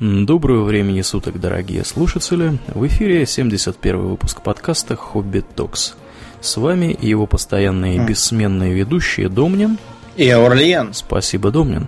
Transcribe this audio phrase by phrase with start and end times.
[0.00, 2.58] Доброго времени суток, дорогие слушатели!
[2.66, 5.94] В эфире 71 выпуск подкаста «Хобби Токс».
[6.40, 9.78] С вами его постоянные бессменные ведущие Домнин
[10.16, 10.94] и Аурлиен.
[10.94, 11.86] Спасибо, Домнин.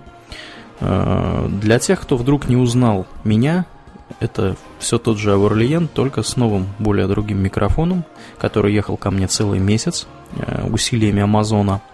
[0.79, 3.65] А, для тех, кто вдруг не узнал меня,
[4.21, 8.05] это все тот же Аурлиен, только с новым, более другим микрофоном,
[8.37, 10.07] который ехал ко мне целый месяц
[10.39, 11.81] а, усилиями Амазона–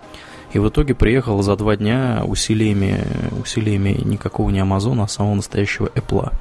[0.53, 3.05] и в итоге приехал за два дня усилиями,
[3.41, 6.31] усилиями никакого не Амазона, а самого настоящего Apple.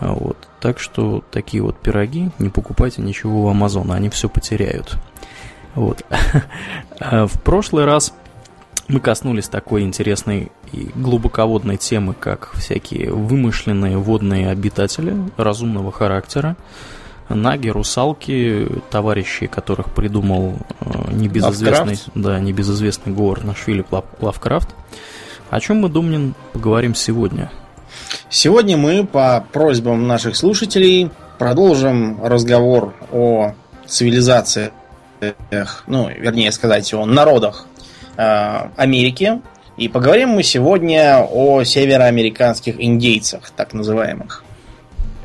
[0.00, 0.36] Вот.
[0.60, 4.96] Так что такие вот пироги, не покупайте ничего у Амазона, они все потеряют.
[5.74, 6.04] Вот.
[7.00, 8.12] А в прошлый раз
[8.88, 16.56] мы коснулись такой интересной и глубоководной темы, как всякие вымышленные водные обитатели разумного характера,
[17.28, 22.10] Наги, русалки, товарищи, которых придумал э, небезызвестный, Лавкрафт?
[22.14, 24.70] да, небезызвестный Говард наш Филипп Лав, Лавкрафт.
[25.50, 27.50] О чем мы, Думнин, поговорим сегодня?
[28.30, 33.52] Сегодня мы по просьбам наших слушателей продолжим разговор о
[33.86, 34.72] цивилизациях,
[35.86, 37.66] ну, вернее сказать, о народах
[38.16, 39.40] э, Америки.
[39.76, 44.44] И поговорим мы сегодня о североамериканских индейцах, так называемых.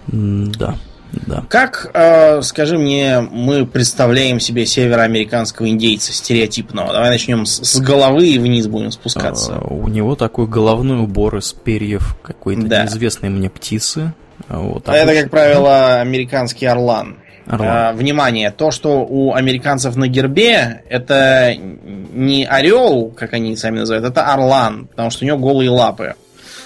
[0.07, 0.75] Да.
[1.13, 1.43] Да.
[1.47, 6.91] Как, э, скажи мне, мы представляем себе североамериканского индейца стереотипного?
[6.91, 9.55] Давай начнем с, с головы и вниз будем спускаться.
[9.55, 12.83] А, у него такой головной убор из перьев какой-то да.
[12.83, 14.13] неизвестной мне птицы.
[14.49, 15.11] Вот, обычно...
[15.11, 17.17] Это, как правило, американский орлан.
[17.45, 17.69] Орлан.
[17.69, 24.05] А, внимание, то, что у американцев на гербе, это не орел, как они сами называют,
[24.05, 26.15] это орлан, потому что у него голые лапы.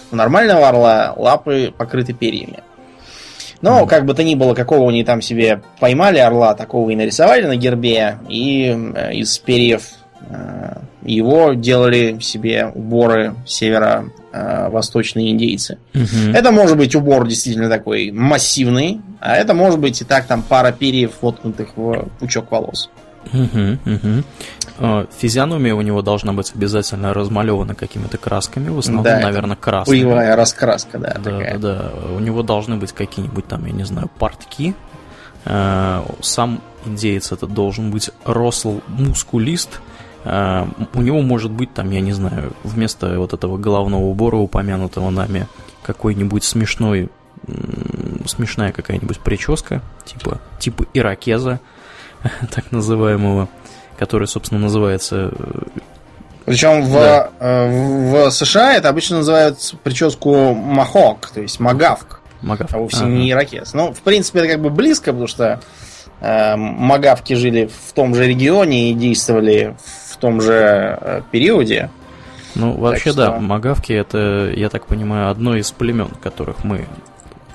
[0.09, 2.59] У нормального орла лапы покрыты перьями.
[3.61, 3.88] Но, mm.
[3.88, 7.55] как бы то ни было, какого они там себе поймали орла, такого и нарисовали на
[7.55, 9.83] гербе, и э, из перьев
[10.30, 15.78] э, его делали себе уборы северо-восточные индейцы.
[15.94, 16.35] Mm-hmm.
[16.35, 20.72] Это может быть убор действительно такой массивный, а это может быть и так там пара
[20.72, 22.89] перьев, воткнутых в пучок волос.
[23.33, 24.24] Угу, угу.
[25.17, 30.03] Физиономия у него должна быть обязательно размалевана какими-то красками, в основном, да, наверное, красными.
[30.03, 31.13] Боевая раскраска, да.
[31.17, 31.57] Да, такая.
[31.57, 31.91] да.
[32.15, 34.75] У него должны быть какие-нибудь там, я не знаю, портки.
[35.45, 39.81] Э, сам индеец это должен быть росл мускулист.
[40.25, 45.09] Э, у него может быть там, я не знаю, вместо вот этого головного убора, упомянутого
[45.09, 45.47] нами,
[45.81, 47.09] какой-нибудь смешной,
[48.27, 51.59] смешная какая-нибудь прическа, типа, типа иракеза.
[52.53, 53.49] так называемого,
[53.97, 55.31] который, собственно, называется...
[55.38, 55.62] Э,
[56.46, 57.30] Причем в, да.
[57.40, 57.68] Э,
[58.12, 62.22] в США это обычно называют прическу махок, то есть магавк.
[62.41, 62.74] Магавк.
[62.74, 63.07] А вовсе ага.
[63.07, 63.74] не ирокез.
[63.74, 65.59] Ну, в принципе, это как бы близко, потому что
[66.22, 69.75] э, магавки жили в том же регионе и действовали
[70.12, 71.90] в том же э, периоде.
[72.56, 73.25] Ну, вообще, что...
[73.25, 76.88] да, магавки это, я так понимаю, одно из племен, которых мы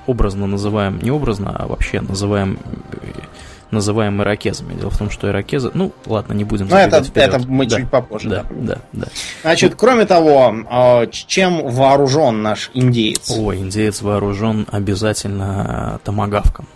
[0.06, 2.58] образно называем, не образно, а вообще называем
[3.72, 4.74] называем иракезами.
[4.74, 5.70] Дело в том, что иракезы...
[5.74, 8.28] Ну, ладно, не будем Ну, это, это мы да, чуть попозже.
[8.28, 9.06] Да, да, да.
[9.42, 13.30] Значит, кроме того, а, чем вооружен наш индеец?
[13.30, 16.66] О, индеец вооружен обязательно томагавком.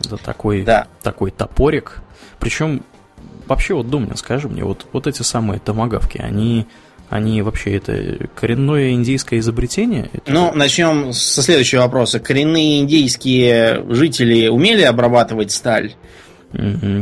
[0.00, 0.86] Это такой, да.
[1.02, 2.00] такой топорик.
[2.40, 2.82] Причем,
[3.46, 6.66] вообще, вот, Думнин, скажи мне, вот, вот эти самые томагавки, они
[7.14, 10.10] они вообще это коренное индийское изобретение?
[10.12, 10.32] Это...
[10.32, 12.18] Ну, начнем со следующего вопроса.
[12.18, 15.94] Коренные индийские жители умели обрабатывать сталь?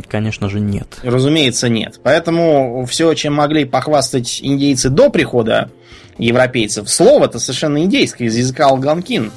[0.09, 0.99] Конечно же, нет.
[1.03, 1.99] Разумеется, нет.
[2.03, 5.71] Поэтому все, чем могли похвастать индейцы до прихода
[6.19, 9.33] европейцев, слово-то совершенно индейское, из языка алганкин.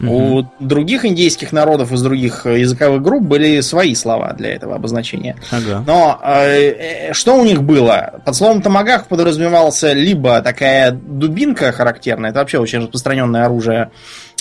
[0.00, 5.36] У других индейских народов из других языковых групп были свои слова для этого обозначения.
[5.50, 5.82] Ага.
[5.86, 8.20] Но э, что у них было?
[8.24, 13.90] Под словом томагах подразумевался либо такая дубинка характерная, это вообще очень распространенное оружие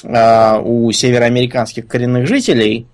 [0.04, 2.88] э, у североамериканских коренных жителей.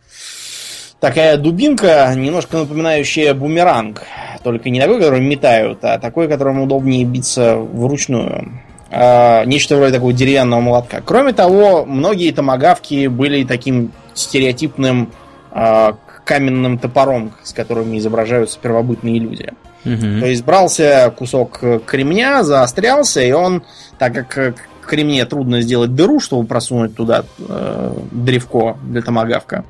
[1.01, 4.03] Такая дубинка, немножко напоминающая бумеранг.
[4.41, 8.61] Только не такой, который метают, а такой, которым удобнее биться вручную.
[8.95, 11.01] А, нечто вроде такого деревянного молотка.
[11.03, 15.11] Кроме того, многие томагавки были таким стереотипным
[15.51, 19.51] э, каменным топором, с которыми изображаются первобытные люди.
[19.83, 20.19] Угу.
[20.19, 23.63] То есть брался кусок кремня, заострялся, и он,
[23.97, 29.65] так как к кремне трудно сделать дыру, чтобы просунуть туда э, древко для томагавка.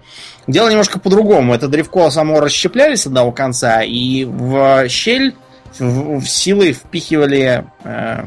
[0.48, 1.54] Дело немножко по-другому.
[1.54, 5.34] Это древко само расщепляли с одного конца, и в щель
[5.80, 8.26] в, в силой впихивали э,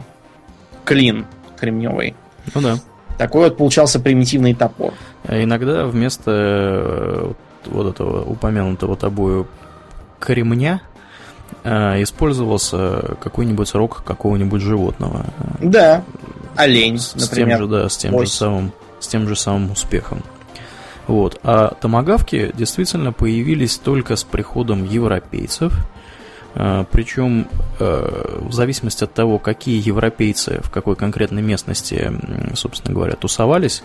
[0.86, 1.26] клин
[1.58, 2.14] кремневый.
[2.54, 2.78] Ну да.
[3.18, 4.94] Такой вот получался примитивный топор.
[5.24, 7.32] А иногда вместо э,
[7.66, 9.48] вот этого упомянутого тобою
[10.20, 10.80] кремня
[11.64, 15.26] э, использовался какой-нибудь рог какого-нибудь животного.
[15.60, 16.04] Да,
[16.56, 17.56] олень, с, например.
[17.56, 18.28] С тем же, да, с тем Ось.
[18.28, 20.22] же самым с тем же самым успехом.
[21.06, 21.38] Вот.
[21.42, 25.72] А томагавки действительно появились только с приходом европейцев.
[26.58, 27.48] А, Причем
[27.78, 32.10] э, в зависимости от того, какие европейцы в какой конкретной местности,
[32.54, 33.82] собственно говоря, тусовались,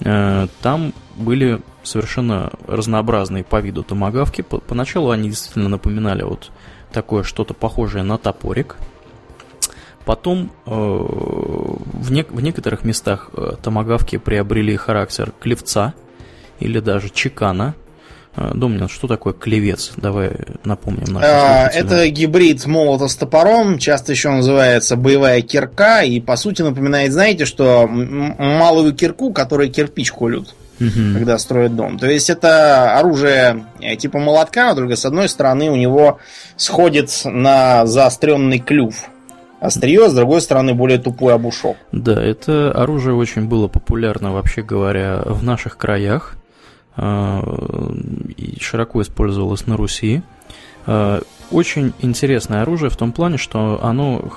[0.00, 4.42] э, там были совершенно разнообразные по виду томагавки.
[4.42, 6.50] Поначалу они действительно напоминали вот
[6.92, 8.76] такое что-то похожее на топорик.
[10.04, 13.30] Потом э, в, не, в некоторых местах
[13.62, 15.94] томагавки приобрели характер клевца–
[16.60, 17.74] или даже чекана.
[18.36, 19.92] А, Домнин, что такое клевец?
[19.96, 20.32] Давай
[20.64, 26.36] напомним нашим а, Это гибрид молота с топором, часто еще называется боевая кирка, и по
[26.36, 31.14] сути напоминает, знаете, что малую кирку, которой кирпич колют, угу.
[31.14, 31.98] когда строят дом.
[31.98, 36.18] То есть это оружие э, типа молотка, только с одной стороны у него
[36.56, 39.08] сходит на заостренный клюв
[39.60, 41.76] острие, с другой стороны более тупой обушок.
[41.90, 46.36] Да, это оружие очень было популярно, вообще говоря, в наших краях.
[46.96, 47.42] А,
[48.60, 50.22] широко использовалось на Руси.
[50.86, 54.30] А, очень интересное оружие в том плане, что оно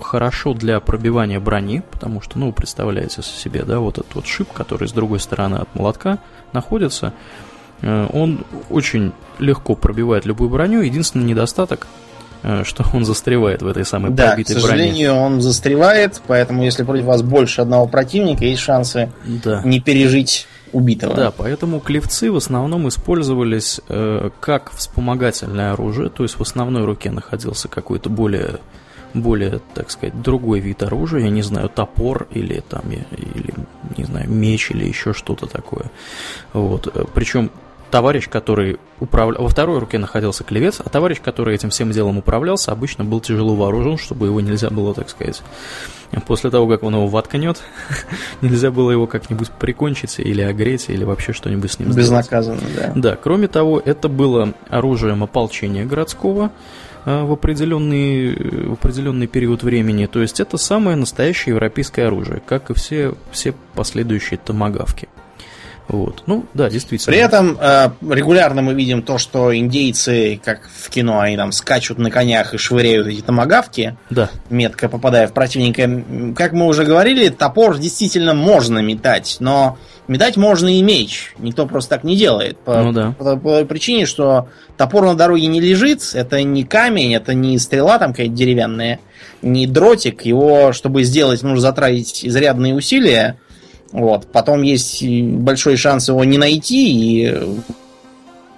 [0.00, 4.88] хорошо для пробивания брони, потому что, ну, представляете себе, да, вот этот вот шип, который
[4.88, 6.18] с другой стороны от молотка
[6.52, 7.12] находится,
[7.82, 10.82] а, он очень легко пробивает любую броню.
[10.82, 11.88] Единственный недостаток,
[12.62, 14.66] что он застревает в этой самой да, пробитой броне.
[14.66, 15.26] к сожалению, броне.
[15.26, 19.62] он застревает, поэтому если против вас больше одного противника, есть шансы да.
[19.64, 21.14] не пережить убитого.
[21.14, 27.10] Да, поэтому клевцы в основном использовались э, как вспомогательное оружие, то есть в основной руке
[27.10, 28.60] находился какой-то более
[29.14, 33.54] более, так сказать, другой вид оружия, я не знаю, топор или там, или,
[33.96, 35.90] не знаю, меч или еще что-то такое.
[36.52, 36.92] Вот.
[37.14, 37.52] Причем
[37.94, 39.44] товарищ, который управлял...
[39.44, 43.54] Во второй руке находился клевец, а товарищ, который этим всем делом управлялся, обычно был тяжело
[43.54, 45.42] вооружен, чтобы его нельзя было, так сказать,
[46.26, 47.62] после того, как он его воткнет,
[48.40, 52.08] нельзя было его как-нибудь прикончить или огреть, или вообще что-нибудь с ним сделать.
[52.08, 52.92] Безнаказанно, да.
[52.96, 56.50] Да, кроме того, это было оружием ополчения городского
[57.04, 58.34] э, в определенный,
[58.70, 60.06] в определенный период времени.
[60.06, 65.08] То есть это самое настоящее европейское оружие, как и все, все последующие томагавки.
[65.88, 66.22] Вот.
[66.26, 67.12] Ну, да, действительно.
[67.12, 71.98] При этом э, регулярно мы видим то, что индейцы, как в кино, они там скачут
[71.98, 74.30] на конях и швыряют эти томагавки, да.
[74.48, 75.88] метко попадая в противника.
[76.34, 79.76] Как мы уже говорили, топор действительно можно метать, но
[80.08, 81.34] метать можно и меч.
[81.38, 82.58] Никто просто так не делает.
[82.58, 83.14] По, ну, да.
[83.18, 84.48] по, по, причине, что
[84.78, 89.00] топор на дороге не лежит, это не камень, это не стрела там какая-то деревянная,
[89.42, 90.22] не дротик.
[90.22, 93.38] Его, чтобы сделать, нужно затратить изрядные усилия
[93.94, 94.26] вот.
[94.26, 97.32] Потом есть большой шанс его не найти, и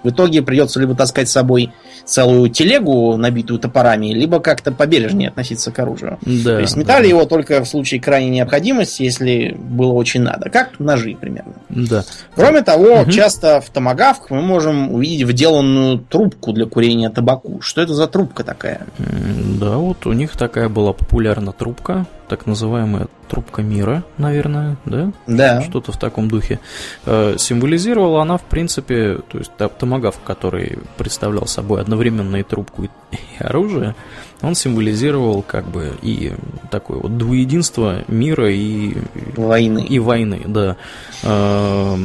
[0.03, 1.71] в итоге придется либо таскать с собой
[2.05, 6.17] целую телегу, набитую топорами, либо как-то побережнее относиться к оружию.
[6.21, 7.09] Да, То есть метали да.
[7.09, 10.49] его только в случае крайней необходимости, если было очень надо.
[10.49, 11.53] Как ножи примерно.
[11.69, 12.03] Да.
[12.33, 13.11] Кроме того, угу.
[13.11, 17.61] часто в томагавках мы можем увидеть вделанную трубку для курения табаку.
[17.61, 18.87] Что это за трубка такая?
[18.97, 25.11] Да, вот у них такая была популярна трубка так называемая трубка мира, наверное, да?
[25.27, 25.61] Да.
[25.61, 26.59] Что-то в таком духе.
[27.05, 32.89] Э, символизировала она, в принципе, то есть томагав, который представлял собой одновременно и трубку, и,
[33.39, 33.95] оружие,
[34.41, 36.33] он символизировал как бы и
[36.69, 38.95] такое вот двуединство мира и
[39.35, 39.85] войны.
[39.85, 40.77] И войны, да.
[41.23, 41.97] Э,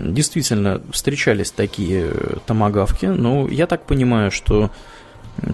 [0.00, 2.10] действительно, встречались такие
[2.46, 4.70] томагавки, но я так понимаю, что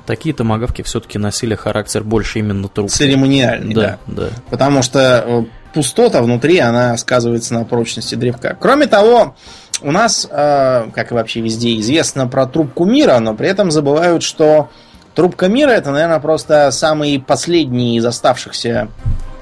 [0.06, 2.92] Такие томагавки все-таки носили характер больше именно трубки.
[2.92, 4.22] Церемониальный, да, да.
[4.24, 4.28] да.
[4.50, 8.56] Потому что э, пустота внутри, она сказывается на прочности древка.
[8.58, 9.34] Кроме того,
[9.82, 14.22] у нас, э, как и вообще везде, известно про трубку мира, но при этом забывают,
[14.22, 14.70] что
[15.14, 18.88] трубка мира это, наверное, просто самый последний из оставшихся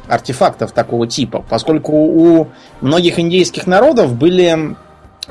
[0.09, 2.49] артефактов такого типа, поскольку у
[2.81, 4.77] многих индейских народов были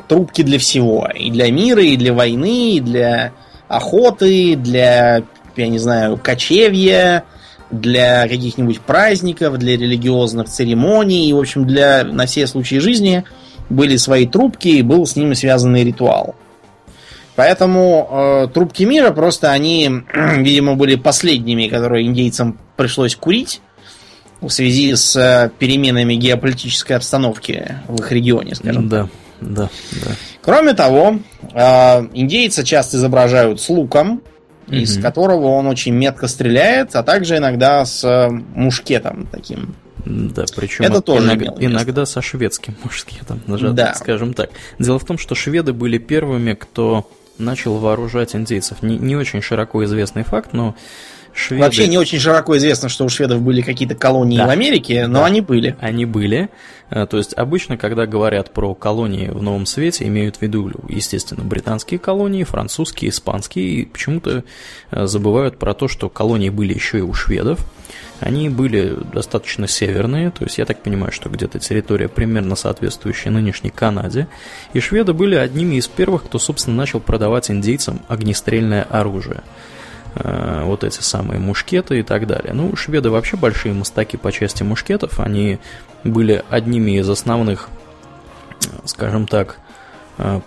[0.07, 1.09] трубки для всего.
[1.13, 3.33] И для мира, и для войны, и для
[3.69, 5.23] охоты, для,
[5.55, 7.23] я не знаю, кочевья,
[7.71, 13.23] для каких-нибудь праздников, для религиозных церемоний, и, в общем, для, на все случаи жизни
[13.69, 16.35] были свои трубки, и был с ними связанный ритуал.
[17.35, 23.61] Поэтому э, трубки мира просто они, видимо, были последними, которые индейцам пришлось курить
[24.41, 29.07] в связи с э, переменами геополитической обстановки в их регионе, скажем да.
[29.39, 30.11] Да, да.
[30.41, 31.19] Кроме того,
[31.53, 31.59] э,
[32.13, 34.21] индейца часто изображают с луком,
[34.67, 34.75] угу.
[34.75, 39.75] из которого он очень метко стреляет, а также иногда с э, мушкетом таким.
[40.05, 43.93] Да, причем это тоже иногда, иногда со шведским мушкетом, да.
[43.95, 44.49] скажем так.
[44.79, 48.81] Дело в том, что шведы были первыми, кто начал вооружать индейцев.
[48.81, 50.75] Не, не очень широко известный факт, но
[51.39, 51.63] Шведы...
[51.63, 54.45] Вообще не очень широко известно, что у шведов были какие-то колонии да.
[54.45, 55.27] в Америке, но да.
[55.27, 55.77] они были.
[55.79, 56.49] Они были.
[56.89, 61.45] Э, то есть обычно, когда говорят про колонии в Новом Свете, имеют в виду, естественно,
[61.45, 64.43] британские колонии, французские, испанские, и почему-то
[64.91, 67.65] э, забывают про то, что колонии были еще и у шведов.
[68.19, 73.69] Они были достаточно северные, то есть я так понимаю, что где-то территория примерно соответствующая нынешней
[73.69, 74.27] Канаде.
[74.73, 79.41] И шведы были одними из первых, кто, собственно, начал продавать индейцам огнестрельное оружие.
[80.15, 82.53] Э, вот эти самые мушкеты и так далее.
[82.53, 85.19] Ну, шведы вообще большие мастаки по части мушкетов.
[85.19, 85.59] Они
[86.03, 87.69] были одними из основных,
[88.85, 89.57] скажем так,
[90.17, 90.41] э,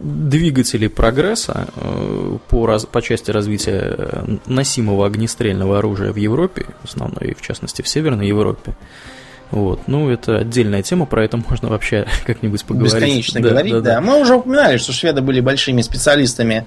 [0.00, 7.18] двигателей прогресса э, по, раз, по части развития носимого огнестрельного оружия в Европе, в основном
[7.18, 8.74] и в частности в Северной Европе.
[9.54, 9.82] Вот.
[9.86, 12.94] Ну, это отдельная тема, про это можно вообще как-нибудь поговорить.
[12.94, 13.94] Бесконечно да, говорить, да, да.
[13.94, 14.00] да.
[14.00, 16.66] Мы уже упоминали, что шведы были большими специалистами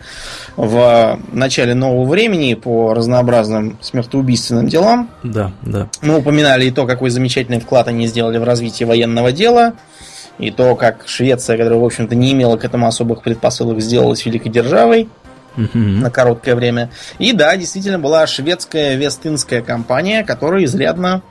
[0.55, 5.09] в начале нового времени по разнообразным смертоубийственным делам.
[5.21, 5.89] Да, да.
[6.01, 9.73] Мы упоминали и то, какой замечательный вклад они сделали в развитие военного дела,
[10.39, 14.49] и то, как Швеция, которая, в общем-то, не имела к этому особых предпосылок, сделалась великой
[14.49, 15.09] державой
[15.73, 16.89] на короткое время.
[17.19, 21.21] И да, действительно была шведская Вестинская компания, которая изрядно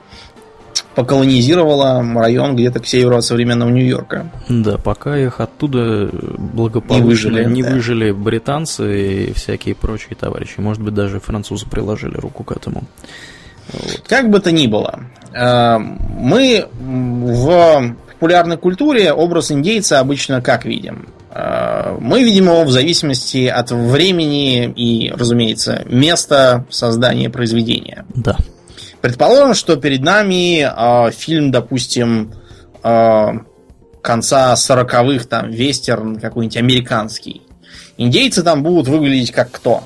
[0.96, 4.30] поколонизировала район где-то к северу от современного Нью-Йорка.
[4.48, 7.70] Да, пока их оттуда благополучно не выжили, не да.
[7.70, 10.54] выжили британцы и всякие прочие товарищи.
[10.58, 12.84] Может быть, даже французы приложили руку к этому.
[13.72, 14.02] Вот.
[14.08, 15.00] Как бы то ни было,
[15.34, 21.08] э, мы в популярной культуре образ индейца обычно как видим?
[21.30, 28.06] Э, мы видим его в зависимости от времени и, разумеется, места создания произведения.
[28.14, 28.38] Да.
[29.00, 32.32] Предположим, что перед нами э, фильм, допустим,
[32.82, 33.28] э,
[34.02, 37.42] конца 40-х, там, вестерн какой-нибудь американский.
[37.96, 39.82] Индейцы там будут выглядеть как кто?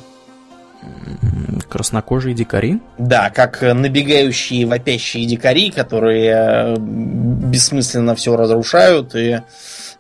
[1.68, 2.80] Краснокожие дикари?
[2.98, 9.40] Да, как набегающие вопящие дикари, которые э, бессмысленно все разрушают и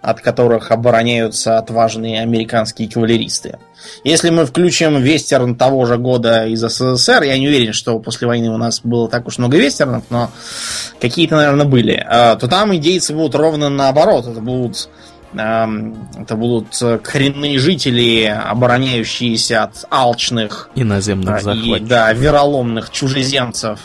[0.00, 3.58] от которых обороняются отважные американские кавалеристы.
[4.02, 8.50] Если мы включим вестерн того же года из СССР, я не уверен, что после войны
[8.50, 10.30] у нас было так уж много вестернов, но
[11.00, 14.26] какие-то, наверное, были, а, то там индейцы будут ровно наоборот.
[14.26, 14.88] Это будут
[15.32, 21.80] это будут коренные жители, обороняющиеся от алчных иноземных а, захватчиков.
[21.80, 23.80] И, да, вероломных чужеземцев.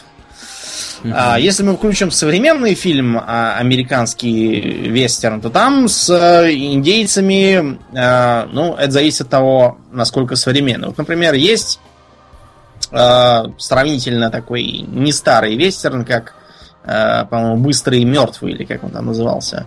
[1.14, 8.76] А, если мы включим современный фильм а, американский вестерн, то там с э, индейцами, ну,
[8.76, 10.88] это зависит от того, насколько современный.
[10.88, 11.80] Вот, например, есть
[12.90, 16.36] сравнительно такой не старый вестерн, как,
[16.84, 19.66] по-моему, Быстрый и мертвый, или как он там назывался.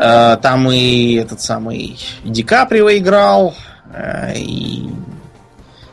[0.00, 3.54] Там и этот самый Ди Каприо играл,
[4.34, 4.88] и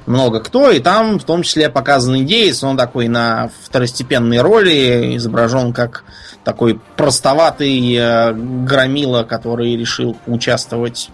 [0.06, 5.74] много кто, и там в том числе показан индеец, он такой на второстепенной роли, изображен
[5.74, 6.06] как
[6.46, 11.10] такой простоватый э, громила, который решил поучаствовать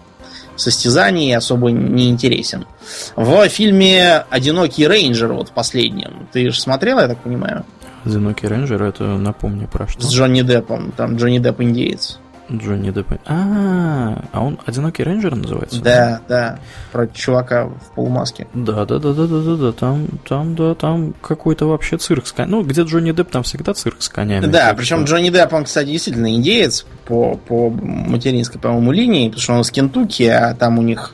[0.54, 2.66] в состязании особо не интересен.
[3.16, 7.64] В фильме «Одинокий рейнджер», вот последнем, ты же смотрел, я так понимаю?
[8.04, 10.00] «Одинокий рейнджер» это, напомню, про что?
[10.02, 12.20] С Джонни Деппом, там Джонни Депп индеец.
[12.52, 13.12] Джонни Депп.
[13.26, 15.80] А, а он одинокий рейнджер называется?
[15.80, 16.58] Да, да.
[16.92, 18.46] Про чувака в полумаске.
[18.54, 19.72] Да, да, да, да, да, да, да.
[19.72, 22.52] Там, там, да, там какой-то вообще цирк с конями.
[22.52, 24.46] Ну, где Джонни Депп, там всегда цирк с конями.
[24.46, 25.04] Да, причем.
[25.04, 29.70] Джонни Депп, он, кстати, действительно индеец по, по материнской, по-моему, линии, потому что он из
[29.70, 31.12] Кентукки, а там у них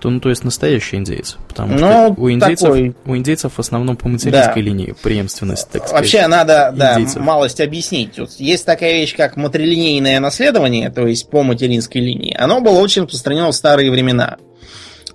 [0.00, 1.36] то, ну, то есть настоящий индейец.
[1.48, 2.94] Потому ну, что у индейцев, такой...
[3.04, 4.60] у индейцев в основном по материнской да.
[4.60, 6.00] линии преемственность, так сказать.
[6.00, 7.16] Вообще надо индейцев.
[7.16, 8.18] да, малость объяснить.
[8.18, 12.36] Вот есть такая вещь, как матрилинейное наследование, то есть по материнской линии.
[12.38, 14.36] Оно было очень распространено в старые времена.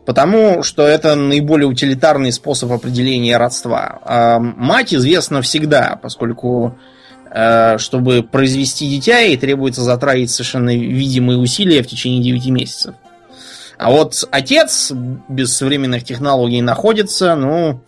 [0.05, 3.99] Потому что это наиболее утилитарный способ определения родства.
[4.03, 6.77] А мать известна всегда, поскольку
[7.31, 12.95] э, чтобы произвести дитя, ей требуется затратить совершенно видимые усилия в течение 9 месяцев.
[13.77, 14.91] А вот отец
[15.27, 17.81] без современных технологий находится, ну,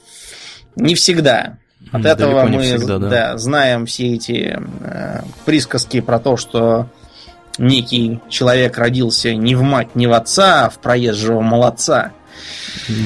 [0.76, 1.58] не всегда.
[1.92, 3.10] От Далеко этого мы всегда, да.
[3.10, 6.88] Да, знаем все эти э, присказки про то, что
[7.58, 12.12] некий человек родился не в мать, не в отца, а в проезжего молодца.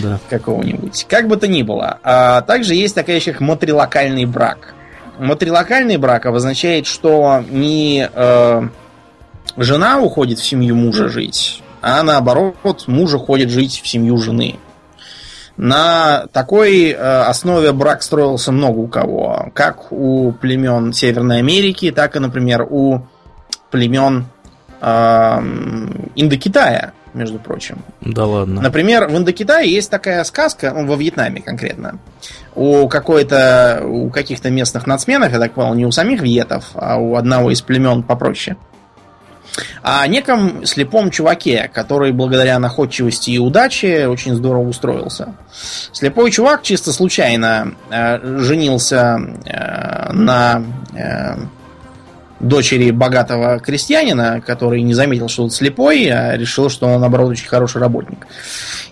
[0.01, 0.19] Да.
[0.29, 1.05] Какого-нибудь.
[1.07, 2.00] Как бы то ни было.
[2.03, 4.74] А также есть такая как матрилокальный брак.
[5.19, 8.62] Матрилокальный брак обозначает, что не э,
[9.57, 14.57] жена уходит в семью мужа жить, а наоборот, мужа ходит жить в семью жены.
[15.57, 19.50] На такой э, основе брак строился много у кого.
[19.53, 23.01] Как у племен Северной Америки, так и, например, у
[23.69, 24.27] племен
[24.79, 25.39] э,
[26.15, 26.93] Индокитая.
[27.13, 27.79] между прочим.
[28.01, 28.62] Да ладно.
[28.62, 32.00] Например, в Индокитае есть такая сказка, ну, во Вьетнаме конкретно,
[32.55, 37.15] у какой-то, у каких-то местных нацменов, я так понял, не у самих вьетов, а у
[37.15, 38.55] одного из племен попроще,
[39.81, 45.35] о неком слепом чуваке, который благодаря находчивости и удаче очень здорово устроился.
[45.91, 50.63] Слепой чувак чисто случайно э, женился э, на
[50.93, 51.35] э,
[52.39, 57.47] дочери богатого крестьянина, который не заметил, что он слепой, а решил, что он, наоборот, очень
[57.47, 58.27] хороший работник.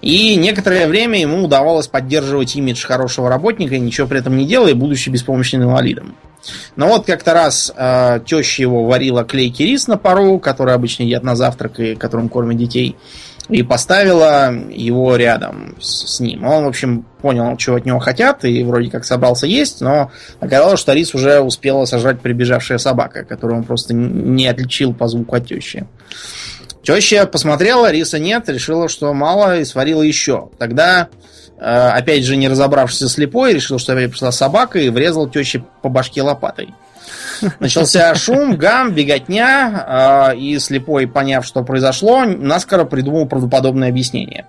[0.02, 5.10] И некоторое время ему удавалось поддерживать имидж хорошего работника, ничего при этом не делая, будучи
[5.10, 6.16] беспомощным инвалидом.
[6.76, 11.24] Но вот как-то раз э, теща его варила клейкий рис на пару, который обычно едят
[11.24, 12.96] на завтрак и которым кормят детей,
[13.50, 16.46] и поставила его рядом с, с ним.
[16.46, 20.80] Он, в общем, понял, чего от него хотят, и вроде как собрался есть, но оказалось,
[20.80, 25.48] что рис уже успела сожрать прибежавшая собака, которую он просто не отличил по звуку от
[25.48, 25.88] тещи.
[26.84, 30.50] Теща посмотрела, риса нет, решила, что мало, и сварила еще.
[30.58, 31.10] Тогда
[31.60, 36.22] опять же, не разобравшись слепой, решил, что опять пришла собака и врезал теще по башке
[36.22, 36.74] лопатой.
[37.60, 44.46] Начался шум, гам, беготня, э, и слепой, поняв, что произошло, наскоро придумал правдоподобное объяснение.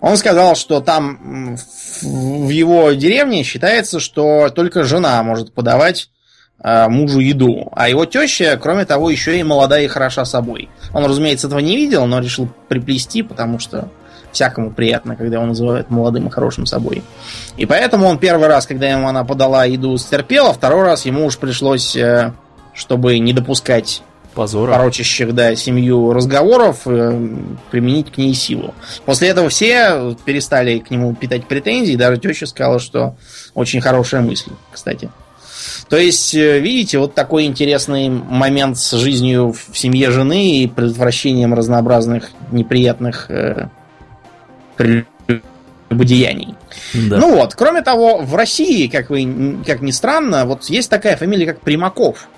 [0.00, 1.56] Он сказал, что там
[2.02, 6.10] в его деревне считается, что только жена может подавать
[6.62, 10.68] э, мужу еду, а его теща, кроме того, еще и молодая и хороша собой.
[10.92, 13.88] Он, разумеется, этого не видел, но решил приплести, потому что
[14.34, 17.02] всякому приятно, когда его называют молодым и хорошим собой.
[17.56, 21.24] И поэтому он первый раз, когда ему она подала еду, стерпел, а второй раз ему
[21.24, 22.32] уж пришлось, э,
[22.74, 24.02] чтобы не допускать
[24.34, 24.72] Позора.
[24.72, 27.28] порочащих, да, семью разговоров, э,
[27.70, 28.74] применить к ней силу.
[29.04, 33.16] После этого все перестали к нему питать претензии, даже теща сказала, что
[33.54, 35.10] очень хорошая мысль, кстати.
[35.88, 41.54] То есть, э, видите, вот такой интересный момент с жизнью в семье жены и предотвращением
[41.54, 43.30] разнообразных неприятных
[44.76, 46.54] прелюбодеяний.
[46.94, 47.18] Да.
[47.18, 51.46] Ну вот, кроме того, в России, как вы, как ни странно, вот есть такая фамилия,
[51.46, 52.28] как Примаков.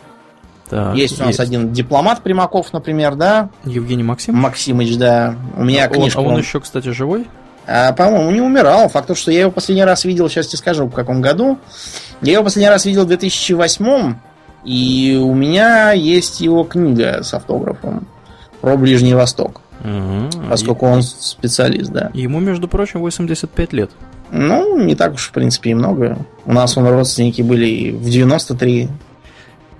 [0.69, 1.41] Так, есть у нас есть.
[1.41, 3.51] один дипломат Примаков, например, да?
[3.65, 4.35] Евгений Максим?
[4.35, 5.37] Максимыч, да.
[5.57, 6.19] У меня а книжка.
[6.19, 7.27] Он, а он еще, кстати, живой?
[7.69, 8.89] А, по-моему, не умирал.
[8.89, 11.59] Факт то, что я его последний раз видел, сейчас тебе скажу, в каком году.
[12.21, 14.17] Я его последний раз видел в 2008
[14.67, 18.09] и у меня есть его книга с автографом
[18.61, 19.61] про Ближний Восток.
[19.85, 20.49] Угу.
[20.49, 22.11] Поскольку он специалист, да.
[22.15, 23.91] Ему, между прочим, 85 лет.
[24.31, 26.19] Ну, не так уж, в принципе, и много.
[26.45, 28.89] У нас он родственники были и в 93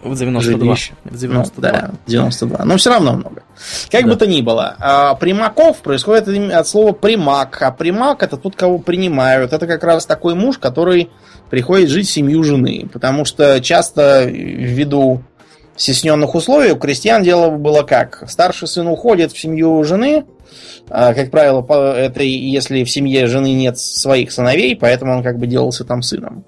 [0.07, 0.41] в 92.
[0.41, 0.93] Жилищ.
[1.05, 1.71] В 92.
[1.71, 2.65] Ну, да, 92.
[2.65, 3.43] Но все равно много.
[3.91, 4.09] Как да.
[4.09, 4.77] бы то ни было.
[4.79, 7.61] А, примаков происходит от слова примак.
[7.63, 9.53] А примак это тот, кого принимают.
[9.53, 11.11] Это как раз такой муж, который
[11.51, 12.89] приходит жить в семью жены.
[12.93, 15.23] Потому что часто ввиду
[15.77, 18.25] стесненных условий у крестьян дело было как?
[18.29, 20.25] Старший сын уходит в семью жены,
[20.89, 25.47] а, как правило, это если в семье жены нет своих сыновей, поэтому он как бы
[25.47, 26.45] делался там сыном.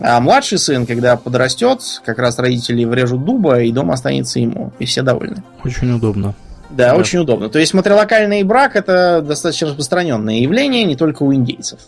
[0.00, 4.84] А младший сын, когда подрастет, как раз родители врежут дуба, и дом останется ему, и
[4.84, 5.42] все довольны.
[5.64, 6.34] Очень удобно.
[6.70, 6.96] Да, да.
[6.96, 7.48] очень удобно.
[7.48, 11.80] То есть матрилокальный брак это достаточно распространенное явление, не только у индейцев.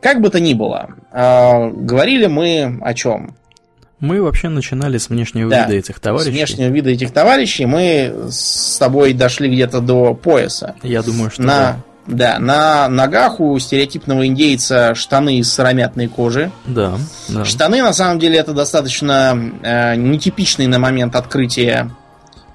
[0.00, 3.34] Как бы то ни было, э, говорили мы о чем?
[3.98, 6.30] Мы вообще начинали с внешнего да, вида этих товарищей.
[6.30, 10.74] С внешнего вида этих товарищей мы с тобой дошли где-то до пояса.
[10.82, 12.34] Я думаю, что на, да.
[12.34, 12.38] да.
[12.38, 16.50] на ногах у стереотипного индейца штаны из сыромятной кожи.
[16.66, 17.46] Да, да.
[17.46, 21.90] Штаны, на самом деле, это достаточно э, нетипичный на момент открытия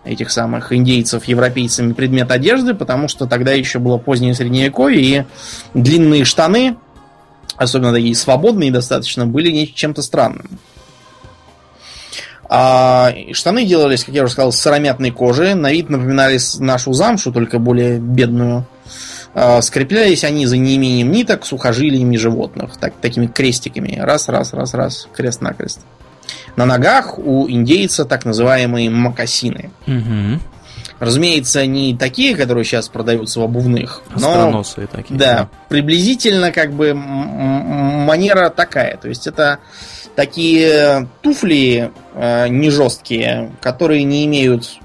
[0.03, 5.25] этих самых индейцев европейцами предмет одежды, потому что тогда еще было позднее средневековье, и
[5.73, 6.75] длинные штаны,
[7.55, 10.59] особенно такие свободные достаточно, были чем-то странным.
[12.53, 15.55] А штаны делались, как я уже сказал, с сыромятной кожи.
[15.55, 18.65] На вид напоминали нашу замшу, только более бедную.
[19.33, 23.97] А, скреплялись они за неимением ниток сухожилиями животных, так, такими крестиками.
[23.97, 25.79] Раз, раз, раз, раз, крест-накрест.
[26.57, 29.71] На ногах у индейца так называемые макасины.
[29.87, 30.41] Угу.
[30.99, 34.01] Разумеется, не такие, которые сейчас продаются в обувных.
[34.19, 34.61] Но,
[34.91, 35.17] такие.
[35.17, 38.97] Да, да, приблизительно как бы манера такая.
[38.97, 39.59] То есть это
[40.15, 44.77] такие туфли э, не жесткие, которые не имеют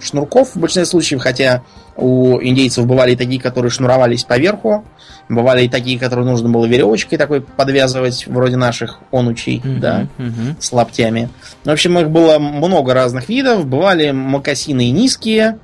[0.00, 1.62] шнурков в большинстве случаев, хотя
[1.96, 4.84] у индейцев бывали такие, которые шнуровались поверху,
[5.28, 10.56] бывали и такие, которые нужно было веревочкой такой подвязывать, вроде наших онучей, uh-huh, да, uh-huh.
[10.58, 11.28] с лаптями.
[11.64, 13.66] В общем, их было много разных видов.
[13.66, 15.58] Бывали мокасины низкие,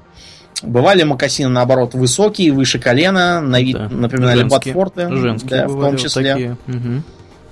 [0.63, 3.89] бывали мокасины, наоборот, высокие, выше колена, на вид да.
[3.89, 5.17] напоминали женские, ботфорты.
[5.17, 6.33] Женские да, в том числе.
[6.33, 6.57] Такие.
[6.69, 7.03] Угу.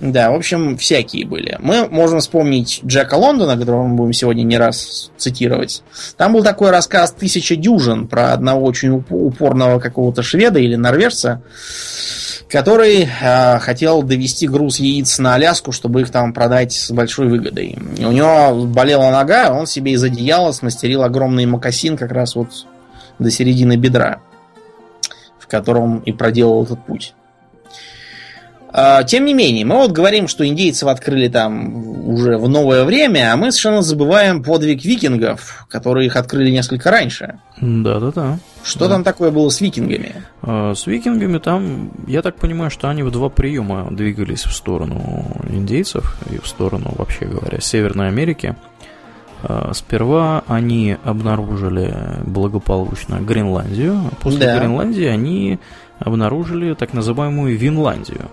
[0.01, 1.57] Да, в общем, всякие были.
[1.61, 5.83] Мы можем вспомнить Джека Лондона, которого мы будем сегодня не раз цитировать.
[6.17, 11.43] Там был такой рассказ «Тысяча дюжин» про одного очень упорного какого-то шведа или норвежца,
[12.49, 17.77] который э, хотел довести груз яиц на Аляску, чтобы их там продать с большой выгодой.
[17.99, 22.67] У него болела нога, он себе из одеяла смастерил огромный мокасин как раз вот
[23.19, 24.21] до середины бедра,
[25.41, 27.15] в котором и проделал этот путь.
[28.71, 33.33] А, тем не менее, мы вот говорим, что индейцев открыли там уже в новое время,
[33.33, 37.39] а мы совершенно забываем подвиг викингов, которые их открыли несколько раньше.
[37.61, 38.39] Да-да-да.
[38.63, 38.95] Что да.
[38.95, 40.23] там такое было с викингами?
[40.43, 45.25] А, с викингами там, я так понимаю, что они в два приема двигались в сторону
[45.49, 48.55] индейцев и в сторону, вообще говоря, Северной Америки.
[49.43, 51.95] А, сперва они обнаружили
[52.27, 54.59] благополучно Гренландию, а после да.
[54.59, 55.59] Гренландии они
[55.99, 58.29] обнаружили так называемую Винландию.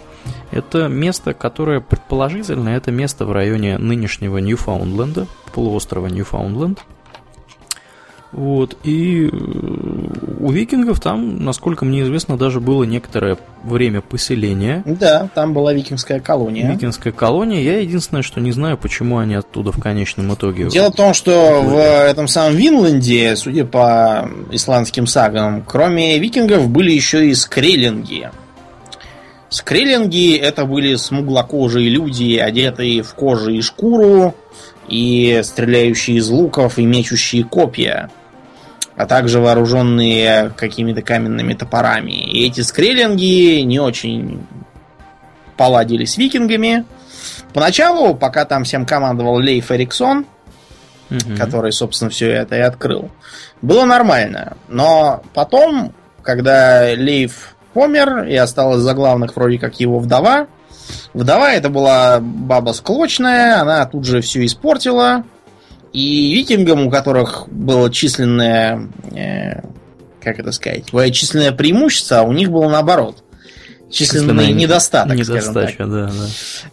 [0.52, 6.82] Это место, которое предположительно это место в районе нынешнего Ньюфаундленда, полуострова Ньюфаундленд.
[8.36, 9.38] Вот, и э,
[10.42, 14.84] у викингов там, насколько мне известно, даже было некоторое время поселения.
[14.86, 16.70] Да, там была викингская колония.
[16.70, 17.62] Викингская колония.
[17.62, 20.68] Я единственное, что не знаю, почему они оттуда в конечном итоге...
[20.68, 26.92] Дело в том, что в этом самом Винланде, судя по исландским сагам, кроме викингов были
[26.92, 28.32] еще и скреллинги.
[29.56, 34.36] Скреллинги это были смуглокожие люди, одетые в кожу и шкуру,
[34.90, 38.10] и стреляющие из луков, и мечущие копья
[38.98, 42.12] а также вооруженные какими-то каменными топорами.
[42.12, 44.46] И эти скреллинги не очень
[45.56, 46.86] поладили с викингами.
[47.54, 50.26] Поначалу, пока там всем командовал Лейф Эриксон,
[51.10, 51.38] угу.
[51.38, 53.10] который, собственно, все это и открыл,
[53.62, 54.58] было нормально.
[54.68, 60.48] Но потом, когда Лейф помер, и осталась за главных вроде как его вдова,
[61.14, 65.26] вдова это была баба склочная, она тут же все испортила,
[65.92, 69.62] и викингам, у которых было численное, э,
[70.22, 73.25] как это сказать, численное преимущество, а у них было наоборот
[73.90, 75.90] численный недостаток, недостача, скажем так.
[75.90, 76.28] Да, да.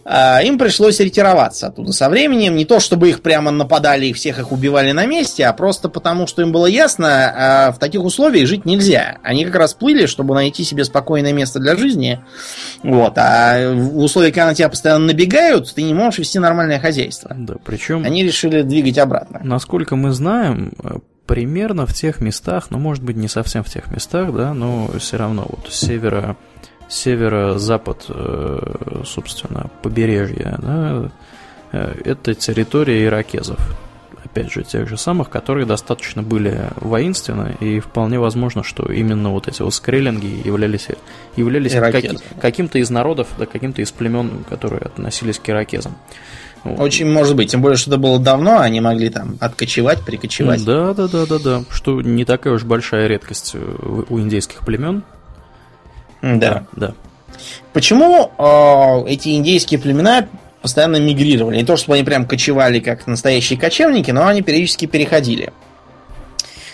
[0.05, 2.55] А, им пришлось ретироваться оттуда со временем.
[2.55, 6.27] Не то, чтобы их прямо нападали и всех их убивали на месте, а просто потому,
[6.27, 9.17] что им было ясно, а в таких условиях жить нельзя.
[9.23, 12.23] Они как раз плыли, чтобы найти себе спокойное место для жизни.
[12.83, 13.13] Вот.
[13.17, 17.35] А в условиях, когда на тебя постоянно набегают, ты не можешь вести нормальное хозяйство.
[17.37, 18.03] Да, причем...
[18.05, 19.39] Они решили двигать обратно.
[19.43, 20.73] Насколько мы знаем,
[21.25, 25.17] примерно в тех местах, ну, может быть, не совсем в тех местах, да, но все
[25.17, 26.35] равно вот с севера
[26.89, 31.11] северо-запад, э, собственно, побережья, да,
[31.71, 33.59] э, это территория иракезов.
[34.23, 39.47] Опять же, тех же самых, которые достаточно были воинственны, и вполне возможно, что именно вот
[39.47, 40.87] эти вот скреллинги являлись,
[41.35, 45.95] являлись как, каким-то из народов, да, каким-то из племен, которые относились к иракезам.
[46.63, 50.63] Очень может быть, тем более, что это было давно, они могли там откочевать, прикочевать.
[50.63, 51.63] Да, да, да, да, да.
[51.69, 55.03] Что не такая уж большая редкость у индейских племен.
[56.23, 56.65] Да.
[56.71, 56.93] да.
[57.73, 60.27] Почему э, эти индейские племена
[60.61, 61.57] постоянно мигрировали?
[61.57, 65.51] Не то, чтобы они прям кочевали как настоящие кочевники, но они периодически переходили.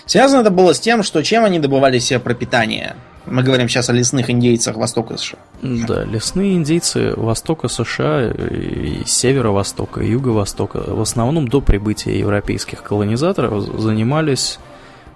[0.06, 2.96] Связано это было с тем, что чем они добывали себе пропитание.
[3.26, 5.40] Мы говорим сейчас о лесных индейцах Востока США.
[5.62, 13.62] Да, лесные индейцы Востока США и Северо-Востока, и Юго-Востока в основном до прибытия европейских колонизаторов
[13.80, 14.60] занимались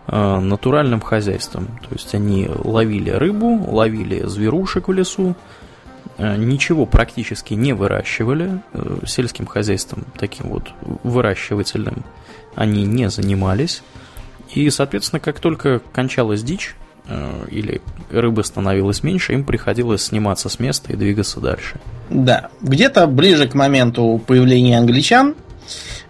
[0.07, 1.67] натуральным хозяйством.
[1.81, 5.35] То есть они ловили рыбу, ловили зверушек в лесу,
[6.17, 8.61] э, ничего практически не выращивали.
[8.73, 10.71] Э, сельским хозяйством таким вот
[11.03, 12.03] выращивательным
[12.55, 13.81] они не занимались.
[14.53, 16.75] И, соответственно, как только кончалась дичь,
[17.49, 21.81] или рыбы становилось меньше, им приходилось сниматься с места и двигаться дальше.
[22.09, 25.35] Да, где-то ближе к моменту появления англичан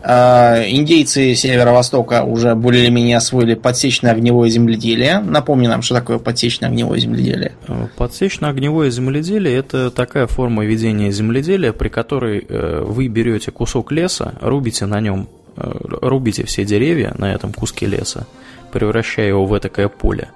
[0.03, 5.19] индейцы северо-востока уже более-менее освоили подсечное огневое земледелие.
[5.19, 7.53] Напомни нам, что такое подсечное огневое земледелие.
[7.67, 13.91] Э, подсечное огневое земледелие– это такая форма ведения земледелия, при которой э, вы берете кусок
[13.91, 18.27] леса, рубите на нем, э, рубите все деревья на этом куске леса,
[18.71, 20.29] превращая его в такое поле.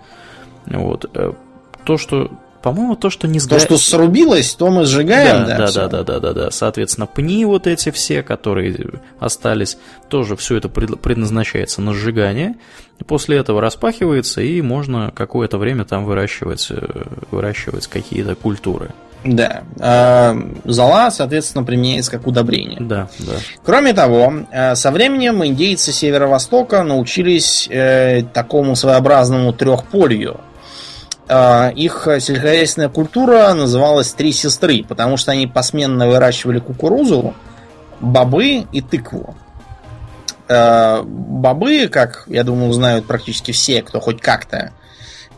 [0.65, 1.09] Вот.
[1.85, 3.67] То, что по-моему, то, что не сгорает...
[3.67, 5.57] То, что срубилось, то мы сжигаем, да?
[5.57, 6.51] Да, да, да, да, да, да.
[6.51, 9.77] Соответственно, пни вот эти все, которые остались,
[10.09, 12.55] тоже все это предназначается на сжигание.
[13.05, 18.89] После этого распахивается, и можно какое-то время там выращивать, э, выращивать какие-то культуры.
[19.23, 19.63] Да.
[19.79, 22.79] А зола, соответственно, применяется как удобрение.
[22.79, 23.33] Да, да.
[23.63, 30.39] Кроме того, э, со временем индейцы Северо-Востока научились э, такому своеобразному трехполью–
[31.29, 37.33] их сельскохозяйственная культура называлась «Три сестры», потому что они посменно выращивали кукурузу,
[37.99, 39.35] бобы и тыкву.
[40.47, 44.71] Э, бобы, как, я думаю, знают практически все, кто хоть как-то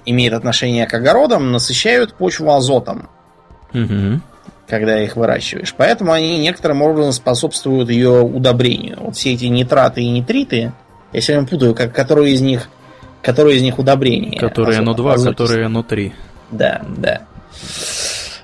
[0.05, 3.09] имеет отношение к огородам, насыщают почву азотом,
[3.73, 4.21] Угу.
[4.67, 5.73] когда их выращиваешь.
[5.77, 8.97] Поэтому они некоторым образом способствуют ее удобрению.
[9.01, 10.73] Вот все эти нитраты и нитриты,
[11.11, 12.69] я все время путаю, как, которые из них,
[13.21, 14.39] которые из них удобрения.
[14.39, 15.33] Которые НО2, азотистые.
[15.33, 16.11] которые НО3.
[16.51, 17.21] Да, да.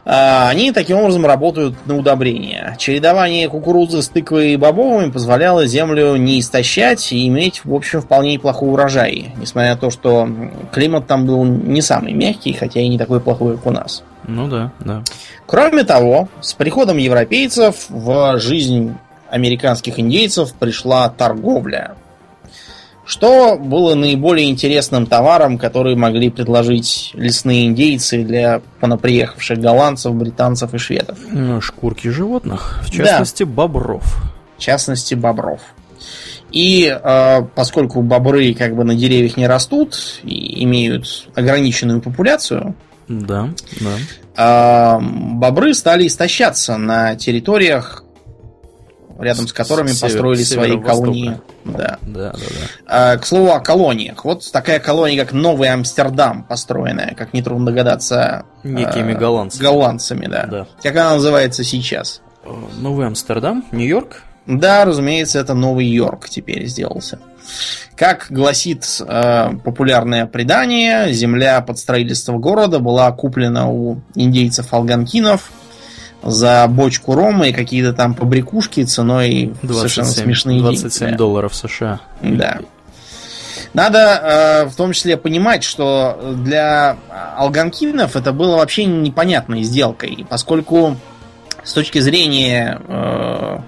[0.08, 2.76] А, Они таким образом работают на удобрение.
[2.78, 8.34] Чередование кукурузы с тыквой и бобовыми позволяло землю не истощать и иметь, в общем, вполне
[8.34, 9.34] неплохой урожай.
[9.38, 10.30] Несмотря на то, что
[10.72, 14.04] климат там был не самый мягкий, хотя и не такой плохой, как у нас.
[14.28, 15.04] Ну да, да.
[15.48, 18.96] Кроме того, с приходом европейцев в жизнь
[19.30, 21.96] американских индейцев пришла торговля.
[23.06, 30.78] Что было наиболее интересным товаром, который могли предложить лесные индейцы для понаприехавших голландцев, британцев и
[30.80, 31.20] шведов?
[31.32, 33.06] Ну, Шкурки животных, в Да.
[33.06, 34.04] частности, бобров.
[34.58, 35.62] В частности, бобров.
[36.52, 42.76] И э, поскольку бобры как бы на деревьях не растут и имеют ограниченную популяцию,
[43.08, 43.50] Да,
[43.82, 43.90] да.
[44.38, 48.05] а, бобры стали истощаться на территориях,
[49.20, 51.40] рядом с которыми С- построили север- свои колонии.
[51.64, 51.98] Да.
[52.02, 52.68] Да, да, да.
[53.14, 54.26] А, к слову о колониях.
[54.26, 59.64] Вот такая колония, как Новый Амстердам, построенная, как нетрудно догадаться, Некими э, голландцами.
[59.64, 60.46] голландцами, да.
[60.46, 60.68] Да.
[60.84, 62.22] Как она называется сейчас?
[62.44, 64.22] Э, Новый Амстердам, Нью-Йорк?
[64.46, 67.18] Да, разумеется, это Новый Йорк теперь сделался.
[67.96, 75.50] Как гласит э, популярное предание, земля под строительство города была куплена у индейцев алганкинов
[76.26, 81.18] за бочку рома и какие-то там побрякушки ценой совершенно 27, смешные 27 деньги.
[81.18, 82.02] долларов США.
[82.22, 82.60] Да.
[83.74, 86.98] Надо э, в том числе понимать, что для
[87.38, 90.98] алганкинов это было вообще непонятной сделкой, поскольку
[91.64, 93.60] с точки зрения э,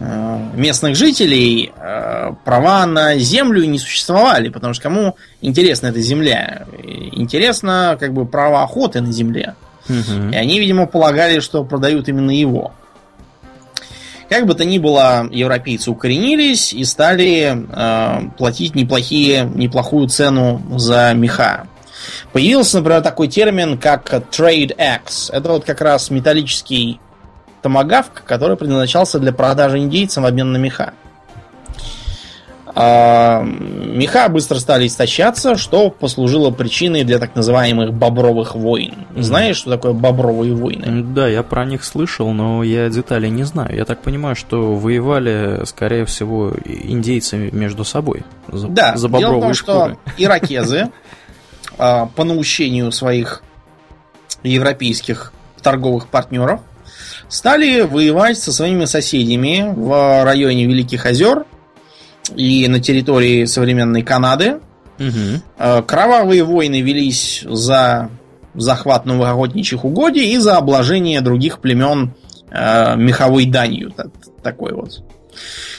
[0.00, 6.66] э, местных жителей э, права на землю не существовали, потому что кому интересна эта земля?
[6.82, 9.54] Интересно как бы право охоты на земле.
[10.32, 12.72] И они, видимо, полагали, что продают именно его.
[14.28, 21.12] Как бы то ни было, европейцы укоренились и стали э, платить неплохие, неплохую цену за
[21.14, 21.66] меха.
[22.32, 25.32] Появился, например, такой термин, как trade axe.
[25.32, 27.00] Это вот как раз металлический
[27.60, 30.94] томагавк, который предназначался для продажи индейцам в обмен на меха.
[32.82, 38.94] А, меха быстро стали истощаться, что послужило причиной для так называемых бобровых войн.
[39.14, 41.02] Знаешь, что такое бобровые войны?
[41.02, 43.76] Да, я про них слышал, но я деталей не знаю.
[43.76, 49.20] Я так понимаю, что воевали, скорее всего, индейцы между собой за, Да, за дело в
[49.20, 49.98] бобровые том, шкуры.
[50.06, 50.88] что иракезы
[51.76, 53.42] а, по наущению своих
[54.42, 56.60] европейских торговых партнеров
[57.28, 61.44] стали воевать со своими соседями в районе Великих озер
[62.36, 64.58] и на территории современной Канады.
[65.58, 68.10] Э, Кровавые войны велись за
[68.54, 72.14] захват новогодних угодий и за обложение других племен
[72.50, 73.92] э, меховой данью.
[73.96, 74.06] та-
[74.42, 75.02] Такой вот.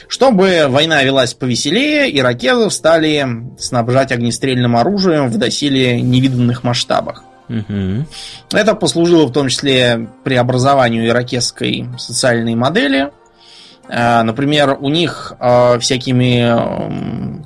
[0.08, 3.26] Чтобы война велась повеселее, иракезов стали
[3.60, 7.24] снабжать огнестрельным оружием в доселе невиданных масштабах.
[7.48, 8.08] Мгм.
[8.54, 13.12] Это послужило в том числе преобразованию иракесской социальной модели.
[13.90, 17.46] Э, Например, у них э, всякими м,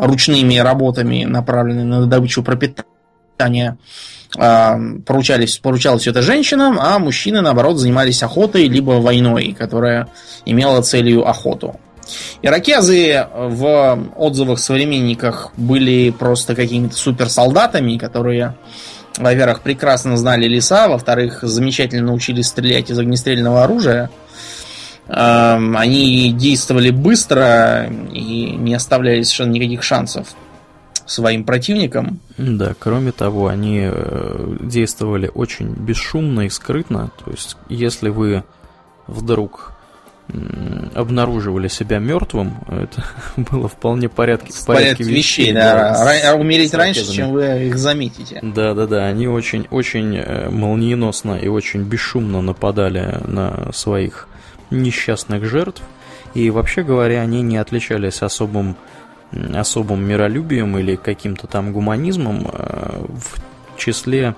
[0.00, 3.76] ручными работами, направленными на добычу пропитания,
[4.38, 10.08] э, поручались, поручалось это женщинам, а мужчины, наоборот, занимались охотой либо войной, которая
[10.44, 11.76] имела целью охоту.
[12.42, 18.56] Иракезы в отзывах современниках были просто какими-то суперсолдатами, которые,
[19.18, 24.10] во-первых, прекрасно знали леса, во-вторых, замечательно научились стрелять из огнестрельного оружия.
[25.08, 30.28] Они действовали быстро и не оставляли совершенно никаких шансов
[31.06, 32.20] своим противникам.
[32.38, 37.10] Да, кроме того, они э, действовали очень бесшумно и скрытно.
[37.24, 38.44] То есть, если вы
[39.08, 39.72] вдруг
[40.94, 43.04] обнаруживали себя мертвым, это
[43.36, 45.94] было вполне порядке, В порядке вещей, да.
[45.94, 48.38] с- Ра- Умереть с раньше, чем вы их заметите.
[48.42, 54.28] Да, да, да, они очень, очень э, молниеносно и очень бесшумно нападали на своих
[54.72, 55.82] несчастных жертв.
[56.34, 58.76] И вообще говоря, они не отличались особым,
[59.54, 62.50] особым миролюбием или каким-то там гуманизмом.
[62.52, 64.34] э, В числе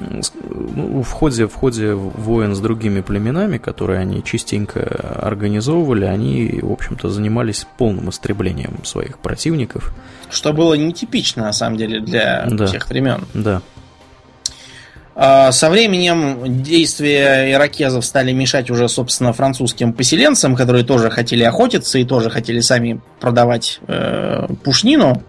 [0.00, 4.80] ну, в ходе, в ходе войн с другими племенами, которые они частенько
[5.20, 9.92] организовывали, они, в общем-то, занимались полным истреблением своих противников.
[10.30, 12.66] Что было нетипично, на самом деле, для да.
[12.66, 13.24] тех времен.
[13.34, 13.62] Да.
[15.20, 21.98] А, со временем действия иракезов стали мешать уже, собственно, французским поселенцам, которые тоже хотели охотиться
[21.98, 25.20] и тоже хотели сами продавать э, пушнину.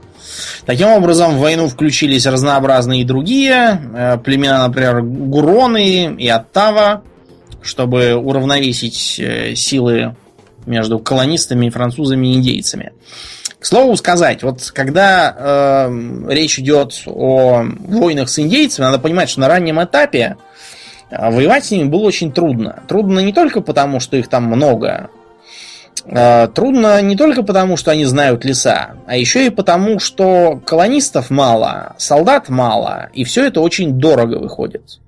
[0.68, 7.02] Таким образом, в войну включились разнообразные другие э, племена, например, Гуроны и Оттава,
[7.64, 10.16] чтобы уравновесить э, силы
[10.70, 12.94] между колонистами, французами и индейцами.
[13.60, 19.42] К слову сказать, вот когда э, речь идет о войнах с индейцами, надо понимать, что
[19.42, 20.38] на раннем этапе
[21.10, 22.84] э, воевать с ними было очень трудно.
[22.88, 25.10] Трудно не только потому, что их там много,
[26.06, 31.30] э, трудно не только потому, что они знают леса, а еще и потому, что колонистов
[31.30, 35.00] мало, солдат мало, и все это очень дорого выходит.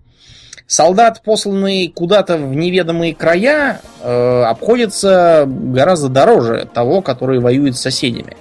[0.71, 8.37] Солдат, посланный куда-то в неведомые края, э, обходится гораздо дороже того, который воюет с соседями.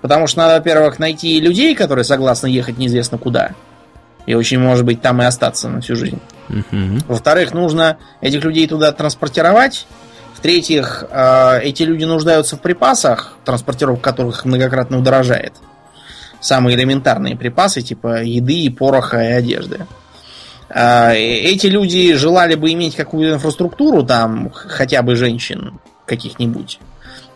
[0.00, 3.52] Потому что надо, во-первых, найти людей, которые согласны ехать неизвестно куда.
[4.26, 6.18] И очень может быть там и остаться на всю жизнь.
[6.48, 7.04] Угу.
[7.06, 9.86] Во-вторых, нужно этих людей туда транспортировать.
[10.34, 15.52] В-третьих, э, эти люди нуждаются в припасах, транспортировка которых многократно удорожает.
[16.40, 19.86] Самые элементарные припасы, типа еды, пороха и одежды.
[20.68, 26.78] Эти люди желали бы иметь какую-то инфраструктуру, там, хотя бы женщин каких-нибудь.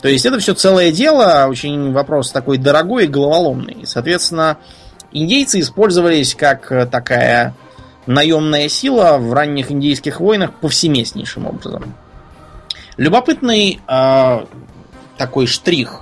[0.01, 3.79] То есть это все целое дело, очень вопрос такой дорогой и головоломный.
[3.85, 4.59] Соответственно,
[5.13, 7.55] индейцы использовались как э, такая
[8.07, 11.95] наемная сила в ранних индейских войнах повсеместнейшим образом.
[12.97, 14.45] Любопытный э,
[15.17, 16.01] такой штрих.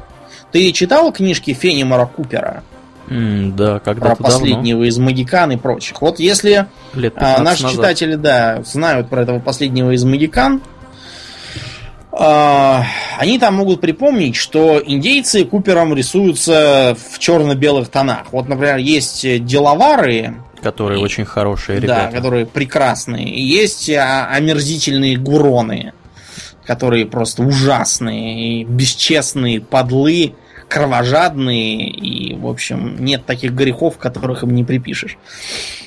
[0.52, 2.62] Ты читал книжки Фенимора Купера?
[3.08, 4.84] Mm, да, когда Про последнего давно.
[4.84, 6.02] из Магикан и прочих.
[6.02, 7.72] Вот если Лет э, наши назад.
[7.72, 10.62] читатели, да, знают про этого последнего из Магикан,
[12.12, 12.80] э,
[13.18, 18.32] они там могут припомнить, что индейцы Купером рисуются в черно-белых тонах.
[18.32, 22.08] Вот, например, есть деловары, которые и, очень хорошие ребята.
[22.10, 23.28] Да, которые прекрасные.
[23.28, 25.92] И есть а, омерзительные гуроны
[26.66, 30.34] которые просто ужасные, и бесчестные, подлы,
[30.68, 35.16] кровожадные, и, в общем, нет таких грехов, которых им не припишешь.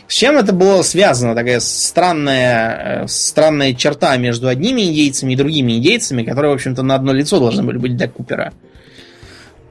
[0.08, 1.36] С чем это было связано?
[1.36, 6.96] Такая странная, э, странная черта между одними индейцами и другими индейцами, которые, в общем-то, на
[6.96, 8.54] одно лицо должны были быть для Купера.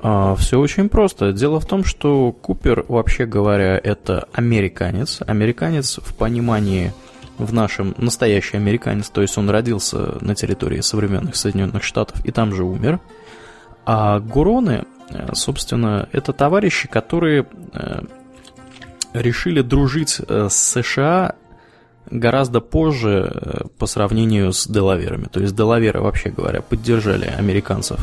[0.01, 1.33] А, все очень просто.
[1.33, 5.21] Дело в том, что Купер, вообще говоря, это американец.
[5.27, 6.93] Американец в понимании
[7.39, 12.55] в нашем настоящий американец, то есть он родился на территории современных Соединенных Штатов и там
[12.55, 13.01] же умер.
[13.87, 14.85] А Гуроны,
[15.33, 18.01] собственно, это товарищи, которые э,
[19.13, 21.35] решили дружить э, с США
[22.11, 25.27] гораздо позже по сравнению с Делаверами.
[25.27, 28.01] То есть Делаверы, вообще говоря, поддержали американцев,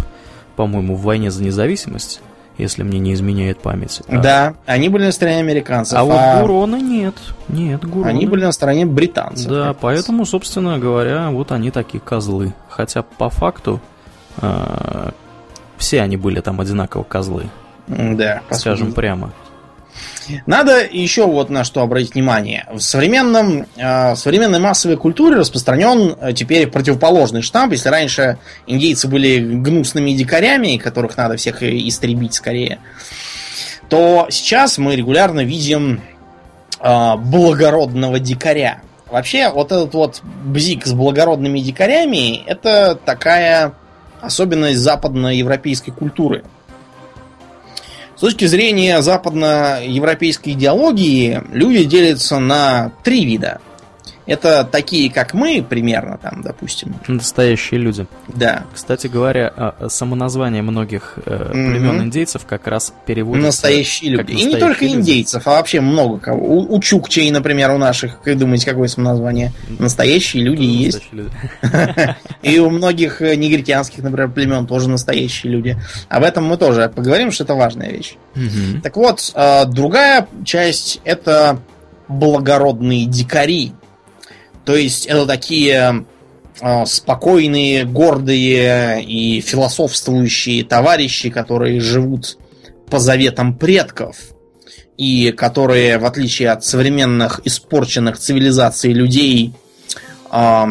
[0.55, 2.21] по-моему, в войне за независимость
[2.57, 4.01] если мне не изменяет память.
[4.07, 5.97] А да, они были на стороне американцев.
[5.97, 6.05] А, а...
[6.05, 7.15] вот Гуроны нет.
[7.49, 8.09] Нет, Гуроны.
[8.09, 9.47] Они были на стороне британцев.
[9.47, 12.53] Да, поэтому, собственно говоря, вот они такие козлы.
[12.69, 13.81] Хотя по факту
[14.37, 15.11] э,
[15.77, 17.49] все они были там одинаково козлы.
[17.87, 19.33] Да, скажем прямо.
[20.45, 22.65] Надо еще вот на что обратить внимание.
[22.71, 27.73] В, современном, э, в современной массовой культуре распространен э, теперь противоположный штамп.
[27.73, 32.79] Если раньше индейцы были гнусными дикарями, которых надо всех истребить скорее,
[33.89, 36.01] то сейчас мы регулярно видим
[36.79, 38.81] э, благородного дикаря.
[39.07, 43.73] Вообще, вот этот вот бзик с благородными дикарями, это такая
[44.25, 46.43] особенность западноевропейской культуры–
[48.15, 53.59] с точки зрения западноевропейской идеологии, люди делятся на три вида.
[54.25, 56.95] Это такие, как мы, примерно, там, допустим.
[57.07, 58.07] Настоящие люди.
[58.27, 58.63] Да.
[58.73, 62.03] Кстати говоря, а, а, самоназвание многих э, племен mm-hmm.
[62.03, 63.47] индейцев как раз переводится...
[63.47, 64.31] Настоящие люди.
[64.31, 64.95] Настоящие И не только люди.
[64.95, 66.43] индейцев, а вообще много кого.
[66.43, 69.51] У, у чукчей, например, у наших, как думаете, какое самоназвание?
[69.77, 71.03] Настоящие люди есть.
[72.41, 75.77] И у многих э, негритянских, например, племен тоже настоящие люди.
[76.09, 78.15] Об этом мы тоже поговорим, что это важная вещь.
[78.81, 81.59] Так вот, э, другая часть это
[82.07, 83.73] благородные дикари,
[84.65, 86.05] то есть это такие
[86.59, 92.37] э, спокойные, гордые и философствующие товарищи, которые живут
[92.89, 94.17] по заветам предков
[94.97, 99.53] и которые, в отличие от современных испорченных цивилизаций людей,
[100.31, 100.65] э,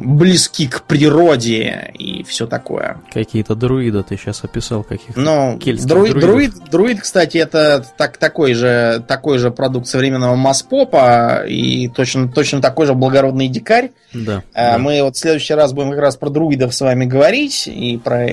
[0.00, 3.00] близки к природе и и все такое.
[3.12, 9.02] Какие-то друиды ты сейчас описал, каких-то Ну, друид, друид, друид, кстати, это так, такой, же,
[9.06, 13.90] такой же продукт современного масс-попа и точно, точно такой же благородный дикарь.
[14.12, 14.78] Да, а, да.
[14.78, 17.66] Мы вот в следующий раз будем как раз про друидов с вами говорить.
[17.66, 18.26] И про...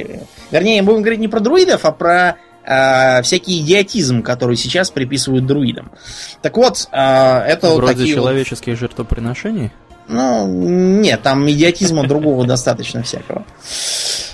[0.51, 5.91] Вернее, будем говорить не про друидов, а про а, всякий идиотизм, который сейчас приписывают друидам.
[6.41, 9.71] Так вот, а, это вот Вроде такие вот- человеческих жертвоприношений.
[10.07, 13.45] Ну, нет, там идиотизма другого достаточно всякого.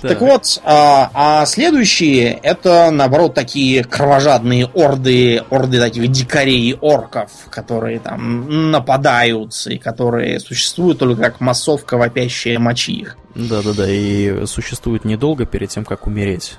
[0.02, 7.32] Так вот, а, а следующие это, наоборот, такие кровожадные орды, орды таких дикарей и орков,
[7.50, 13.18] которые там нападают и которые существуют только как массовка, вопящая мочи их.
[13.34, 16.58] Да-да-да, и существует недолго перед тем, как умереть.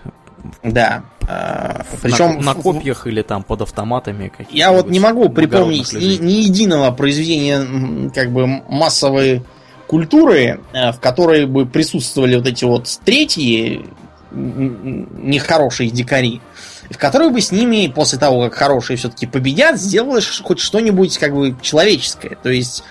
[0.62, 1.04] Да.
[1.26, 4.32] а, На- Причем на, копьях или там под автоматами.
[4.50, 9.42] Я вот не могу припомнить ни, ни единого произведения как бы массовой
[9.86, 13.86] культуры, э, в которой бы присутствовали вот эти вот третьи
[14.32, 16.40] нехорошие дикари,
[16.90, 21.34] в которой бы с ними после того, как хорошие все-таки победят, сделаешь хоть что-нибудь как
[21.34, 22.36] бы человеческое.
[22.42, 22.82] То есть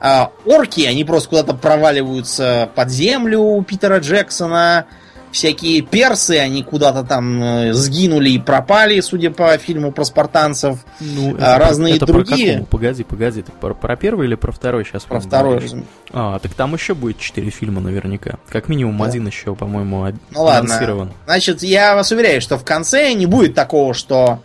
[0.00, 4.86] а, орки, они просто куда-то проваливаются под землю у Питера Джексона.
[5.32, 10.78] Всякие персы, они куда-то там э, сгинули и пропали, судя по фильму про спартанцев.
[11.00, 12.66] Ну, а, разные это другие- Про какого?
[12.66, 15.04] Погоди, погоди, ты про, про первый или про второй сейчас?
[15.04, 15.62] Про второй.
[16.12, 18.38] А, так там еще будет четыре фильма наверняка.
[18.48, 19.04] Как минимум Да.
[19.04, 21.10] один еще, по-моему, об- Ну ладно.
[21.26, 24.40] Значит, я вас уверяю, что в конце не будет такого, что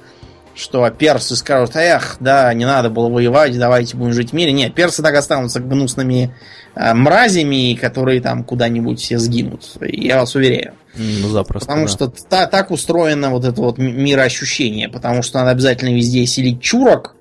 [0.55, 4.53] что персы скажут, эх, да, не надо было воевать, давайте будем жить в мире.
[4.53, 6.33] Нет, персы так останутся гнусными
[6.75, 9.65] э, мразями, которые там куда-нибудь все сгинут.
[9.81, 10.73] Я вас уверяю.
[10.95, 11.91] Ну, запросто, Потому да.
[11.91, 14.87] что та- так устроено вот это вот мироощущение.
[14.87, 17.15] Потому что надо обязательно везде селить чурок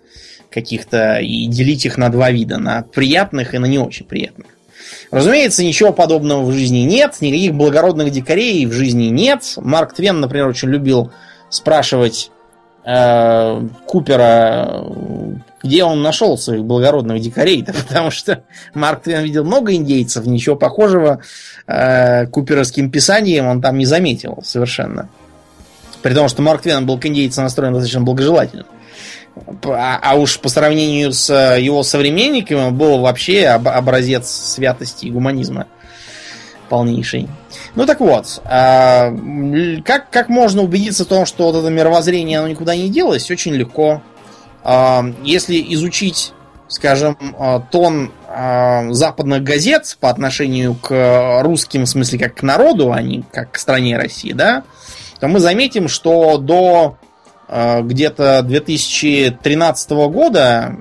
[0.51, 2.59] каких-то и делить их на два вида.
[2.59, 4.47] На приятных и на не очень приятных.
[5.11, 7.17] Разумеется, ничего подобного в жизни нет.
[7.21, 9.55] Никаких благородных дикарей в жизни нет.
[9.57, 11.11] Марк Твен, например, очень любил
[11.51, 12.31] спрашивать
[13.87, 18.43] Купера, э, где он нашел своих благородных дикарей-то, потому что
[18.75, 21.21] Марк Твен видел много индейцев, ничего похожего
[21.67, 25.09] э, куперовским писанием он там не заметил совершенно.
[26.03, 28.67] При том, что Марк Твен был к индейцам настроен достаточно благожелательно.
[29.65, 35.07] А, а уж по сравнению с э, его современниками он был вообще об- образец святости
[35.07, 35.67] и гуманизма
[36.69, 37.29] полнейший.
[37.75, 39.13] Ну так вот, а,
[39.85, 43.31] как, как можно убедиться в том, что вот это мировоззрение оно никуда не делось?
[43.31, 44.03] Очень легко.
[44.63, 46.33] А, Если изучить,
[46.69, 48.13] скажем, а, тон
[48.91, 53.59] западных газет по отношению к русским, в смысле, как к народу, а не как к
[53.59, 54.65] стране России, да,
[55.21, 56.97] то мы заметим, что до
[57.49, 60.77] где-то 2013 года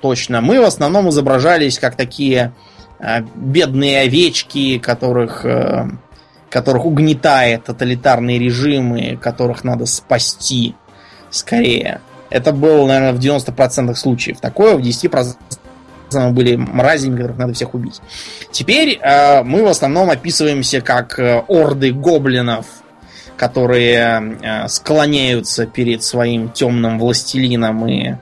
[0.00, 2.54] точно мы в основном изображались как такие
[3.34, 5.88] бедные овечки, которых, э,
[6.48, 10.74] которых угнетает тоталитарный режим и которых надо спасти
[11.30, 12.00] скорее.
[12.30, 15.36] Это было, наверное, в 90% случаев такое, в 10%
[16.14, 18.00] мы были мразями, которых надо всех убить.
[18.50, 22.66] Теперь э, мы в основном описываемся как э, орды гоблинов,
[23.36, 28.14] которые склоняются перед своим темным властелином и,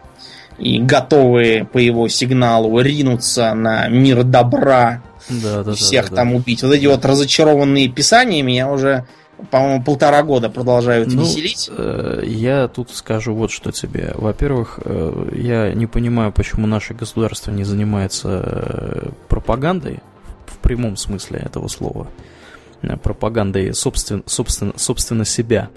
[0.61, 6.17] и готовы по его сигналу ринуться на мир добра Да, да, да, всех да, да.
[6.17, 6.63] там убить.
[6.63, 9.07] Вот эти вот разочарованные писания меня уже,
[9.51, 11.71] по-моему, полтора года продолжают Ну, веселить.
[11.77, 14.13] э, я тут скажу вот что тебе.
[14.15, 20.01] Во-первых, э, я не понимаю, почему наше государство не занимается э, пропагандой
[20.47, 22.07] в прямом смысле этого слова.
[22.83, 25.71] Э, Пропагандой собствен, собственно, собственно себя.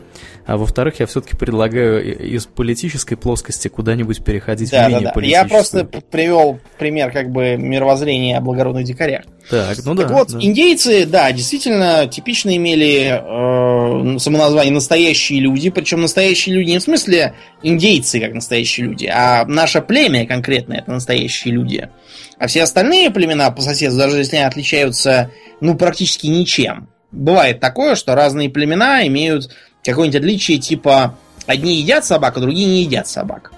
[0.46, 5.22] А во-вторых, я все-таки предлагаю из политической плоскости куда-нибудь переходить Да, в да, менее да.
[5.22, 9.24] Я просто привел пример как бы мировоззрения о благородных дикарях.
[9.50, 10.14] Так, ну так да.
[10.14, 10.40] вот, да.
[10.42, 17.34] индейцы, да, действительно, типично имели э, самоназвание настоящие люди, причем настоящие люди не в смысле
[17.62, 21.90] индейцы как настоящие люди, а наше племя конкретно это настоящие люди.
[22.38, 26.90] А все остальные племена по соседству, даже если они отличаются, ну, практически ничем.
[27.14, 29.50] Бывает такое, что разные племена имеют
[29.84, 33.52] какое-нибудь отличие, типа одни едят собак, а другие не едят собак.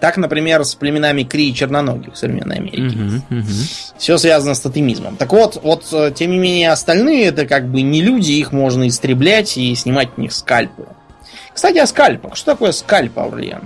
[0.00, 2.96] Так, например, с племенами Кри и Черноногих в современной Америке.
[2.96, 3.52] Мгм, мгм.
[3.98, 5.16] Все связано с тотемизмом.
[5.16, 8.88] Так вот, вот, э, тем не менее, остальные это как бы не люди, их можно
[8.88, 10.86] истреблять и снимать в них скальпы.
[11.52, 12.34] Кстати, о скальпах.
[12.34, 13.64] Что такое скальп, Аурлиан?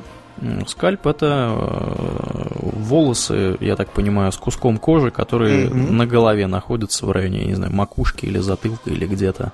[0.66, 5.96] Скальп это э, волосы, я так понимаю, с куском кожи, которые Мгм.
[5.96, 9.52] на голове находятся в районе, я не знаю, макушки или затылка или где-то.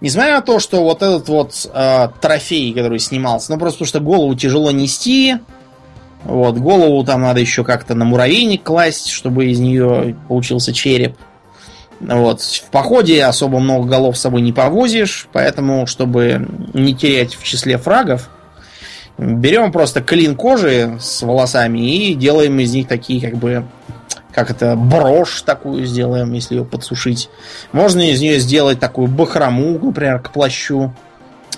[0.00, 4.00] Несмотря на то, что вот этот вот э, трофей, который снимался, ну просто потому что
[4.00, 5.36] голову тяжело нести,
[6.24, 11.16] вот, голову там надо еще как-то на муравейник класть, чтобы из нее получился череп.
[12.00, 12.40] Вот.
[12.40, 17.78] В походе особо много голов с собой не повозишь, поэтому, чтобы не терять в числе
[17.78, 18.28] фрагов,
[19.18, 23.64] берем просто клин кожи с волосами и делаем из них такие, как бы,
[24.32, 27.28] как это, брошь такую сделаем, если ее подсушить.
[27.72, 30.94] Можно из нее сделать такую бахрому, например, к плащу.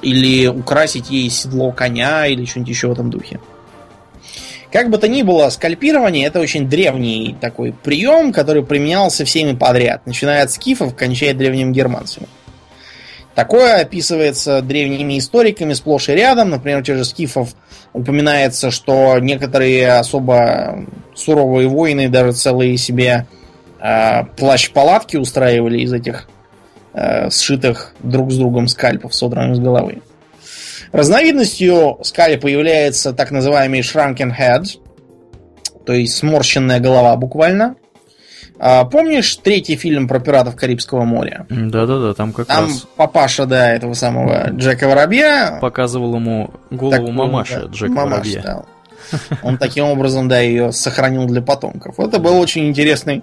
[0.03, 3.41] Или украсить ей седло коня или что-нибудь еще в этом духе.
[4.71, 10.05] Как бы то ни было, скальпирование это очень древний такой прием, который применялся всеми подряд,
[10.05, 12.27] начиная от скифов, кончая древним германцами.
[13.35, 16.51] Такое описывается древними историками сплошь и рядом.
[16.51, 17.51] Например, у тех же скифов
[17.93, 23.26] упоминается, что некоторые особо суровые воины даже целые себе
[23.80, 26.28] э, плащ-палатки устраивали из этих
[26.93, 30.03] э, сшитых друг с другом скальпов, содранных с головы.
[30.93, 34.66] Разновидностью скальпа является так называемый shrunken head,
[35.85, 37.74] то есть сморщенная голова буквально.
[38.59, 41.47] А, помнишь третий фильм про пиратов Карибского моря?
[41.49, 42.87] Да-да-да, там как там раз...
[42.97, 45.59] папаша, да, этого самого Джека Воробья...
[45.61, 48.43] Показывал ему голову так, мамаши да, Джека мамаш, Воробья.
[48.43, 48.65] Да.
[49.43, 51.99] Он таким образом, да, ее сохранил для потомков.
[51.99, 53.23] Это был очень интересный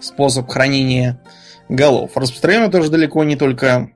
[0.00, 1.20] способ хранения
[1.68, 2.12] голов.
[2.14, 3.90] Распространено тоже далеко не только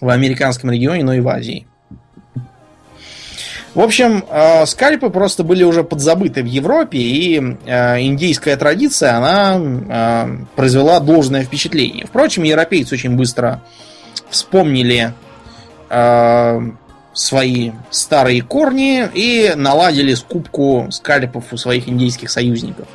[0.00, 1.66] в американском регионе, но и в Азии.
[3.78, 9.56] В общем, э, скальпы просто были уже подзабыты в Европе, и э, индийская традиция, она
[9.56, 12.04] э, произвела должное впечатление.
[12.04, 13.62] Впрочем, европейцы очень быстро
[14.30, 15.12] вспомнили
[17.14, 22.88] свои старые корни и наладили скупку скальпов у своих индийских союзников,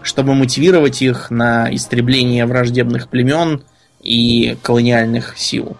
[0.00, 3.64] чтобы мотивировать их на истребление враждебных племен
[4.00, 5.76] и колониальных сил.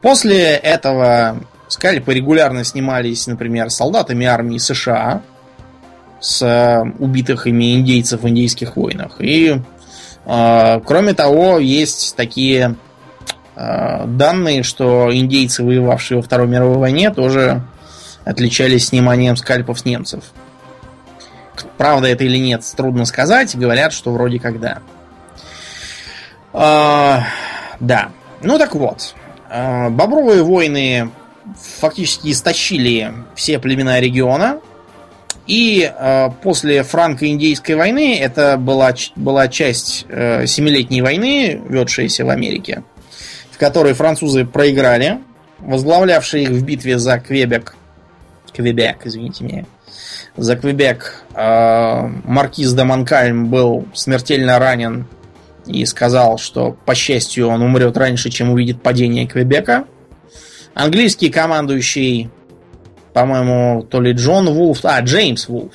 [0.00, 5.22] После этого скальпы регулярно снимались, например, солдатами армии США
[6.20, 9.16] с э, убитых ими индейцев в индейских войнах.
[9.20, 9.60] И
[10.24, 12.76] э, кроме того, есть такие
[13.54, 17.62] э, данные, что индейцы, воевавшие во Второй мировой войне, тоже
[18.24, 20.24] отличались сниманием скальпов с немцев.
[21.76, 23.56] Правда это или нет, трудно сказать.
[23.56, 24.78] Говорят, что вроде как да.
[26.52, 27.20] Э,
[27.80, 28.10] да.
[28.42, 29.14] Ну так вот.
[29.50, 31.10] Э, бобровые войны
[31.80, 34.60] фактически истощили все племена региона.
[35.46, 42.82] И э, после франко-индейской войны, это была, была часть э, Семилетней войны, ведшаяся в Америке,
[43.52, 45.20] в которой французы проиграли,
[45.60, 47.76] возглавлявший их в битве за Квебек,
[48.52, 49.66] Квебек, извините меня,
[50.36, 55.06] за Квебек, э, маркиз де Манкальм был смертельно ранен
[55.66, 59.84] и сказал, что, по счастью, он умрет раньше, чем увидит падение Квебека.
[60.76, 62.28] Английский командующий,
[63.14, 65.72] по-моему, то ли Джон Вулф, а, Джеймс Вулф.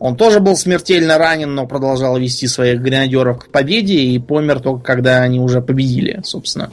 [0.00, 4.82] Он тоже был смертельно ранен, но продолжал вести своих гренадеров к победе и помер только
[4.82, 6.72] когда они уже победили, собственно.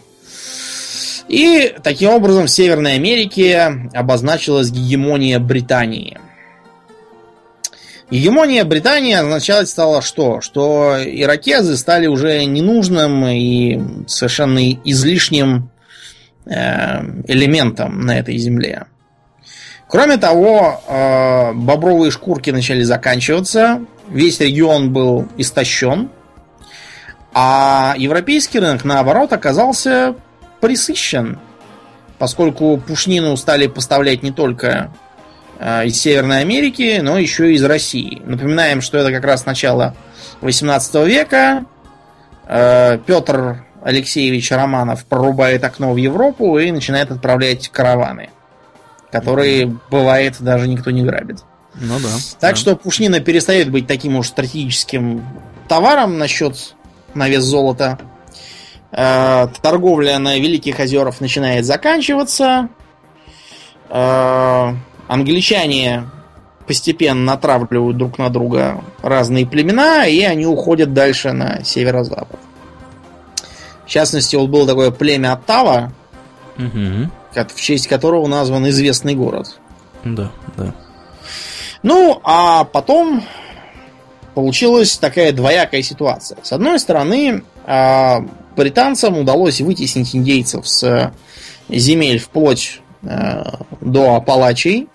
[1.28, 6.18] И таким образом в Северной Америке обозначилась гегемония Британии–
[8.14, 10.40] Гегемония Британии означать стало что?
[10.40, 15.72] Что иракезы стали уже ненужным и совершенно излишним
[16.46, 18.86] элементом на этой земле.
[19.88, 26.10] Кроме того, э, бобровые шкурки начали заканчиваться, весь регион был истощен,
[27.34, 30.16] а европейский рынок, наоборот, оказался
[30.60, 31.40] присыщен,
[32.18, 34.92] поскольку пушнину стали поставлять не только
[35.66, 38.22] Э, из Северной Америки, но еще и из России.
[38.26, 39.96] Напоминаем, что это как раз начало
[40.42, 41.66] 18 века.
[42.48, 48.30] Э, Петр Алексеевич Романов прорубает окно в Европу и начинает отправлять караваны,
[49.12, 51.40] которые, бывает, даже никто не грабит.
[51.76, 52.10] Ну да.
[52.40, 52.56] Так да.
[52.56, 55.26] что пушнина перестает быть таким уж стратегическим
[55.68, 56.76] товаром насчет
[57.14, 58.00] на вес золота.
[58.92, 62.70] Э, торговля на Великих озерах начинает заканчиваться.
[65.08, 66.06] Англичане
[66.66, 72.40] постепенно натравливают друг на друга разные племена, и они уходят дальше на северо-запад.
[73.86, 75.92] В частности, вот было такое племя Оттава,
[76.58, 77.10] угу.
[77.34, 79.60] в честь которого назван известный город.
[80.04, 80.74] Да, да.
[81.82, 83.24] Ну, а потом
[84.34, 86.38] получилась такая двоякая ситуация.
[86.42, 88.26] С одной стороны, а,
[88.56, 91.14] британцам удалось вытеснить индейцев с
[91.70, 93.44] земель вплоть э,
[93.82, 94.90] до Апалачей,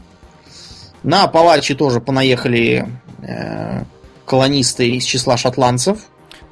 [1.02, 2.88] на Апалачи тоже понаехали
[3.22, 3.84] э,
[4.26, 6.00] колонисты из числа шотландцев.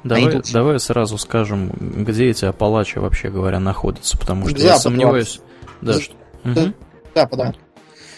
[0.07, 0.51] Давай, тут...
[0.51, 5.41] давай сразу скажем, где эти Апалачи вообще говоря находятся, потому что Запад, я сомневаюсь.
[5.81, 6.13] Да, что...
[6.43, 6.73] угу.
[7.15, 7.55] Запада.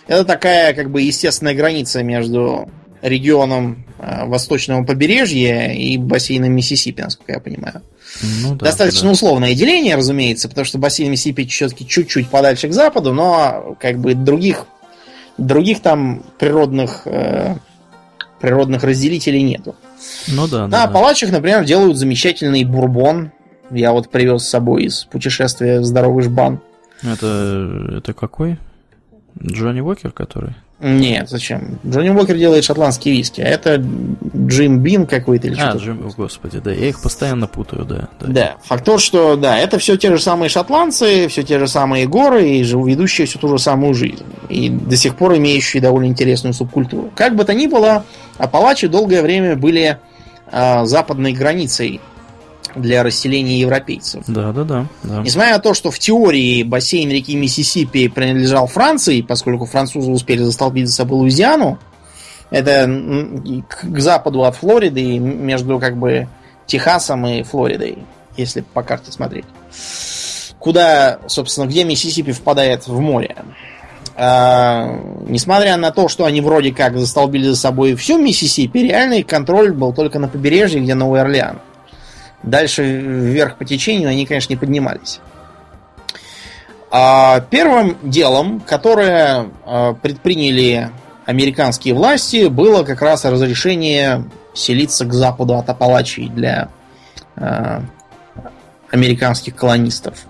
[0.08, 2.70] Это такая как бы естественная граница между
[3.02, 7.82] регионом э, восточного побережья и бассейном Миссисипи, насколько я понимаю.
[8.42, 9.12] Ну, да, Достаточно да.
[9.12, 14.16] условное деление, разумеется, потому что бассейн Миссисипи все-таки чуть-чуть подальше к западу, но как бы
[14.16, 14.66] других,
[15.38, 17.56] других там природных, э,
[18.40, 19.76] природных разделителей нету.
[20.28, 20.64] Ну да.
[20.64, 23.32] На да, Апалачах, например, делают замечательный бурбон.
[23.72, 26.60] Я вот привез с собой из путешествия в здоровый жбан.
[27.04, 28.58] Это, это какой?
[29.42, 30.56] Джонни Уокер, который?
[30.82, 31.78] Нет, зачем?
[31.86, 33.84] Джонни Уокер делает шотландские виски, а это
[34.36, 35.78] Джим Бин какой-то или а, что-то.
[35.78, 38.28] А, Джим, господи, да, я их постоянно путаю, да, да.
[38.28, 42.08] Да, факт то, что, да, это все те же самые шотландцы, все те же самые
[42.08, 44.24] горы и ведущие всю ту же самую жизнь.
[44.48, 47.12] И до сих пор имеющие довольно интересную субкультуру.
[47.14, 48.06] Как бы то ни было,
[48.38, 50.00] Апалачи долгое время были
[50.50, 52.00] э, западной границей
[52.82, 54.24] для расселения европейцев.
[54.28, 55.22] Да, да, да, да.
[55.22, 60.88] Несмотря на то, что в теории бассейн реки Миссисипи принадлежал Франции, поскольку французы успели застолбить
[60.88, 61.80] за собой Луизиану,
[62.50, 62.90] это
[63.68, 66.28] к западу от Флориды, между как бы
[66.66, 68.00] Техасом и Флоридой,
[68.38, 69.46] если по карте смотреть.
[70.58, 73.36] Куда, собственно, где Миссисипи впадает в море.
[74.22, 79.72] А, несмотря на то, что они вроде как застолбили за собой всю Миссисипи, реальный контроль
[79.72, 81.60] был только на побережье, где Новый Орлеан.
[82.44, 85.20] Дальше вверх по течению они, конечно, не поднимались.
[86.92, 90.90] А первым делом, которое а, предприняли
[91.26, 94.24] американские власти, было как раз разрешение
[94.54, 96.70] селиться к западу от Апалачей для
[97.36, 97.84] а,
[98.90, 100.26] американских колонистов.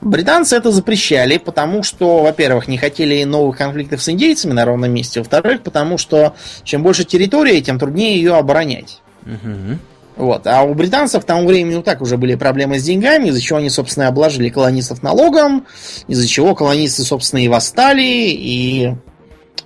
[0.00, 5.20] Британцы это запрещали, потому что, во-первых, не хотели новых конфликтов с индейцами на ровном месте,
[5.20, 6.34] во-вторых, потому что
[6.64, 9.00] чем больше территории, тем труднее ее оборонять.
[9.24, 9.78] Угу.
[10.16, 10.46] Вот.
[10.46, 13.58] А у британцев к тому времени ну, так уже были проблемы с деньгами, из-за чего
[13.58, 15.66] они, собственно, обложили колонистов налогом,
[16.06, 18.94] из-за чего колонисты, собственно, и восстали, и...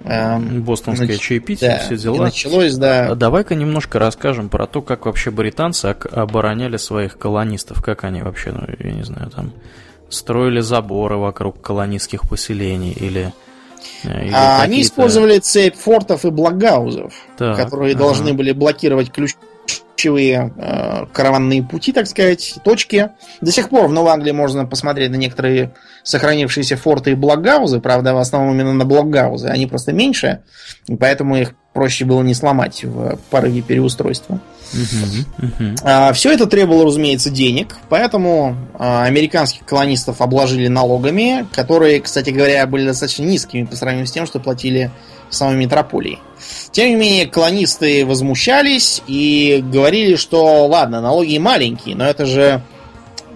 [0.04, 1.20] Эм, Бостонское нач...
[1.20, 2.24] чаепитие, да, все дела.
[2.24, 3.08] Началось, да.
[3.10, 8.52] А давай-ка немножко расскажем про то, как вообще британцы обороняли своих колонистов, как они вообще,
[8.52, 9.52] ну, я не знаю, там,
[10.08, 13.34] строили заборы вокруг колонистских поселений или...
[14.04, 18.04] Э, или а они использовали цепь фортов и блокгаузов, так, которые ага.
[18.04, 19.34] должны были блокировать ключ
[19.98, 23.10] ключевые э, караванные пути, так сказать, точки.
[23.40, 25.74] До сих пор в Новой Англии можно посмотреть на некоторые
[26.04, 29.48] сохранившиеся форты и блокгаузы, правда, в основном именно на блокгаузы.
[29.48, 30.42] Они просто меньше,
[30.86, 34.40] и поэтому их проще было не сломать в порыве переустройства.
[35.82, 42.66] А, все это требовало, разумеется, денег, поэтому а, американских колонистов обложили налогами, которые, кстати говоря,
[42.66, 44.90] были достаточно низкими по сравнению с тем, что платили
[45.30, 46.18] в самой метрополии.
[46.70, 52.62] Тем не менее, колонисты возмущались и говорили, что ладно, налоги маленькие, но это же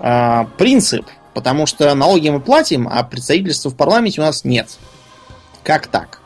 [0.01, 4.69] э, принцип, потому что налоги мы платим, а представительства в парламенте у нас нет.
[5.65, 6.21] Как так?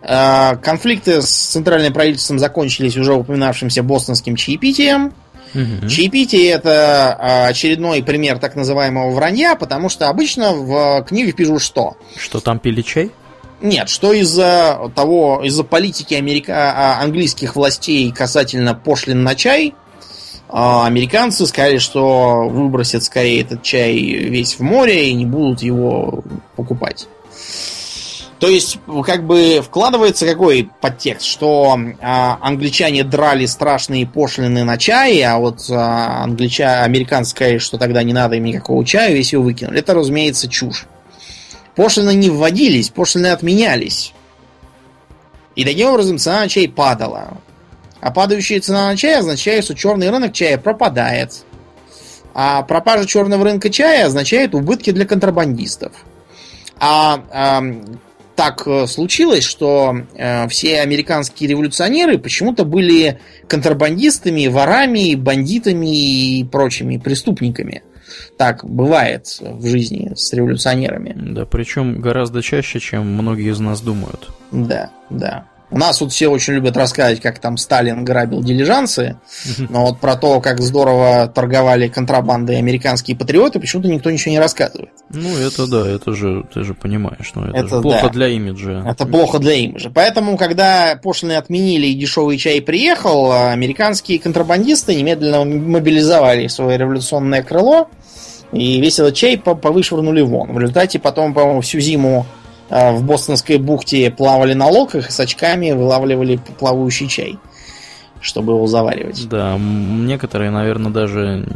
[0.00, 5.12] Э, конфликты с центральным правительством закончились уже упоминавшимся бостонским чаепитием.
[5.54, 5.88] Угу.
[5.88, 11.96] Чаепитие это очередной пример так называемого вранья, потому что обычно в книгах пишут что?
[12.16, 13.10] Что там пили чай?
[13.62, 16.72] Нет, что из-за того, из-за политики америка...
[16.74, 19.74] А, английских властей касательно пошлин на чай,
[20.48, 26.22] а, американцы сказали, что выбросят скорее этот чай весь в море и не будут его
[26.56, 27.06] покупать.
[28.38, 35.22] То есть, как бы вкладывается какой подтекст, что а, англичане драли страшные пошлины на чай,
[35.22, 39.44] а вот а, англича, американцы сказали, что тогда не надо им никакого чая, весь его
[39.44, 39.78] выкинули.
[39.78, 40.86] Это, разумеется, чушь.
[41.74, 44.12] Пошлины не вводились, пошлины отменялись.
[45.56, 47.38] И таким образом цена на чай падала.
[48.00, 51.44] А падающая цена на чай означает, что черный рынок чая пропадает.
[52.34, 55.92] А пропажа черного рынка чая означает убытки для контрабандистов.
[56.78, 57.62] А, а
[58.34, 67.82] так случилось, что э, все американские революционеры почему-то были контрабандистами, ворами, бандитами и прочими преступниками
[68.36, 71.14] так бывает в жизни с революционерами.
[71.16, 74.30] Да, причем гораздо чаще, чем многие из нас думают.
[74.50, 75.46] Да, да.
[75.72, 79.16] У нас вот все очень любят рассказывать, как там Сталин грабил дилижансы,
[79.70, 84.90] но вот про то, как здорово торговали контрабандой американские патриоты, почему-то никто ничего не рассказывает.
[85.08, 88.08] Ну, это да, это же, ты же понимаешь, но это, это же плохо да.
[88.10, 88.84] для имиджа.
[88.86, 89.90] Это плохо для имиджа.
[89.90, 97.88] Поэтому, когда пошлины отменили и дешевый чай приехал, американские контрабандисты немедленно мобилизовали свое революционное крыло,
[98.52, 100.52] и весь этот чай повышвырнули вон.
[100.52, 102.26] В результате потом, по-моему, всю зиму
[102.68, 107.38] а, в Бостонской бухте плавали на локах и с очками вылавливали плавающий чай,
[108.20, 109.26] чтобы его заваривать.
[109.28, 111.46] Да, некоторые, наверное, даже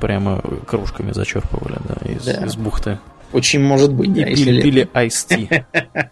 [0.00, 2.46] прямо кружками зачерпывали да, из, да.
[2.46, 2.98] из бухты.
[3.32, 5.64] Очень может быть, да, И пили, пили Ice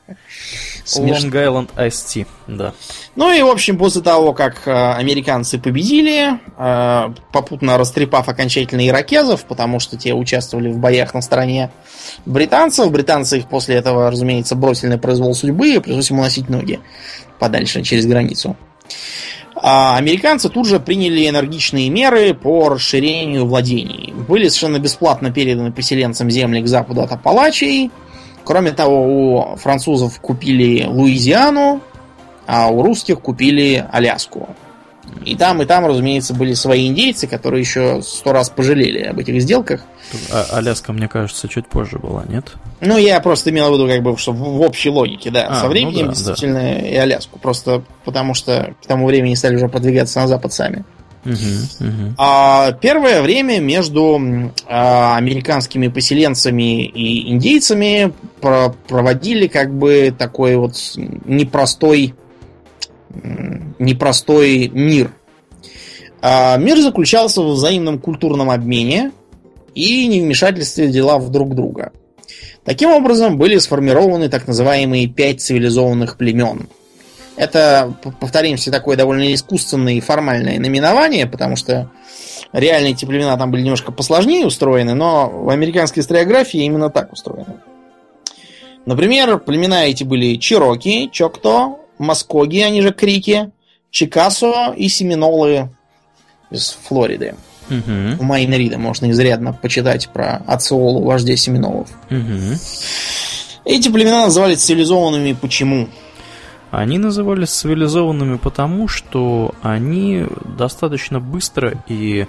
[0.85, 1.11] Tea.
[1.11, 2.72] Long Island Ice Tea, да.
[3.16, 9.45] Ну и, в общем, после того, как э, американцы победили, э, попутно растрепав окончательно иракезов,
[9.45, 11.70] потому что те участвовали в боях на стороне
[12.26, 16.81] британцев, британцы их после этого, разумеется, бросили на произвол судьбы и пришлось им уносить ноги
[17.39, 18.57] подальше через границу.
[19.62, 24.14] А американцы тут же приняли энергичные меры по расширению владений.
[24.26, 27.91] Были совершенно бесплатно переданы поселенцам земли к западу от Апалачей.
[28.45, 31.80] Кроме того, у французов купили Луизиану,
[32.47, 34.49] а у русских купили Аляску.
[35.24, 39.41] И там, и там, разумеется, были свои индейцы, которые еще сто раз пожалели об этих
[39.43, 39.82] сделках.
[40.32, 42.53] А Аляска, мне кажется, чуть позже была, нет?
[42.80, 45.47] Ну, я просто имел в виду, как бы, что в общей лоgiке, да.
[45.49, 46.78] А, Со временем, ну да, действительно, да.
[46.78, 47.38] и Аляску.
[47.38, 50.84] Просто потому что к тому времени стали уже продвигаться на запад сами.
[52.16, 54.18] А, первое время между
[54.66, 60.76] а, американскими поселенцами и индейцами про проводили как бы такой вот
[61.24, 62.14] непростой
[63.78, 65.12] непростой мир.
[66.22, 69.12] А, мир заключался в взаимном культурном обмене
[69.74, 71.92] и невмешательстве в дела друг друга.
[72.64, 76.68] Таким образом, были сформированы так называемые пять цивилизованных племен.
[77.41, 81.91] Это, повторимся, такое довольно искусственное и формальное наименование, потому что
[82.53, 87.57] реальные эти племена там были немножко посложнее устроены, но в американской историографии именно так устроены.
[88.84, 93.51] Например, племена эти были Чироки, Чокто, Маскоги, они же Крики,
[93.91, 95.70] Чикасо и Семинолы
[96.51, 97.36] из Флориды.
[97.70, 98.20] Угу.
[98.20, 101.88] У Майна Рида можно изрядно почитать про Ациолу, вождя Семинолов.
[102.11, 102.59] Угу.
[103.64, 105.88] Эти племена назывались цивилизованными почему?
[106.70, 112.26] Они назывались цивилизованными потому, что они достаточно быстро и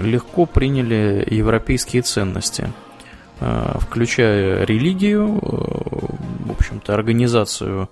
[0.00, 2.72] легко приняли европейские ценности,
[3.40, 7.88] э, включая религию, э, в общем-то, организацию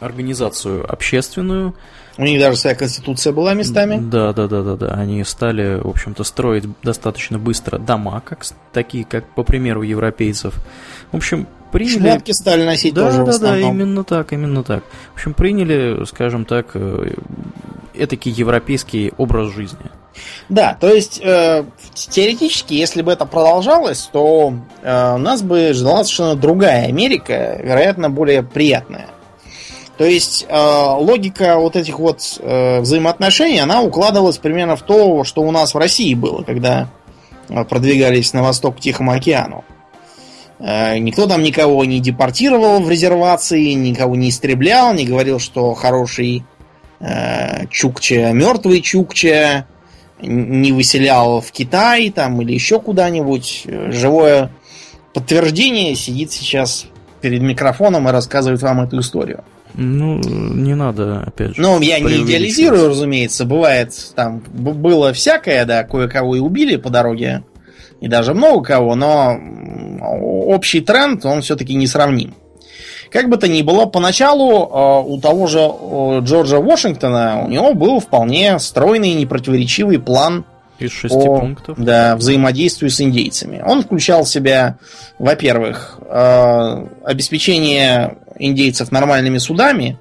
[0.00, 1.74] организацию общественную.
[2.16, 3.98] У них даже своя конституция была местами.
[4.00, 4.86] Да, да, да, да, да.
[4.94, 10.54] Они стали, в общем-то, строить достаточно быстро дома, как такие, как по примеру европейцев.
[11.10, 12.10] В общем, приняли.
[12.10, 13.24] Шмотки стали носить да, тоже.
[13.24, 14.84] Да, да, да, именно так, именно так.
[15.12, 17.14] В общем, приняли, скажем так, э,
[17.94, 19.90] этакий европейский образ жизни.
[20.48, 26.04] Да, то есть э, теоретически, если бы это продолжалось, то э, у нас бы ждала
[26.04, 29.08] совершенно другая Америка, вероятно, более приятная.
[29.96, 35.42] То есть э, логика вот этих вот э, взаимоотношений, она укладывалась примерно в то, что
[35.42, 36.88] у нас в России было, когда
[37.48, 39.64] э, продвигались на восток к Тихому океану.
[40.58, 46.42] Э, никто там никого не депортировал в резервации, никого не истреблял, не говорил, что хороший
[46.98, 49.66] э, Чукча, мертвый Чукча,
[50.20, 53.66] не выселял в Китай там или еще куда-нибудь.
[53.90, 54.50] Живое
[55.12, 56.86] подтверждение сидит сейчас
[57.20, 59.44] перед микрофоном и рассказывает вам эту историю.
[59.74, 61.62] Ну, не надо, опять же.
[61.62, 63.44] Ну, я не идеализирую, разумеется.
[63.44, 67.44] Бывает, там было всякое, да, кое-кого и убили по дороге.
[68.00, 69.36] И даже много кого, но
[70.02, 72.34] общий тренд, он все-таки несравним.
[73.10, 75.60] Как бы то ни было, поначалу э, у того же
[76.24, 80.44] Джорджа Вашингтона у него был вполне стройный и непротиворечивый план
[80.80, 81.78] из шести по, пунктов.
[81.78, 83.62] Да, взаимодействию с индейцами.
[83.64, 84.78] Он включал в себя,
[85.20, 89.98] во-первых, э, обеспечение индейцев нормальными судами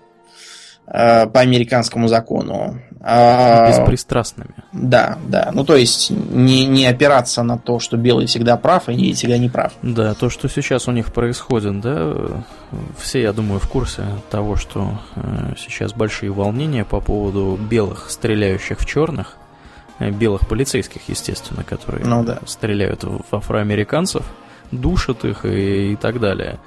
[0.85, 2.79] по американскому закону.
[3.05, 4.53] А, Беспристрастными.
[4.71, 5.51] Да, да.
[5.53, 9.37] Ну, то есть, не, не опираться на то, что белый всегда прав, а индейец всегда
[9.37, 9.73] не прав.
[9.81, 12.13] Да, то, что сейчас у них происходит, да,
[12.97, 18.79] все, я думаю, в курсе того, что э, сейчас большие волнения по поводу белых, стреляющих
[18.79, 19.35] в черных,
[19.99, 22.39] э, белых полицейских, естественно, которые ну, да.
[22.45, 24.23] стреляют в афроамериканцев,
[24.71, 26.57] душат их и, и так далее.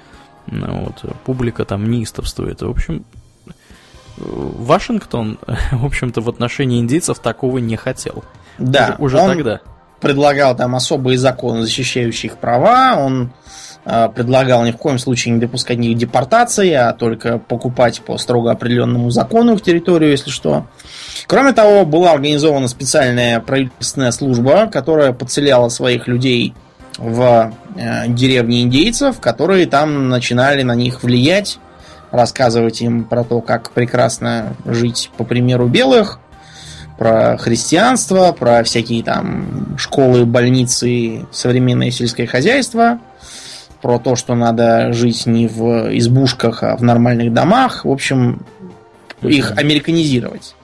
[0.47, 2.61] Ну, вот, публика там неистовствует.
[2.61, 3.05] В общем,
[4.17, 5.37] Вашингтон,
[5.71, 8.23] в общем-то, в отношении индейцев такого не хотел.
[8.57, 9.61] Да, уже, уже тогда.
[10.01, 12.95] Предлагал там особые законы, защищающие их права.
[12.99, 13.31] Он
[13.85, 18.51] э, предлагал ни в коем случае не допускать них депортации, а только покупать по строго
[18.51, 20.67] определенному закону в территорию, если что.
[21.25, 26.53] Кроме того, была организована специальная правительственная служба, которая подселяла своих людей
[26.97, 31.59] в э, деревни индейцев, которые там начинали на них влиять
[32.11, 36.19] рассказывать им про то, как прекрасно жить по примеру белых,
[36.97, 42.99] про христианство, про всякие там школы, больницы, современное сельское хозяйство,
[43.81, 47.85] про то, что надо жить не в избушках, а в нормальных домах.
[47.85, 48.41] В общем,
[49.21, 50.55] их американизировать.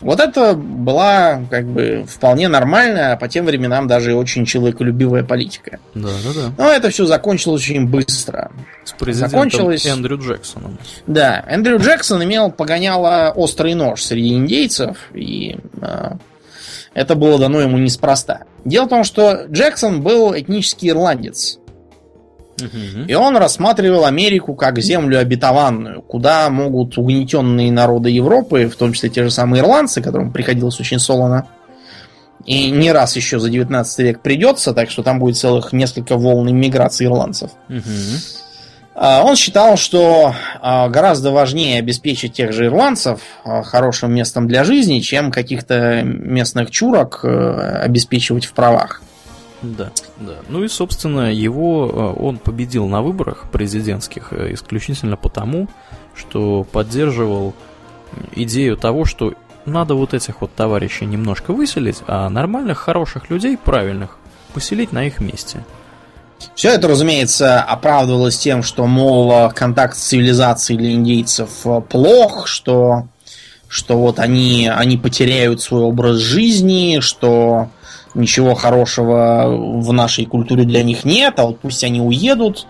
[0.00, 5.78] Вот это была как бы вполне нормальная, а по тем временам даже очень человеколюбивая политика.
[5.94, 6.52] Да, да, да.
[6.58, 8.50] Но это все закончилось очень быстро.
[8.84, 10.78] С президентом Закончилось- Эндрю Джексоном.
[11.06, 16.10] Да, Эндрю Джексон имел погоняло острый нож среди индейцев, и э,
[16.92, 18.44] это было дано ему неспроста.
[18.64, 21.58] Дело в том, что Джексон был этнический ирландец,
[23.06, 29.10] и он рассматривал Америку как землю обетованную, куда могут угнетенные народы Европы, в том числе
[29.10, 31.46] те же самые ирландцы, которым приходилось очень солоно,
[32.44, 36.50] и не раз еще за 19 век придется, так что там будет целых несколько волн
[36.50, 37.50] иммиграции ирландцев.
[38.98, 44.64] А, Он считал, что а, гораздо важнее обеспечить тех же ирландцев а, хорошим местом для
[44.64, 49.02] жизни, чем каких-то местных чурок э, обеспечивать в правах.
[49.62, 50.36] Да, да.
[50.48, 55.68] Ну и, собственно, его э, он победил на выборах президентских э, исключительно потому,
[56.14, 57.54] что поддерживал
[58.34, 59.34] идею того, что
[59.64, 64.18] надо вот этих вот товарищей немножко выселить, а нормальных, хороших людей, правильных,
[64.54, 65.64] поселить на их месте.
[66.54, 73.08] Все это, разумеется, оправдывалось тем, что, мол, контакт с цивилизацией для индейцев э, плох, что,
[73.68, 77.70] что вот они, они потеряют свой образ жизни, что
[78.16, 79.44] ничего хорошего
[79.80, 82.66] в нашей культуре для них нет, а вот пусть они уедут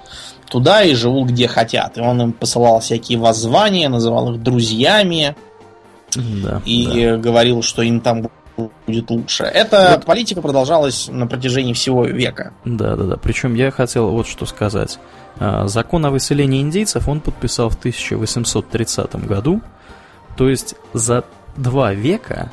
[0.50, 1.96] туда и живут где хотят.
[1.98, 5.36] И он им посылал всякие воззвания, называл их друзьями
[6.14, 6.62] Да.
[6.64, 8.28] и говорил, что им там
[8.86, 9.44] будет лучше.
[9.44, 12.52] Эта политика продолжалась на протяжении всего века.
[12.64, 13.16] Да, да, да.
[13.16, 14.98] Причем я хотел вот что сказать.
[15.38, 19.60] А, Закон о выселении индейцев он подписал в 1830 году,
[20.36, 21.24] то есть за
[21.56, 22.50] два века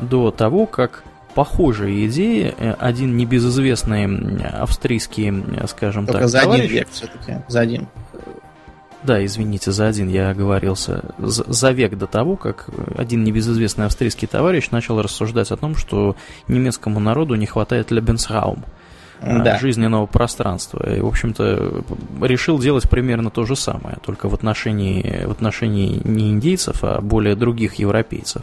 [0.00, 1.04] до того, как
[1.34, 4.06] похожие идеи э, один небезызвестный
[4.60, 7.36] австрийский, м, скажем Только так, за один товарищ- век все-таки.
[7.48, 7.88] За один.
[9.02, 11.02] Да, извините, за один я оговорился.
[11.18, 16.16] За, за век до того, как один небезызвестный австрийский товарищ начал рассуждать о том, что
[16.48, 18.60] немецкому народу не хватает Lebensraum,
[19.20, 19.58] а, Да.
[19.58, 20.88] жизненного пространства.
[20.90, 21.84] И, в общем-то,
[22.22, 27.36] решил делать примерно то же самое, только в отношении, в отношении не индейцев, а более
[27.36, 28.42] других европейцев.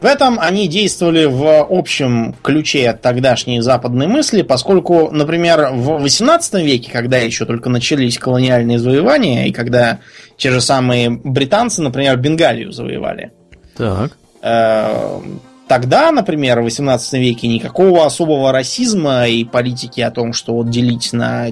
[0.00, 6.90] В этом они действовали в общем ключе тогдашней западной мысли, поскольку, например, в XVIII веке,
[6.90, 9.98] когда еще только начались колониальные завоевания, и когда
[10.38, 13.32] те же самые британцы, например, Бенгалию завоевали,
[13.76, 14.12] Так.
[14.42, 15.20] э,
[15.68, 21.12] тогда, например, в XVIII веке никакого особого расизма и политики о том, что вот делить
[21.12, 21.48] на,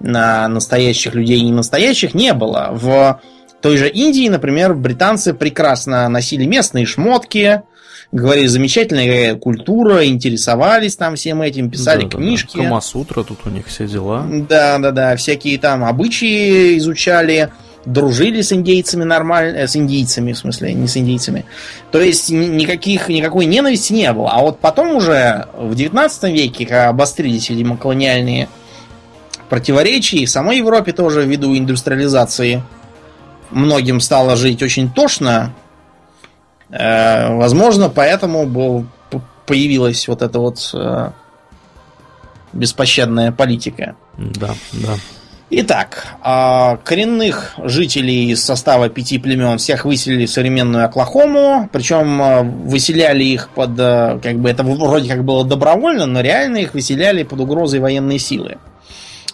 [0.00, 2.68] на настоящих людей и ненастоящих, не было.
[2.72, 3.20] В
[3.62, 7.62] той же Индии, например, британцы прекрасно носили местные шмотки,
[8.12, 12.18] говорили, замечательная культура, интересовались там всем этим, писали Да-да-да.
[12.18, 12.56] книжки.
[12.56, 14.26] Камасутра, тут у них все дела.
[14.28, 17.50] Да, да, да, всякие там обычаи изучали,
[17.84, 21.44] дружили с индейцами нормально, э, с индийцами, в смысле, не с индейцами.
[21.92, 24.30] То есть ни- никаких, никакой ненависти не было.
[24.32, 28.48] А вот потом уже в 19 веке, когда обострились, видимо, колониальные
[29.48, 32.62] противоречия, и в самой Европе тоже ввиду индустриализации
[33.50, 35.54] многим стало жить очень тошно.
[36.70, 38.86] Э, возможно, поэтому был-
[39.46, 41.10] появилась вот эта вот э,
[42.52, 43.96] беспощадная политика.
[44.16, 44.94] Да, да.
[45.52, 52.42] Итак, а, коренных жителей из состава пяти племен всех выселили в современную Оклахому, причем а,
[52.42, 57.40] выселяли их под, как бы это вроде как было добровольно, но реально их выселяли под
[57.40, 58.58] угрозой военной силы.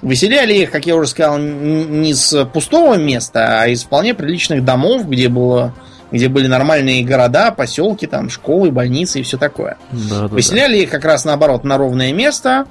[0.01, 5.07] Выселяли их, как я уже сказал, не с пустого места, а из вполне приличных домов,
[5.07, 5.74] где было
[6.11, 9.76] где были нормальные города, поселки, там, школы, больницы и все такое.
[9.90, 10.34] Да, да, да.
[10.34, 12.66] Выселяли их как раз наоборот на ровное место.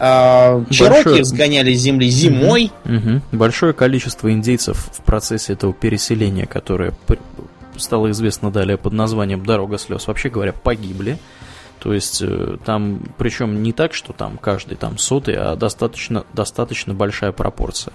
[0.00, 2.70] А, Чероки Большое- сгоняли с земли зимой.
[2.84, 3.22] Мгм.
[3.32, 6.92] Большое количество индейцев в процессе этого переселения, которое
[7.76, 11.18] стало известно далее под названием «Дорога слез», вообще говоря, погибли.
[11.80, 16.92] То есть э, там, причем не так, что там каждый там сотый, а достаточно, достаточно
[16.92, 17.94] большая пропорция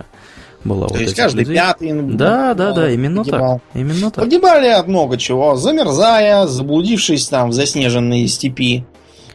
[0.63, 1.55] была То вот есть каждый людей.
[1.55, 1.91] пятый.
[1.93, 3.61] Да, да, да, именно погибал.
[3.73, 3.81] так.
[3.81, 4.23] Именно так.
[4.23, 5.55] Погибали от много чего.
[5.55, 8.85] Замерзая, заблудившись там в заснеженной степи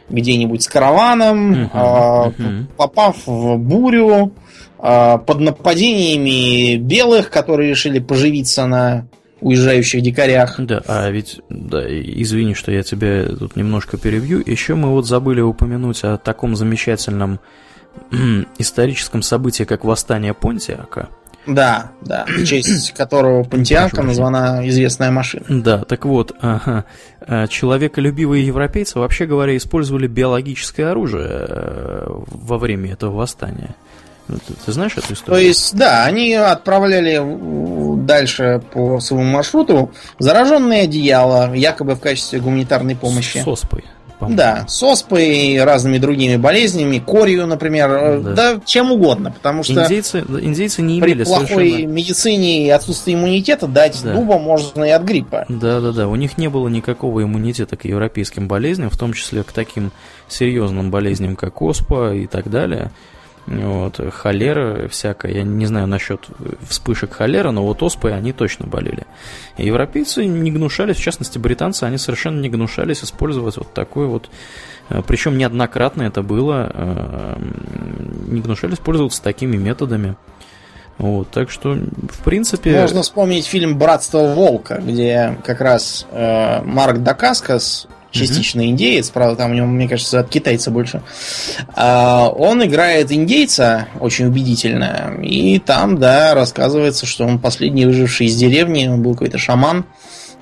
[0.09, 2.67] где-нибудь с караваном, Мгм, а, мгм.
[2.77, 4.31] попав в бурю,
[4.79, 9.07] а, под нападениями белых, которые решили поживиться на
[9.41, 10.55] уезжающих дикарях.
[10.59, 14.41] Да, а ведь, да, извини, что я тебя тут немножко перебью.
[14.45, 17.39] Еще мы вот забыли упомянуть о таком замечательном
[18.57, 21.09] историческом событии, как восстание Понтиака.
[21.49, 25.45] Да, да, в честь которого Пантиаком Прошу названа известная машина.
[25.49, 26.85] Да, так вот, ага,
[27.21, 33.75] э, человеколюбивые европейцы, вообще говоря, использовали биологическое оружие э, во время этого восстания.
[34.27, 35.47] Ну, Ты, знаешь эту То историю?
[35.47, 37.19] есть, да, они отправляли
[38.05, 43.39] дальше по своему маршруту зараженные одеяла, якобы в качестве гуманитарной помощи.
[43.39, 43.83] С оспой.
[44.19, 44.37] По-моему.
[44.37, 48.33] Да, с оспой, разными другими болезнями, корью, например, э, Да.
[48.33, 51.91] да, чем угодно, потому что Индейцы, индейцы не при имели плохой совершенно...
[51.91, 54.13] медицине и отсутствии иммунитета дать Да.
[54.13, 55.45] дуба можно и от гриппа.
[55.47, 56.07] Да, да, да.
[56.07, 59.91] У них не было никакого иммунитета к европейским болезням, в том числе к таким
[60.27, 62.91] серьезным болезням, как оспа и так далее.
[63.47, 66.27] Вот, холера всякая, я не знаю насчет
[66.67, 69.07] вспышек холеры, но вот оспой они точно болели.
[69.57, 74.29] И европейцы не гнушались, в частности британцы, они совершенно не гнушались использовать вот такой вот,
[74.89, 77.35] э, причем неоднократно это было, э,
[78.27, 80.15] не гнушались пользоваться такими методами.
[80.99, 82.79] Вот, так что, в принципе...
[82.81, 89.51] Можно вспомнить фильм «Братство волка», где как раз э, Марк Дакаскас, частично индеец, правда, там
[89.51, 91.01] у него, мне кажется, от китайца больше,
[91.75, 98.35] а, он играет индейца очень убедительно, и там, да, рассказывается, что он последний выживший из
[98.35, 99.85] деревни, он был какой-то шаман,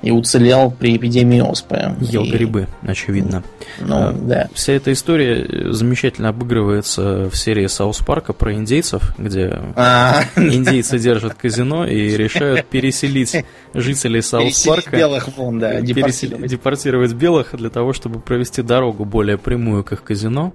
[0.01, 1.95] и уцелел при эпидемии оспы.
[2.01, 3.43] Ел И, грибы, очевидно.
[3.79, 4.47] Ну, А, да.
[4.53, 10.99] Вся эта история э, замечательно обыгрывается в серии Саус Парка про индейцев, где А, индейцы
[10.99, 13.43] держат казино и решают переселить
[13.73, 16.49] жителей Саус Парка, белых вон, да, депортировать.
[16.49, 20.53] депортировать белых для того, чтобы провести дорогу более прямую к их казино.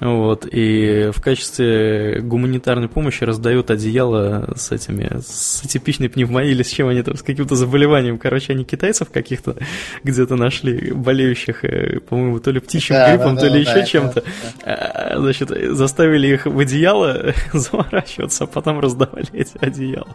[0.00, 6.68] Вот, и в качестве гуманитарной помощи раздают одеяло с этими, с атипичной пневмонией или с
[6.68, 8.18] чем они там, с каким-то заболеванием.
[8.18, 9.56] Короче, они китайцев каких-то
[10.02, 13.70] где-то нашли, болеющих, э, по-моему, то ли птичьим Да, гриппом, да, то да, ли да,
[13.70, 14.24] еще это- чем-то.
[14.64, 20.08] А, Значит, заставили их в одеяло заворачиваться, а потом раздавали эти одеяла.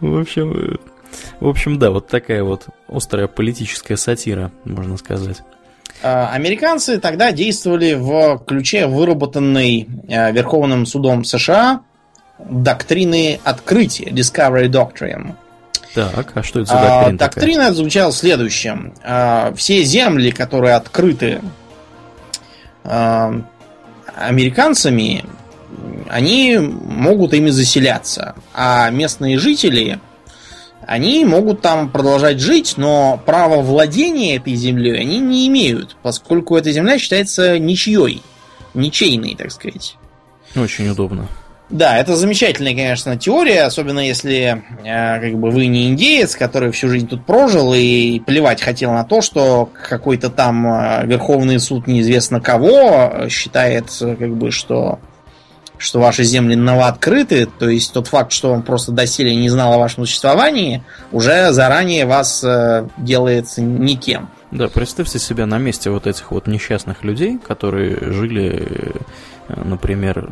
[0.00, 0.76] В общем, э,
[1.40, 5.40] в общем, да, вот такая вот острая политическая сатира, можно сказать.
[6.02, 11.80] А, Американцы тогда действовали в ключе выработанной э, Верховным судом США
[12.38, 15.34] доктрины открытия, Discovery Doctrine.
[15.94, 17.34] Так, а что это за А, доктрина такая?
[17.44, 18.94] доктрина звучала в следующем.
[19.04, 21.40] А, Все земли, которые открыты
[24.16, 25.24] американцами,
[26.08, 28.34] они могут ими заселяться.
[28.54, 30.00] А местные жители,
[30.90, 36.72] они могут там продолжать жить, но право владения этой землей они не имеют, поскольку эта
[36.72, 38.22] земля считается ничьей,
[38.74, 39.96] ничейной, так сказать.
[40.56, 41.28] Очень удобно.
[41.68, 46.88] Да, это замечательная, конечно, теория, особенно если э, как бы вы не индеец, который всю
[46.88, 52.40] жизнь тут прожил и плевать хотел на то, что какой-то там э, Верховный суд неизвестно
[52.40, 54.98] кого э, считает, э, как бы, что
[55.80, 59.78] что ваши земли новооткрыты, то есть тот факт, что он просто доселе не знал о
[59.78, 64.28] вашем существовании, уже заранее вас э, делает никем.
[64.50, 68.68] Да, представьте себя на месте вот этих вот несчастных людей, которые жили,
[69.48, 70.28] э, например,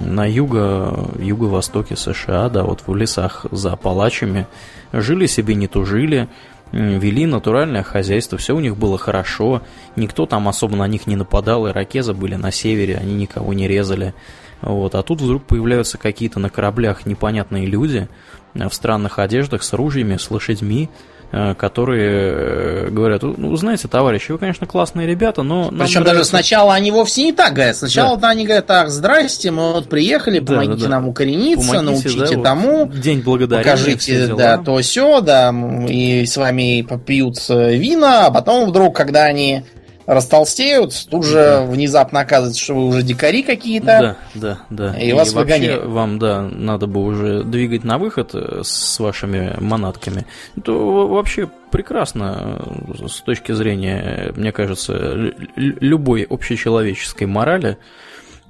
[0.00, 4.48] на юго, юго-востоке США, да, вот в лесах за Апалачами,
[4.92, 6.28] жили себе, не тужили,
[6.72, 9.62] вели натуральное хозяйство, все у них было хорошо,
[9.94, 14.14] никто там особо на них не нападал, иракезы были на севере, они никого не резали.
[14.62, 18.08] Вот, а тут вдруг появляются какие-то на кораблях непонятные люди
[18.54, 20.90] э, в странных одеждах с ружьями, с лошадьми,
[21.30, 25.68] э, которые э, говорят, ну, знаете, товарищи, вы, конечно, классные ребята, но...
[25.68, 27.76] Причем даже нравится- сначала они вовсе не так говорят.
[27.76, 30.88] Сначала-то они говорят, так, здрасте, мы вот приехали, Да, помогите да, да.
[30.88, 32.86] нам укорениться, Помогите, научите да, вот тому.
[32.92, 35.54] День благодарения, Покажите, да, то все, да,
[35.88, 39.62] и с вами попьют вина, а потом вдруг, когда они
[40.08, 44.16] растолстеют, тут же внезапно оказывается, что вы уже дикари какие-то.
[44.34, 44.98] Да, да, да.
[44.98, 45.84] И вас вообще выгоняют.
[45.86, 50.24] вам, да, надо бы уже двигать на выход э, с вашими манатками.
[50.64, 52.58] То во- вообще прекрасно
[52.98, 57.76] э, с точки зрения, мне кажется, лю- лю- любой общечеловеческой морали.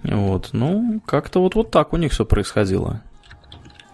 [0.04, 3.02] Вот, ну, как-то вот, вот так у них все происходило.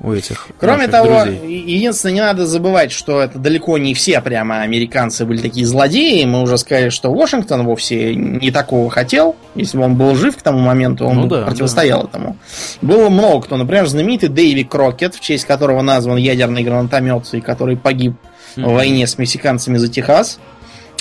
[0.01, 1.63] У этих Кроме того, друзей.
[1.63, 6.25] единственное, не надо забывать, что это далеко не все прямо американцы были такие злодеи.
[6.25, 9.37] Мы уже сказали, что Вашингтон вовсе не такого хотел.
[9.55, 12.37] Если бы он был жив к тому моменту, он Ну да, противостоял этому.
[12.83, 13.57] Было много кто.
[13.57, 18.15] Например, знаменитый Дэйви Крокет, в честь которого назван ядерный гранатомет, и который погиб
[18.57, 18.75] в Мгм.
[18.75, 20.39] войне с мексиканцами за Техас.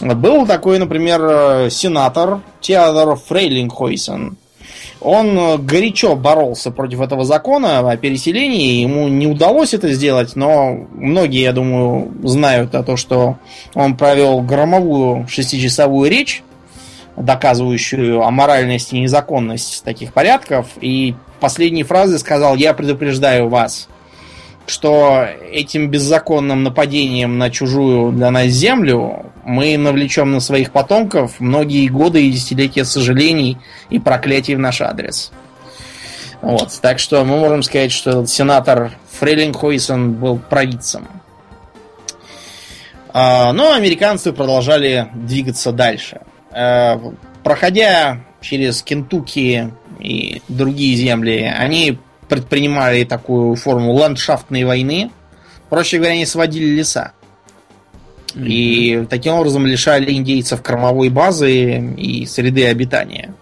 [0.01, 4.37] Был такой, например, э, сенатор Теодор Фрейлингхойсен.
[5.01, 8.81] Он э, горячо боролся против этого закона о переселении.
[8.81, 13.37] Ему не удалось это сделать, но многие, я думаю, знают о том, что
[13.73, 16.43] он провел громовую шестичасовую речь,
[17.15, 20.67] доказывающую аморальность и незаконность таких порядков.
[20.81, 23.87] И последней фразы сказал, я предупреждаю вас,
[24.65, 31.87] что этим беззаконным нападением на чужую для нас землю мы навлечем на своих потомков многие
[31.87, 33.57] годы и десятилетия сожалений
[33.89, 35.31] и проклятий в наш адрес.
[36.41, 41.07] Вот, так что мы можем сказать, что сенатор Фрейлингхойсен был провидцем.
[43.13, 46.21] А, но американцы продолжали двигаться дальше.
[46.51, 46.99] А,
[47.43, 51.99] проходя через Кентукки и другие земли, они
[52.33, 55.11] предпринимали такую форму ландшафтной войны.
[55.69, 57.13] Проще говоря, они сводили леса.
[58.35, 63.35] И таким образом лишали индейцев кормовой базы и среды обитания.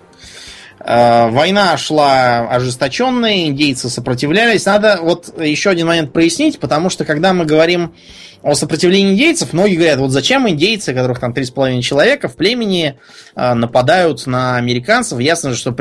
[0.79, 4.65] А, война шла ожесточенная, индейцы сопротивлялись.
[4.65, 7.93] Надо вот еще один момент прояснить, потому что когда мы говорим
[8.41, 12.99] о сопротивлении индейцев, многие говорят, вот зачем индейцы, которых там 3,5 человека в племени,
[13.35, 15.19] а, нападают на американцев.
[15.19, 15.71] Ясно же, что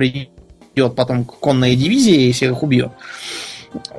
[0.74, 2.92] придет потом конная дивизия и всех их убьет.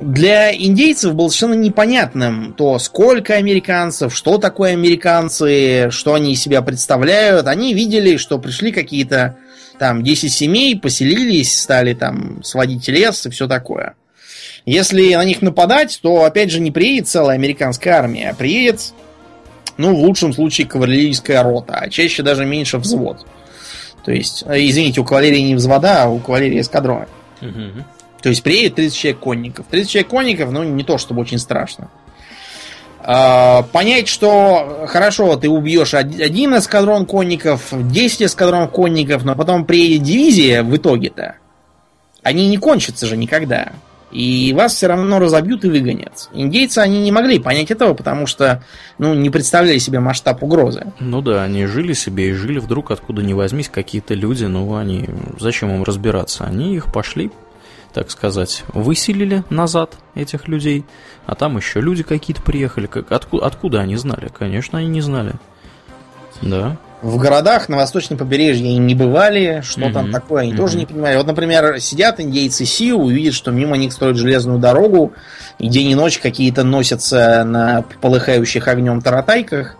[0.00, 6.60] Для индейцев было совершенно непонятным то, сколько американцев, что такое американцы, что они из себя
[6.60, 7.46] представляют.
[7.46, 9.36] Они видели, что пришли какие-то
[9.78, 13.94] там 10 семей, поселились, стали там сводить лес и все такое.
[14.66, 18.92] Если на них нападать, то опять же не приедет целая американская армия, а приедет,
[19.76, 23.26] ну, в лучшем случае, кавалерийская рота, а чаще даже меньше взвод.
[24.04, 27.06] То есть, э, извините, у кавалерии не взвода, а у кавалерии эскадроны.
[27.40, 27.84] Угу.
[28.22, 29.66] То есть приедет 30 человек конников.
[29.70, 31.90] 30 человек конников, ну, не то чтобы очень страшно.
[33.04, 40.04] А, понять, что хорошо, ты убьешь один эскадрон конников, 10 эскадрон конников, но потом приедет
[40.04, 41.36] дивизия в итоге-то.
[42.22, 43.72] Они не кончатся же никогда.
[44.12, 46.28] И вас все равно разобьют и выгонят.
[46.34, 48.62] Индейцы, они не могли понять этого, потому что,
[48.98, 50.92] ну, не представляли себе масштаб угрозы.
[51.00, 55.08] Ну да, они жили себе и жили вдруг откуда ни возьмись какие-то люди, ну, они,
[55.40, 56.44] зачем им разбираться?
[56.44, 57.30] Они их пошли,
[57.94, 60.84] так сказать, выселили назад этих людей,
[61.24, 62.86] а там еще люди какие-то приехали.
[62.86, 64.30] Как, откуда, откуда они знали?
[64.36, 65.32] Конечно, они не знали.
[66.42, 66.76] Да.
[67.02, 69.92] В городах на восточном побережье они не бывали, что угу.
[69.92, 70.62] там такое, они угу.
[70.62, 71.16] тоже не понимали.
[71.16, 75.12] Вот, например, сидят индейцы Сиу, увидят, что мимо них строят железную дорогу,
[75.58, 79.76] и день и ночь какие-то носятся на полыхающих огнем таратайках.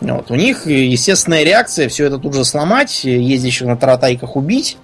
[0.00, 0.30] Вот.
[0.30, 4.76] У них естественная реакция все это тут же сломать, ездящих на таратайках убить.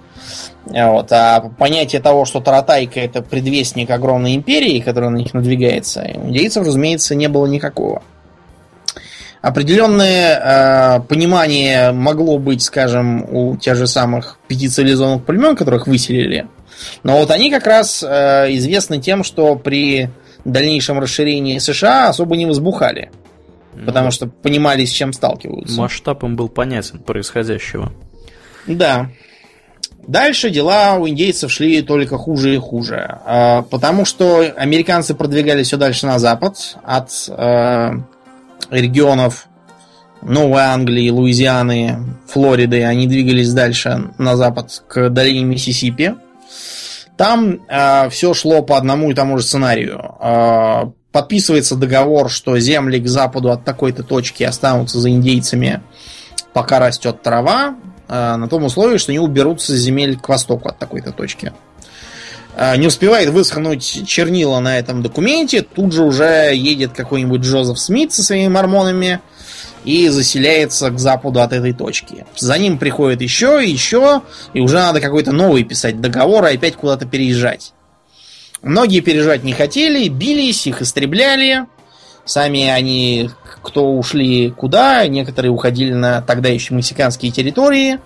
[0.65, 1.11] Вот.
[1.11, 6.65] А понятие того, что Таратайка это предвестник огромной империи, которая на них надвигается, у индейцев,
[6.65, 8.01] разумеется, не было никакого.
[9.47, 16.47] Определенное э, понимание могло быть, скажем, у тех же самых пяти цивилизованных племен, которых выселили.
[17.03, 20.09] Но вот они как раз э, известны тем, что при
[20.43, 23.09] дальнейшем расширении США особо не возбухали.
[23.73, 25.79] Ну, потому что понимали, с чем сталкиваются.
[25.79, 27.93] Масштаб им был понятен происходящего.
[28.65, 29.11] Да.
[30.07, 33.17] Дальше дела у индейцев шли только хуже и хуже.
[33.25, 37.91] Э, потому что американцы продвигались все дальше на запад от э,
[38.69, 39.47] регионов
[40.21, 46.15] Новой Англии, Луизианы, Флориды, они двигались дальше на запад к долине Миссисипи.
[47.15, 50.15] Там э, все шло по одному и тому же сценарию.
[50.19, 55.81] Э, подписывается договор, что земли к западу от такой-то точки останутся за индейцами,
[56.53, 57.75] пока растет трава,
[58.07, 61.53] э, на том условии, что они уберутся с земель к востоку от такой-то точки.
[61.53, 61.66] А,
[62.57, 68.23] не успевает высохнуть чернила на этом документе, тут же уже едет какой-нибудь Джозеф Смит со
[68.23, 69.21] своими мормонами
[69.85, 72.25] и заселяется к западу от этой точки.
[72.35, 77.05] За ним приходит еще, еще, и уже надо какой-то новый писать договор и опять куда-то
[77.05, 77.73] переезжать.
[78.63, 81.67] Многие переезжать не хотели, бились, их истребляли.
[82.25, 83.29] Сами они,
[83.61, 87.99] кто ушли куда, некоторые уходили на тогда еще мексиканские территории,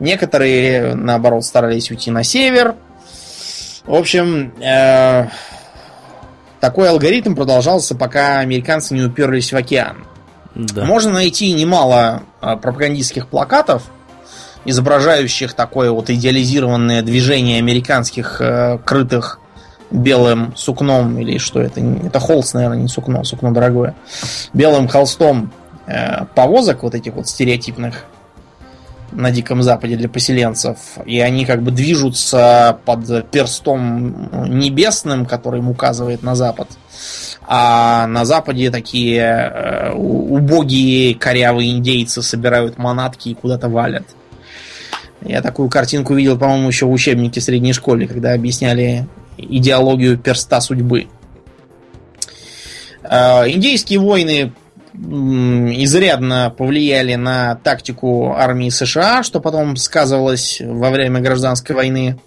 [0.00, 2.74] некоторые, наоборот, старались уйти на север–
[3.86, 5.28] в общем, э,
[6.60, 10.06] такой алгоритм продолжался, пока американцы не уперлись в океан.
[10.54, 10.84] Да.
[10.84, 13.84] Можно найти немало э, пропагандистских плакатов,
[14.64, 19.40] изображающих такое вот идеализированное движение американских э, крытых
[19.90, 21.80] белым сукном, или что это?
[21.80, 23.94] Это холст, наверное, не сукно, сукно дорогое.
[24.52, 25.52] Белым холстом
[25.86, 28.04] э, повозок вот этих вот стереотипных
[29.12, 35.68] на Диком Западе для поселенцев, и они как бы движутся под перстом небесным, который им
[35.68, 36.68] указывает на Запад.
[37.46, 44.04] А на Западе такие э, убогие корявые индейцы собирают манатки и куда-то валят.
[45.20, 49.06] Я такую картинку видел, по-моему, еще в учебнике средней школе, когда объясняли
[49.36, 51.08] идеологию перста судьбы.
[53.02, 54.52] Э, индейские войны
[54.94, 62.18] изрядно повлияли на тактику армии США, что потом сказывалось во время гражданской войны.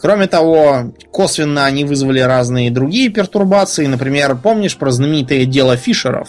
[0.00, 3.86] Кроме того, косвенно они вызвали разные другие пертурбации.
[3.86, 6.28] Например, помнишь про знаменитое дело Фишеров?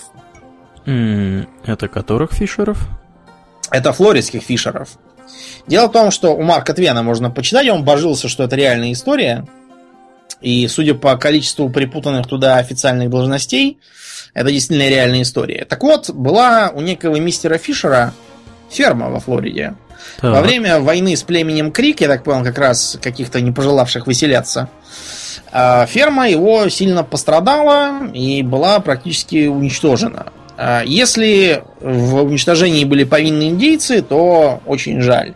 [0.86, 2.88] Это которых Фишеров?
[3.70, 4.98] Это флоридских Фишеров.
[5.68, 9.46] Дело в том, что у Марка Твена можно почитать, он божился, что это реальная история.
[10.42, 13.80] И судя по количеству припутанных туда официальных должностей,
[14.34, 15.66] это действительно реальная история.
[15.66, 18.14] Так вот, была у некого мистера Фишера
[18.70, 19.76] ферма во Флориде.
[20.20, 20.34] Так.
[20.34, 24.70] Во время войны с племенем Крик, я так понял, как раз каких-то не пожелавших выселяться,
[25.52, 30.28] а, ферма его сильно пострадала и была практически уничтожена.
[30.58, 35.34] А, если в уничтожении были повинны индейцы, то очень жаль.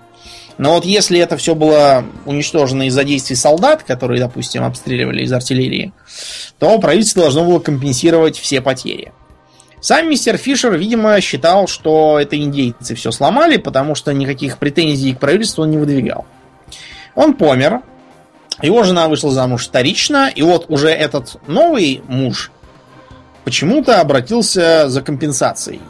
[0.57, 5.93] Но вот если это все было уничтожено из-за действий солдат, которые, допустим, обстреливали из артиллерии,
[6.59, 9.11] то правительство должно было компенсировать все потери.
[9.79, 15.19] Сам мистер Фишер, видимо, считал, что это индейцы все сломали, потому что никаких претензий к
[15.19, 16.25] правительству он не выдвигал.
[17.15, 17.81] Он помер,
[18.61, 22.51] его жена вышла замуж вторично, и вот уже этот новый муж
[23.43, 25.81] почему-то обратился за компенсацией.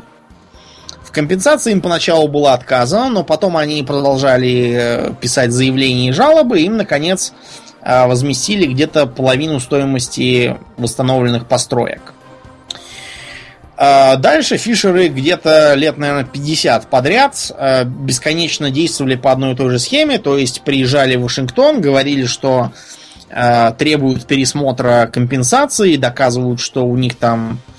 [1.12, 6.62] В компенсации им поначалу было отказано, но потом они продолжали э, писать заявления и жалобы,
[6.62, 7.34] и им, наконец,
[7.82, 12.14] э, возместили где-то половину стоимости восстановленных построек.
[13.76, 19.70] А дальше фишеры где-то лет, наверное, 50 подряд э, бесконечно действовали по одной и той
[19.70, 22.72] же схеме, то есть приезжали в Вашингтон, говорили, что
[23.78, 27.71] требуют пересмотра компенсации, доказывают, что у них там Э,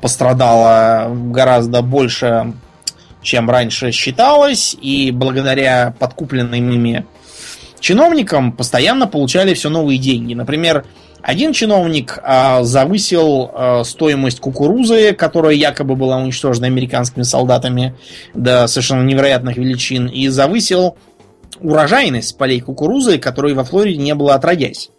[0.00, 2.52] пострадало гораздо больше,
[3.22, 7.06] чем раньше считалось, и благодаря подкупленным ими
[7.80, 10.34] чиновникам постоянно получали все новые деньги.
[10.34, 10.84] Например,
[11.22, 17.94] один чиновник а, завысил а, стоимость кукурузы, которая якобы была уничтожена американскими солдатами
[18.34, 20.96] до совершенно невероятных величин, и завысил
[21.60, 24.90] урожайность полей кукурузы, которой во Флориде не было отродясь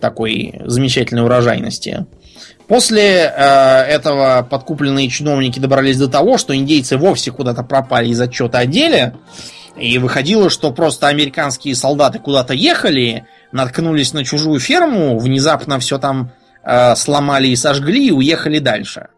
[0.00, 2.06] такой замечательной урожайности.
[2.68, 8.58] После э, этого подкупленные чиновники добрались до того, что индейцы вовсе куда-то пропали из отчета
[8.58, 9.14] о деле.
[9.78, 16.30] И выходило, что просто американские солдаты куда-то ехали, наткнулись на чужую ферму, внезапно все там
[16.62, 19.08] э, сломали и сожгли и уехали дальше.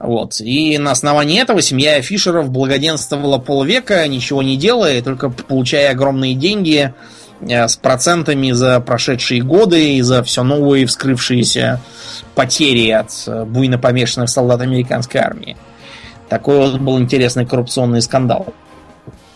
[0.00, 0.40] Вот.
[0.40, 6.92] И на основании этого семья Фишеров благоденствовала полвека, ничего не делая, только получая огромные деньги
[7.48, 11.80] с процентами за прошедшие годы и за все новые вскрывшиеся
[12.34, 15.56] потери от э, буйно помешанных солдат американской армии.
[16.28, 18.54] Такой вот был интересный коррупционный скандал.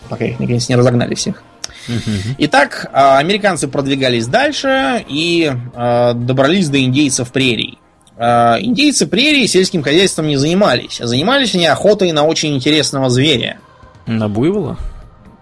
[0.09, 1.43] Пока их наконец не разогнали всех.
[2.37, 7.77] Итак, а, американцы продвигались дальше и а, добрались до индейцев прерий.
[8.17, 13.59] А, индейцы прерии сельским хозяйством не занимались, занимались они охотой на очень интересного зверя.
[14.05, 14.77] На буйвола?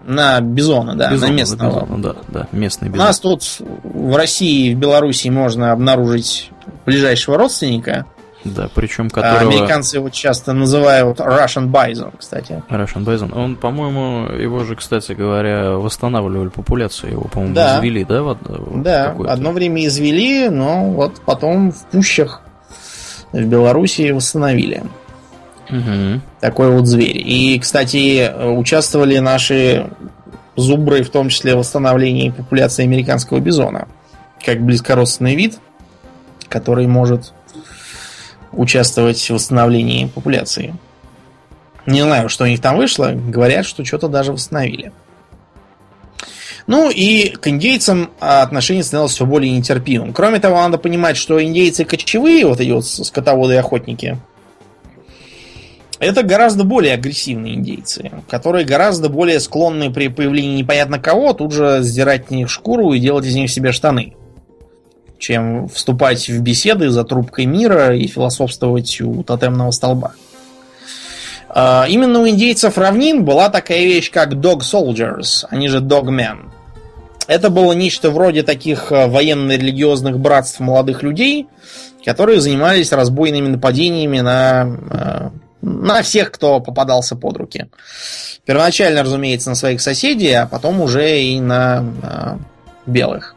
[0.06, 1.84] На бизона, да, бизона, на местного.
[1.84, 3.00] бизона, да, да, местный бизон.
[3.00, 3.42] У нас тут
[3.82, 6.52] в России и в Беларуси можно обнаружить
[6.84, 8.06] ближайшего родственника.
[8.44, 9.40] Да, причем которого...
[9.40, 12.62] Американцы его часто называют Russian Bison, кстати.
[12.70, 13.36] Russian Bison.
[13.36, 17.12] Он, по-моему, его же, кстати говоря, восстанавливали популяцию.
[17.12, 17.78] Его, по-моему, да.
[17.78, 18.22] извели, да?
[18.22, 18.38] Вот,
[18.82, 22.42] да, одно время извели, но вот потом в пущах
[23.32, 24.84] в Беларуси восстановили.
[25.68, 26.20] Угу.
[26.40, 27.18] Такой вот зверь.
[27.18, 29.90] И, кстати, участвовали наши
[30.56, 33.88] зубры, в том числе в восстановлении популяции американского бизона.
[34.44, 35.58] Как близкородственный вид,
[36.48, 37.32] который может
[38.52, 40.74] участвовать в восстановлении популяции.
[41.84, 43.12] Не знаю, что у них там вышло.
[43.12, 44.92] Говорят, что что-то даже восстановили.
[46.66, 50.12] Ну и к индейцам отношение становилось все более нетерпимым.
[50.12, 54.18] Кроме того, надо понимать, что индейцы кочевые, вот эти вот скотоводы и охотники,
[55.98, 61.82] это гораздо более агрессивные индейцы, которые гораздо более склонны при появлении непонятно кого тут же
[61.82, 64.14] сдирать с них шкуру и делать из них себе штаны,
[65.18, 70.12] чем вступать в беседы за трубкой мира и философствовать у тотемного столба.
[71.48, 76.50] А, именно у индейцев равнин была такая вещь, как dog soldiers, они же dogmen.
[77.26, 81.46] Это было нечто вроде таких а, военно-религиозных братств молодых людей,
[82.04, 85.30] которые занимались разбойными нападениями на а,
[85.66, 87.66] на всех, кто попадался под руки.
[88.44, 92.38] Первоначально, разумеется, на своих соседей, а потом уже и на, на
[92.86, 93.34] белых.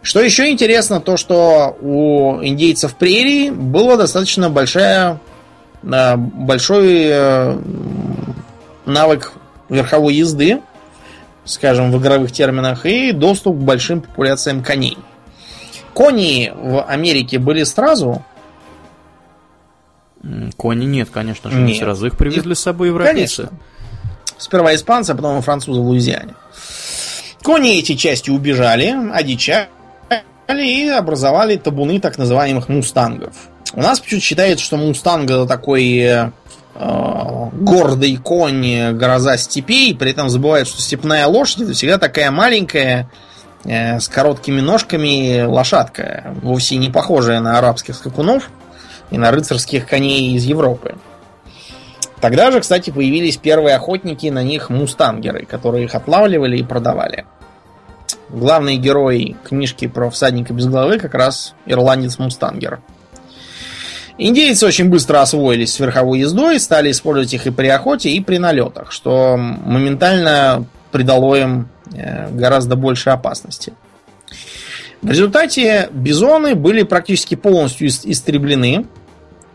[0.00, 5.20] Что еще интересно, то что у индейцев прерии было достаточно большая,
[5.82, 7.58] большой э,
[8.86, 9.32] навык
[9.68, 10.62] верховой езды,
[11.44, 14.96] скажем, в игровых терминах, и доступ к большим популяциям коней.
[15.92, 18.24] Кони в Америке были сразу,
[20.56, 21.78] Кони нет, конечно же, нет.
[21.78, 23.44] сразу их привезли с собой европейцы.
[23.44, 23.58] Конечно.
[24.38, 26.34] Сперва испанцы, а потом французы в Луизиане.
[27.42, 29.68] Кони эти части убежали, одичали
[30.48, 33.34] и образовали табуны так называемых мустангов.
[33.72, 36.30] У нас почему-то считается, что мустанг это такой э,
[37.52, 43.10] гордый конь, гроза степей, при этом забывают, что степная лошадь это всегда такая маленькая,
[43.64, 48.50] э, с короткими ножками лошадка, вовсе не похожая на арабских скакунов
[49.10, 50.96] и на рыцарских коней из Европы.
[52.20, 57.26] Тогда же, кстати, появились первые охотники на них мустангеры, которые их отлавливали и продавали.
[58.28, 62.80] Главный герой книжки про всадника без головы как раз ирландец-мустангер.
[64.18, 68.38] Индейцы очень быстро освоились с верховой ездой, стали использовать их и при охоте, и при
[68.38, 73.74] налетах, что моментально придало им э, гораздо больше опасности.
[75.02, 78.86] В результате бизоны были практически полностью истреблены.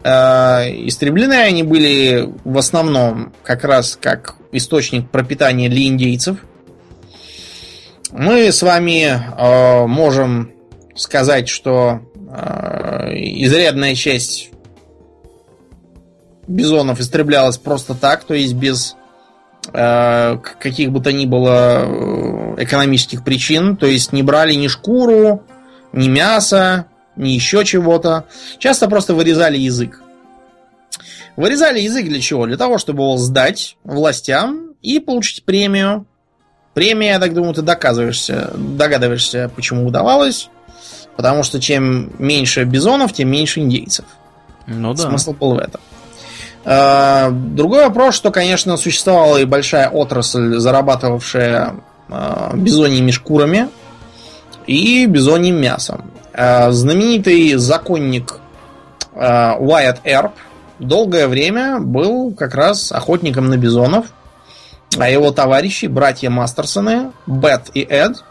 [0.03, 6.37] Э, истреблены они были в основном как раз как источник пропитания для индейцев.
[8.11, 10.51] Мы с вами э, можем
[10.95, 12.01] сказать, что
[13.13, 14.51] изрядная часть
[16.51, 18.95] бизонов истреблялась просто так, то есть без
[19.73, 25.43] э, каких бы то ни было э, экономических причин, то есть не брали ни шкуру,
[25.93, 28.25] ни мясо, ни еще чего-то.
[28.57, 30.01] Часто просто вырезали язык.
[31.35, 32.45] Вырезали язык для чего?
[32.45, 36.05] Для того, чтобы его сдать властям и получить премию.
[36.73, 40.49] Премия, я так думаю, ты доказываешься, догадываешься, почему удавалось.
[41.15, 44.05] Потому что чем меньше бизонов, тем меньше индейцев.
[44.67, 45.03] Ну да.
[45.03, 45.81] Смысл был в этом.
[46.63, 51.75] Э, другой вопрос, что, конечно, существовала и большая отрасль, зарабатывавшая
[52.53, 53.69] бизоньими шкурами
[54.67, 56.11] и бизоньим мясом.
[56.33, 58.39] Э, знаменитый законник
[59.13, 60.31] Уайт Эрп
[60.79, 64.07] долгое время был как раз охотником на бизонов,
[64.97, 68.23] а его товарищи, братья Мастерсоны, Бет и Эд,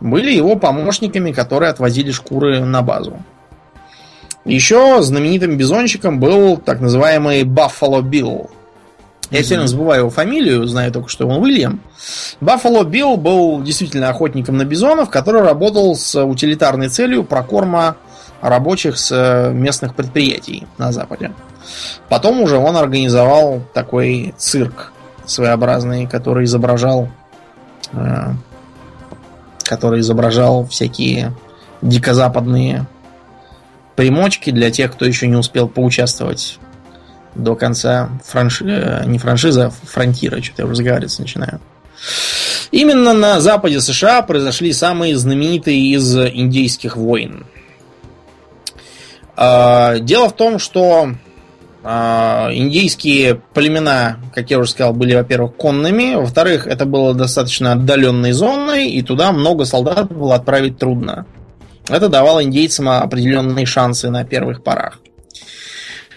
[0.00, 3.18] были его помощниками, которые отвозили шкуры на базу.
[4.44, 8.50] Еще знаменитым бизонщиком был так называемый Баффало Билл.
[9.30, 11.80] Я все время забываю его фамилию, знаю только, что он Уильям.
[12.40, 17.96] Баффало Билл был действительно охотником на бизонов, который работал с утилитарной целью прокорма
[18.40, 21.32] рабочих с э, местных предприятий на Западе.
[22.08, 24.92] Потом уже он организовал такой цирк
[25.26, 27.08] своеобразный, который изображал
[27.92, 28.32] э,
[29.68, 31.34] который изображал всякие
[31.82, 32.86] дикозападные
[33.96, 36.58] примочки для тех, кто еще не успел поучаствовать
[37.38, 38.64] до конца франши...
[38.66, 40.42] Э, не франшиза, а фронтира.
[40.42, 41.60] Что-то я уже разговариваться начинаю.
[42.70, 47.46] Именно на западе США произошли самые знаменитые из индейских войн.
[49.36, 51.10] А, дело в том, что
[51.84, 58.32] а, индейские племена, как я уже сказал, были, во-первых, конными, во-вторых, это было достаточно отдаленной
[58.32, 61.26] зоной, и туда много солдат было отправить трудно.
[61.88, 64.98] Это давало индейцам определенные шансы на первых порах.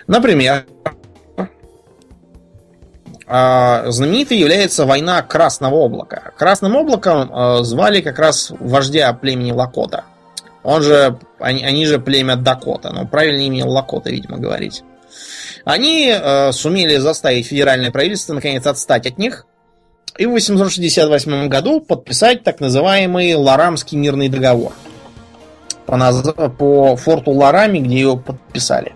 [0.08, 0.66] Например,
[3.90, 6.32] знаменитой является война Красного облака.
[6.38, 10.06] Красным облаком а, звали как раз вождя племени Лакота.
[10.64, 14.84] Он же, они, они же племя Дакота, но правильнее именно Лакота, видимо, говорить.
[15.66, 19.46] Они э, сумели заставить федеральное правительство наконец отстать от них
[20.18, 24.74] и в 868 году подписать так называемый Ларамский мирный договор–
[25.86, 28.94] по, по форту Ларами, где его подписали.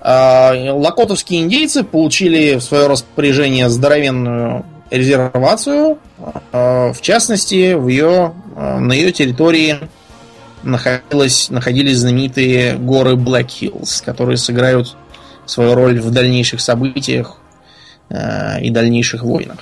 [0.00, 5.98] А, лакотовские индейцы получили в свое распоряжение здоровенную резервацию,
[6.52, 9.78] а, в частности, в ее, а, на ее территории
[10.62, 14.96] находилось, находились знаменитые горы Black Hills, которые сыграют
[15.46, 17.38] свою роль в дальнейших событиях
[18.10, 19.58] и дальнейших войнах.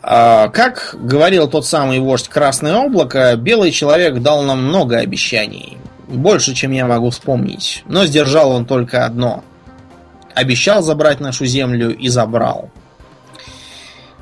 [0.00, 5.78] Как говорил тот самый вождь Красное Облако, белый человек дал нам много обещаний.
[6.08, 7.82] Больше, чем я могу вспомнить.
[7.86, 9.44] Но сдержал он только одно.
[10.34, 12.70] Обещал забрать нашу землю и забрал.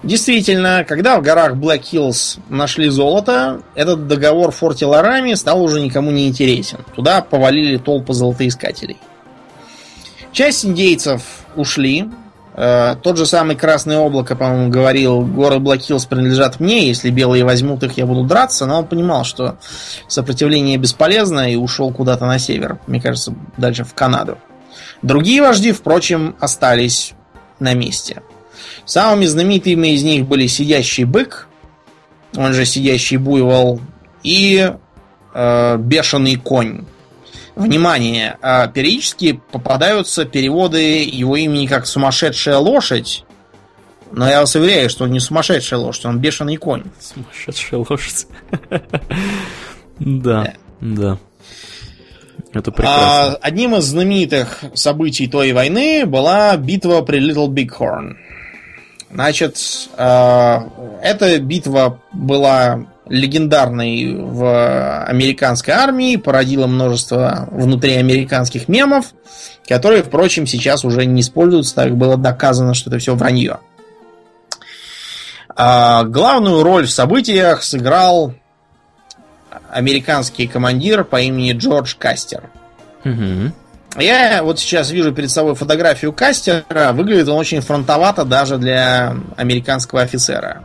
[0.02, 5.80] Действительно, когда в горах Black Hills нашли золото, этот договор в форте Ларами стал уже
[5.80, 6.78] никому не интересен.
[6.94, 8.96] Туда повалили толпы золотоискателей.
[10.32, 11.22] Часть индейцев
[11.54, 12.08] ушли,
[12.60, 17.96] тот же самый Красное Облако, по-моему, говорил, Black Hills принадлежат мне, если белые возьмут их,
[17.96, 19.56] я буду драться, но он понимал, что
[20.08, 24.36] сопротивление бесполезно и ушел куда-то на север, мне кажется, дальше в Канаду.
[25.00, 27.14] Другие вожди, впрочем, остались
[27.60, 28.22] на месте.
[28.84, 31.48] Самыми знаменитыми из них были Сидящий Бык,
[32.36, 33.80] он же Сидящий Буйвол,
[34.22, 34.70] и
[35.32, 36.84] э, Бешеный Конь.
[37.56, 43.24] Внимание, а периодически попадаются переводы его имени как «сумасшедшая лошадь»,
[44.12, 46.84] но я вас уверяю, что он не сумасшедшая лошадь, он бешеный конь.
[46.98, 48.26] Сумасшедшая лошадь.
[49.98, 51.18] Да, да.
[52.52, 53.36] Это прекрасно.
[53.36, 58.14] Одним из знаменитых событий той войны была битва при Little Bighorn.
[59.12, 59.58] Значит,
[59.96, 60.68] а,
[61.02, 69.12] эта битва была легендарной в американской армии, породила множество внутриамериканских мемов,
[69.68, 73.58] которые, впрочем, сейчас уже не используются, так было доказано, что это все вранье.
[75.54, 78.32] А главную роль в событиях сыграл
[79.70, 82.44] американский командир по имени Джордж Кастер.
[83.04, 83.52] Угу.
[83.98, 86.92] Я вот сейчас вижу перед собой фотографию Кастера.
[86.92, 90.62] Выглядит он очень фронтовато даже для американского офицера.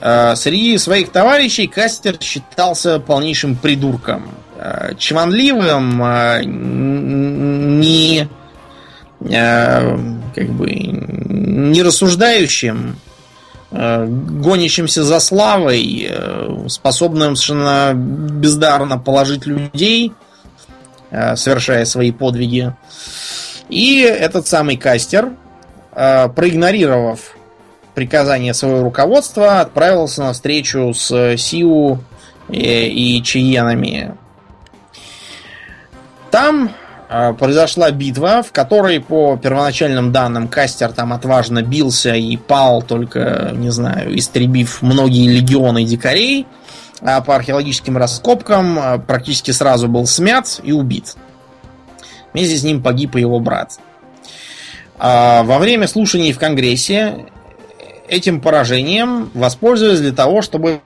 [0.00, 4.30] Э, среди своих товарищей Кастер считался полнейшим придурком.
[4.56, 8.28] Э, чванливым, э, не
[9.20, 12.98] как бы не рассуждающим,
[13.70, 16.10] гонящимся за славой,
[16.68, 20.12] способным совершенно бездарно положить людей,
[21.10, 22.74] совершая свои подвиги.
[23.70, 25.30] И этот самый кастер,
[25.94, 27.33] проигнорировав
[27.94, 32.00] приказание своего руководства, отправился на встречу с Сиу
[32.48, 34.16] и, и Чиенами.
[36.30, 36.72] Там
[37.08, 43.52] э, произошла битва, в которой, по первоначальным данным, Кастер там отважно бился и пал, только,
[43.54, 46.46] не знаю, истребив многие легионы дикарей,
[47.00, 51.14] а по археологическим раскопкам э, практически сразу был смят и убит.
[52.32, 53.78] Вместе с ним погиб и его брат.
[54.98, 57.26] А во время слушаний в Конгрессе
[58.08, 60.80] этим поражением воспользовались для того, чтобы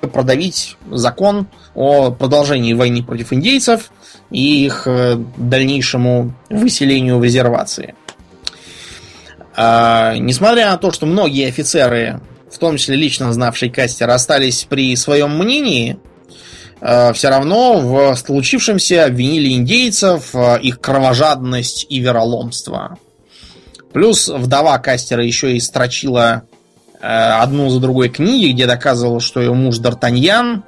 [0.00, 3.90] продавить закон о продолжении войны против индейцев
[4.30, 7.94] и их э, дальнейшему выселению в резервации.
[9.54, 12.20] А, несмотря на то, что многие офицеры,
[12.50, 15.98] в том числе лично знавшие Кастер, остались при своем мнении,
[16.80, 22.98] э, все равно в случившемся обвинили индейцев, э, их кровожадность и вероломство.
[23.92, 26.42] Плюс вдова Кастера еще и строчила
[27.00, 30.62] э, одну за другой книги, где доказывала, что ее муж Д'Артаньян,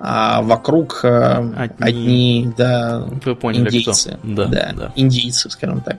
[0.00, 4.18] а вокруг э, одни, одни да, Вы поняли, индейцы.
[4.22, 4.34] Кто?
[4.34, 5.98] Да, да, да, индейцы, скажем так.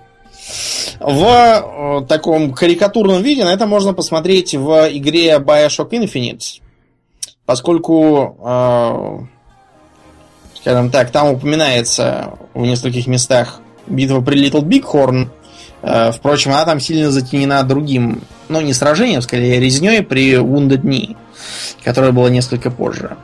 [0.99, 6.61] В э, таком карикатурном виде на это можно посмотреть в игре Bioshock Infinite,
[7.45, 9.19] поскольку, э,
[10.60, 15.43] скажем так, там упоминается в нескольких местах битва при Little Bighorn, Э,
[15.84, 21.16] впрочем, она там сильно затенена другим, ну, не сражением, скорее, резней при Wounded
[21.84, 23.18] которое было несколько позже.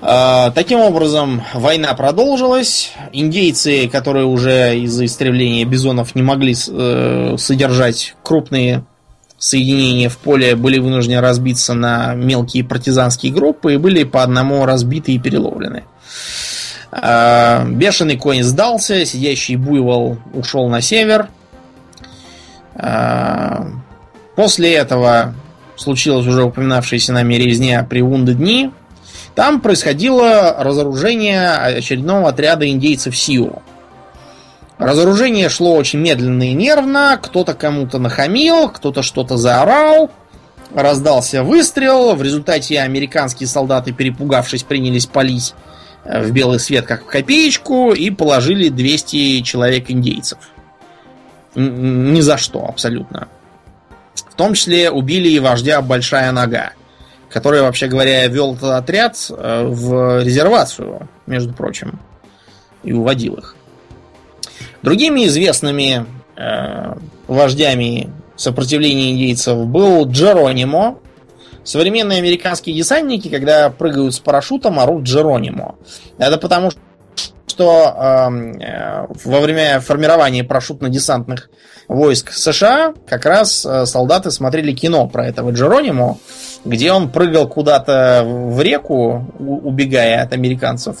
[0.00, 2.92] Э, таким образом, война продолжилась.
[3.12, 8.84] Индейцы, которые уже из-за истребления бизонов не могли э, содержать крупные
[9.38, 15.12] соединения в поле, были вынуждены разбиться на мелкие партизанские группы и были по одному разбиты
[15.12, 15.84] и переловлены.
[15.84, 15.97] А,
[16.90, 21.28] бешеный конь сдался, сидящий буйвол ушел на север.
[22.74, 23.66] А,
[24.36, 25.34] после этого
[25.76, 28.70] случилась уже упоминавшаяся нами резня при Вунды дни.
[29.34, 33.62] Там происходило разоружение очередного отряда индейцев Сиу.
[34.78, 37.18] Разоружение шло очень медленно и нервно.
[37.20, 40.10] Кто-то кому-то нахамил, кто-то что-то заорал.
[40.74, 42.14] Раздался выстрел.
[42.14, 45.54] В результате американские солдаты, перепугавшись, принялись палить
[46.04, 50.38] в белый свет как в копеечку и положили 200 человек индейцев.
[51.54, 53.28] Ни за что, абсолютно.
[54.14, 56.72] В том числе убили и вождя Большая Нога,
[57.30, 61.98] который, вообще говоря, вел этот отряд э, в резервацию, между прочим,
[62.84, 63.56] и уводил их.
[64.82, 66.06] Другими известными
[66.36, 66.94] э,
[67.26, 70.98] вождями сопротивления индейцев был Джеронимо,
[71.64, 75.76] Современные американские десантники, когда прыгают с парашютом, орут Джеронимо.
[76.18, 76.70] Это потому
[77.46, 77.94] что
[78.28, 81.50] эм, э, во время формирования парашютно-десантных
[81.88, 86.18] войск США как раз э, солдаты смотрели кино про этого Джеронимо,
[86.64, 90.98] где он прыгал куда-то в реку, убегая от американцев,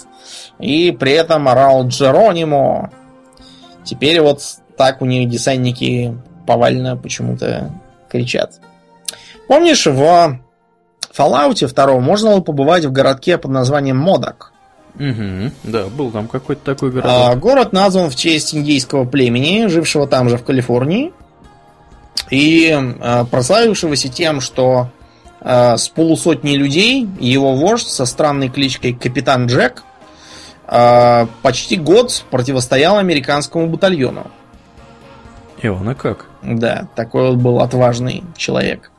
[0.58, 2.90] и при этом орал Джеронимо.
[3.84, 4.42] Теперь вот
[4.76, 6.16] так у них десантники
[6.46, 7.70] повально почему-то
[8.08, 8.60] кричат.
[9.46, 10.40] Помнишь, в
[11.16, 14.52] Fallout 2 можно было побывать в городке под названием Модок.
[14.94, 17.06] Угу, да, был там какой-то такой город.
[17.08, 21.12] А, город назван в честь индейского племени, жившего там же в Калифорнии.
[22.30, 24.90] И а, прославившегося тем, что
[25.40, 29.84] а, с полусотни людей его вождь со странной кличкой Капитан Джек
[30.66, 34.30] а, почти год противостоял американскому батальону.
[35.62, 36.26] И он, а как?
[36.42, 38.90] Да, такой вот был отважный человек.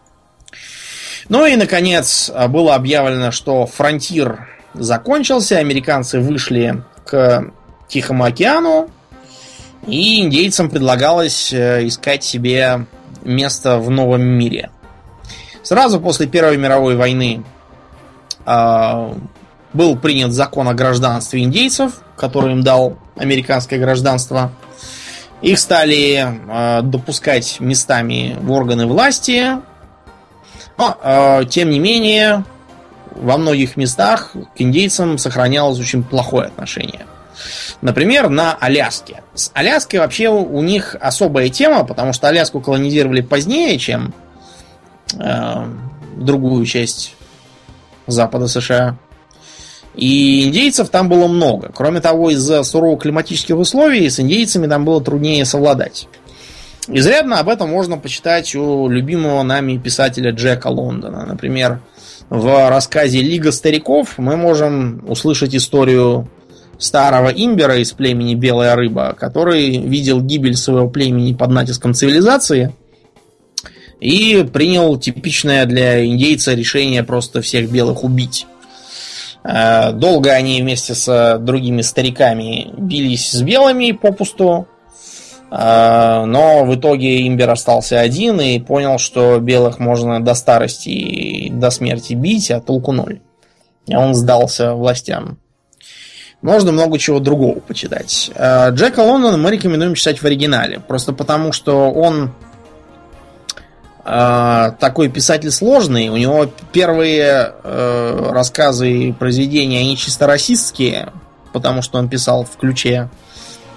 [1.30, 7.52] Ну и, наконец, было объявлено, что фронтир закончился, американцы вышли к
[7.88, 8.90] Тихому океану,
[9.88, 12.86] и индейцам предлагалось э, искать себе
[13.24, 14.70] место в новом мире.
[15.64, 17.44] Сразу после Первой мировой войны
[18.46, 19.14] э,
[19.74, 24.52] был принят закон о гражданстве индейцев, который им дал американское гражданство.
[25.42, 29.58] Их стали э, допускать местами в органы власти.
[30.78, 32.44] Но, э, тем не менее,
[33.16, 37.06] во многих местах к индейцам сохранялось очень плохое отношение.
[37.82, 39.24] Например, на Аляске.
[39.34, 44.14] С Аляской вообще у них особая тема, потому что Аляску колонизировали позднее, чем
[45.18, 45.66] э,
[46.18, 47.16] другую часть
[48.08, 48.98] запада США.
[49.96, 51.72] И индейцев там было много.
[51.74, 56.08] Кроме того, из-за суровых климатических условий с индейцами там было труднее совладать.
[56.88, 61.26] Изрядно об этом можно почитать у любимого нами писателя Джека Лондона.
[61.26, 61.82] Например,
[62.30, 66.30] в рассказе «Лига стариков» мы можем услышать историю
[66.80, 72.74] старого имбера из племени Белая Рыба, который видел гибель своего племени под натиском цивилизации
[74.00, 78.48] и принял типичное для индейца решение просто всех белых убить.
[79.44, 84.68] Э, долго они вместе с другими стариками бились с белыми попусту,
[85.52, 91.72] но в итоге Имбер остался один и понял, что белых можно до старости и до
[91.72, 93.22] смерти бить, а толку ноль.
[93.88, 95.40] И он сдался властям.
[96.42, 98.32] Можно много чего другого почитать.
[98.36, 100.80] Э, Джека Лондона мы рекомендуем читать в оригинале.
[100.80, 102.32] Просто потому, что он
[104.04, 106.10] такой писатель сложный.
[106.10, 111.14] У него первые рассказы и произведения, они чисто расистские,
[111.54, 113.10] потому что он писал в ключе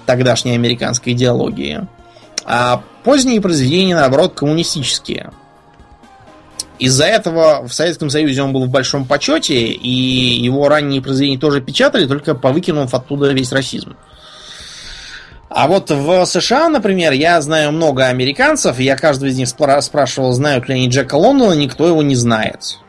[0.05, 1.87] тогдашней американской идеологии.
[2.45, 5.31] А поздние произведения, наоборот, коммунистические.
[6.79, 11.61] Из-за этого в Советском Союзе он был в большом почете, и его ранние произведения тоже
[11.61, 13.95] печатали, только повыкинув оттуда весь расизм.
[15.49, 20.67] А вот в США, например, я знаю много американцев, я каждого из них спрашивал, знают
[20.67, 22.79] ли они Джека Лондона, никто его не знает.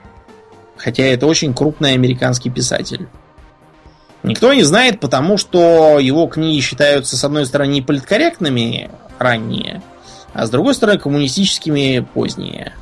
[0.78, 3.06] Хотя это очень крупный американский писатель.
[4.24, 9.82] Никто не знает, потому что его книги считаются, с одной стороны, политкорректными ранние,
[10.32, 12.72] а с другой стороны, коммунистическими поздние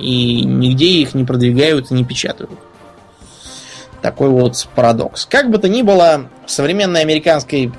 [0.00, 2.50] и нигде их не продвигают и не печатают.
[4.02, 5.26] Такой вот парадокс.
[5.26, 7.72] Как бы то ни было, в современной американской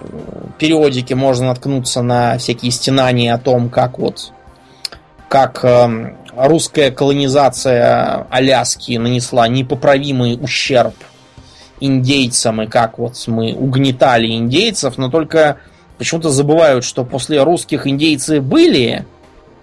[0.58, 4.32] периодике можно наткнуться на всякие стенания о том, как вот
[5.28, 10.96] как э, русская колонизация Аляски нанесла непоправимый ущерб
[11.80, 15.58] индейцам, и как вот мы угнетали индейцев, но только
[15.98, 19.06] почему-то забывают, что после русских индейцы были,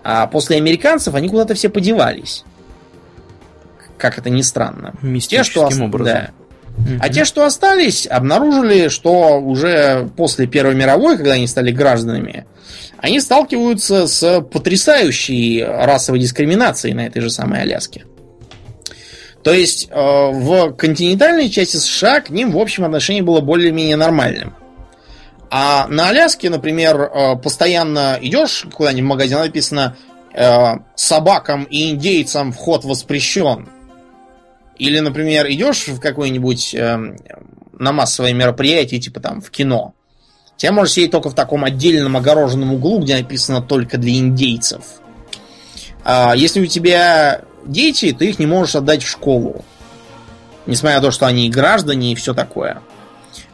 [0.05, 2.45] а после американцев они куда-то все подевались.
[3.99, 4.95] Как это ни странно.
[5.29, 5.81] Те, что ост...
[5.81, 6.15] образом.
[6.15, 6.31] Да.
[6.77, 7.01] Угу.
[7.01, 12.47] А те, что остались, обнаружили, что уже после Первой мировой, когда они стали гражданами,
[12.99, 18.05] они сталкиваются с потрясающей расовой дискриминацией на этой же самой Аляске.
[19.47, 24.57] То есть э, в континентальной части США к ним в общем отношение было более-менее нормальным.
[25.51, 29.97] А на Аляске, например, э, постоянно идешь куда-нибудь в магазин, написано
[30.35, 33.69] э, собакам и индейцам вход воспрещен.
[34.79, 36.99] Или, например, идешь в какое-нибудь э,
[37.79, 39.95] на массовое мероприятие, типа там в кино.
[40.57, 44.83] Тебя можешь сидеть только в таком отдельном огороженном углу, где написано только для индейцев.
[46.03, 49.65] А если у тебя дети, ты их не можешь отдать в школу.
[50.67, 52.81] Несмотря на то, что они граждане и все такое.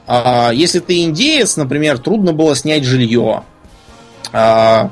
[0.07, 3.45] А, если ты индеец, например, трудно было снять жилье.
[4.33, 4.91] А,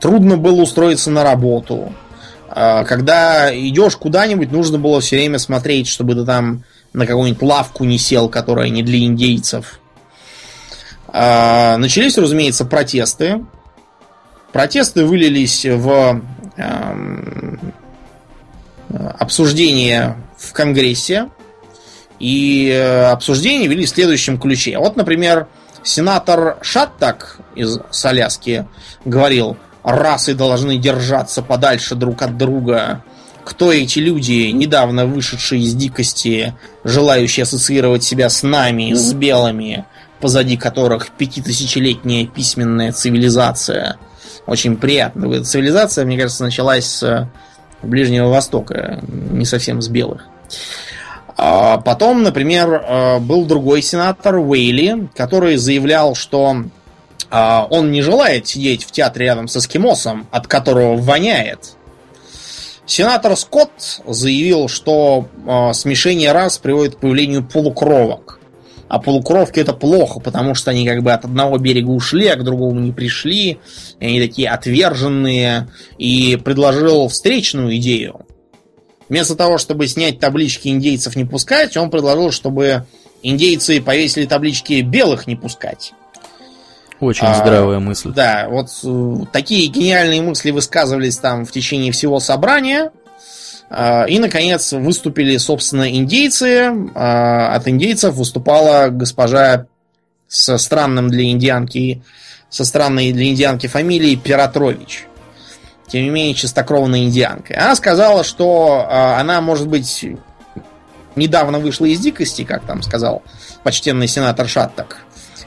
[0.00, 1.92] трудно было устроиться на работу.
[2.48, 7.84] А, когда идешь куда-нибудь, нужно было все время смотреть, чтобы ты там на какую-нибудь лавку
[7.84, 9.80] не сел, которая не для индейцев.
[11.12, 13.44] Начались, разумеется, протесты.
[14.52, 16.20] Протесты вылились в
[18.88, 21.30] обсуждение в Конгрессе.
[22.18, 24.78] И э, обсуждения вели в следующем ключе.
[24.78, 25.48] Вот, например,
[25.82, 28.66] сенатор Шаттак из Соляски
[29.04, 33.04] говорил, расы должны держаться подальше друг от друга.
[33.44, 39.84] Кто эти люди, недавно вышедшие из дикости, желающие ассоциировать себя с нами, с белыми,
[40.20, 43.98] позади которых пятитысячелетняя письменная цивилизация?
[44.46, 45.44] Очень приятно.
[45.44, 47.28] Цивилизация, мне кажется, началась с
[47.86, 50.26] Ближнего Востока, не совсем с белых.
[51.36, 56.64] А потом, например, э, был другой сенатор Уэйли, который заявлял, что
[57.30, 61.76] а, он не желает сидеть в театре рядом с эскимосом, от которого воняет.
[62.86, 68.38] Сенатор Скотт заявил, что э, смешение рас приводит к появлению полукровок.
[68.88, 72.44] А полукровки это плохо, потому что они как бы от одного берега ушли, а к
[72.44, 73.58] другому не пришли.
[73.98, 75.68] И они такие отверженные.
[75.98, 78.26] И предложил встречную идею.
[79.08, 82.86] Вместо того, чтобы снять таблички индейцев не пускать, он предложил, чтобы
[83.22, 85.92] индейцы повесили таблички белых не пускать.
[87.00, 88.10] Очень а, здравая мысль.
[88.14, 92.90] Да, вот э, такие гениальные мысли высказывались там в течение всего собрания.
[93.70, 96.72] Э, и, наконец, выступили, собственно, индейцы.
[96.94, 99.66] Э, от индейцев выступала госпожа
[100.28, 102.02] со странным для индианки,
[102.48, 105.06] со странной для индианки фамилией Пиратрович.
[105.88, 107.54] Тем не менее, чистокровная индианка.
[107.56, 110.04] Она сказала, что э, она, может быть,
[111.14, 113.22] недавно вышла из дикости, как там сказал
[113.62, 114.98] почтенный сенатор Шаттак.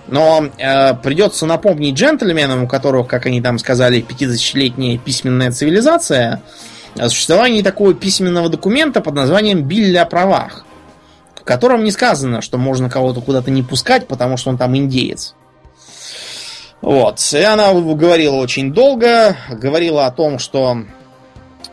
[0.07, 6.41] Но э, придется напомнить джентльменам, у которых, как они там сказали, 50-летняя письменная цивилизация,
[6.97, 10.65] о существовании такого письменного документа под названием «Билли о правах»,
[11.35, 15.35] в котором не сказано, что можно кого-то куда-то не пускать, потому что он там индеец.
[16.81, 17.19] Вот.
[17.33, 20.83] И она говорила очень долго, говорила о том, что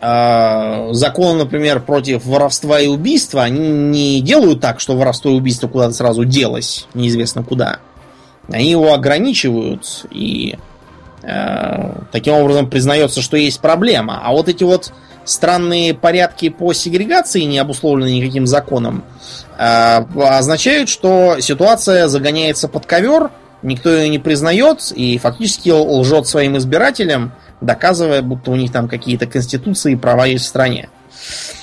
[0.01, 5.69] э, закон, например, против воровства и убийства, они не делают так, что воровство и убийство
[5.69, 7.79] куда-то сразу делось, неизвестно куда.
[8.49, 10.57] Они его ограничивают, и
[12.13, 14.21] таким образом признается, что есть проблема.
[14.23, 14.93] А вот эти вот
[15.25, 19.05] странные порядки по сегрегации, не обусловленные никаким законом,
[19.59, 23.31] э, означают, что ситуация загоняется под ковер,
[23.63, 29.27] никто ее не признает и фактически лжет своим избирателям, доказывая, будто у них там какие-то
[29.27, 30.89] конституции и права есть в стране.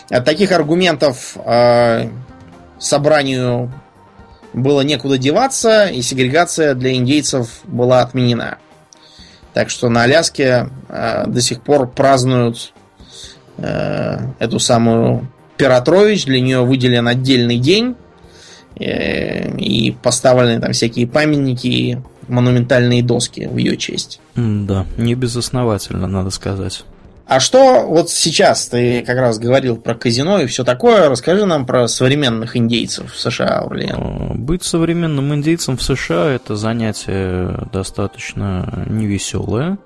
[0.10, 2.10] От таких аргументов э,
[2.80, 3.72] собранию
[4.54, 8.58] было некуда деваться, и сегрегация для индейцев была отменена.
[9.54, 12.74] Так что на Аляске э, до сих пор празднуют
[13.58, 15.28] э, эту самую
[15.58, 17.96] Пиратрович, для нее выделен отдельный день,
[18.80, 21.98] э, и поставлены там всякие памятники и
[22.28, 24.20] монументальные доски в ее честь.
[24.36, 26.84] Да, не безосновательно, надо сказать.
[27.26, 31.66] А что вот сейчас ты как раз говорил про казино и все такое, расскажи нам
[31.66, 34.44] про современных индейцев в США, Орлен.
[34.44, 39.78] Быть современным индейцем в США это занятие достаточно невеселое.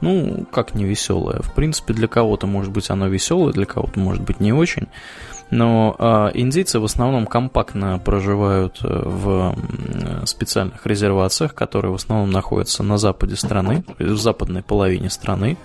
[0.00, 1.40] Ну, как невеселое?
[1.42, 4.88] В принципе, для кого-то может быть оно веселое, для кого-то может быть не очень.
[5.50, 9.56] Но э, индейцы в основном компактно проживают э, в
[10.24, 15.58] специальных резервациях, которые в основном находятся на западе страны, в западной половине страны.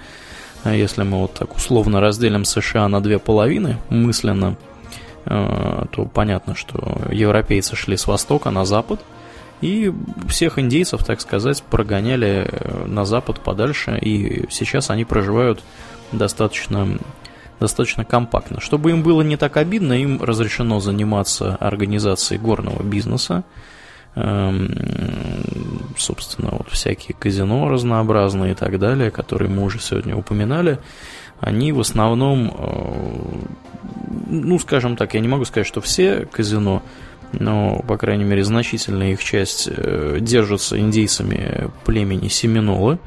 [0.73, 4.57] Если мы вот так условно разделим США на две половины мысленно,
[5.25, 8.99] э, то понятно, что европейцы шли с востока на запад,
[9.61, 9.93] и
[10.27, 15.63] всех индейцев, так сказать, прогоняли э, на запад подальше, и сейчас они проживают
[16.11, 16.99] достаточно,
[17.59, 18.59] достаточно компактно.
[18.59, 23.43] Чтобы им было не так обидно, им разрешено заниматься организацией горного бизнеса,
[25.97, 30.79] собственно, вот всякие казино разнообразные и так далее, которые мы уже сегодня упоминали,
[31.41, 33.35] они в основном, э,
[34.27, 36.81] ну, скажем так, я не могу сказать, что все казино,
[37.33, 42.99] но, по крайней мере, значительная их часть э, держатся индейцами племени Семинолы.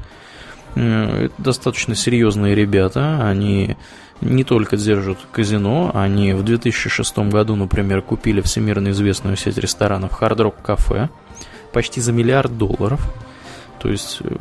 [0.75, 3.77] Э, это достаточно серьезные ребята, они
[4.21, 10.37] не только держат казино, они в 2006 году, например, купили всемирно известную сеть ресторанов Hard
[10.37, 11.09] Rock Cafe
[11.71, 13.01] почти за миллиард долларов.
[13.79, 14.35] То есть, э,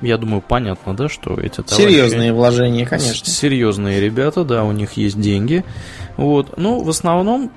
[0.00, 1.88] я думаю, понятно, да, что эти товарищи...
[1.88, 3.26] Серьезные вложения, конечно.
[3.26, 5.64] Серьезные ребята, да, у них есть деньги.
[6.16, 6.56] Вот.
[6.56, 7.50] Но в основном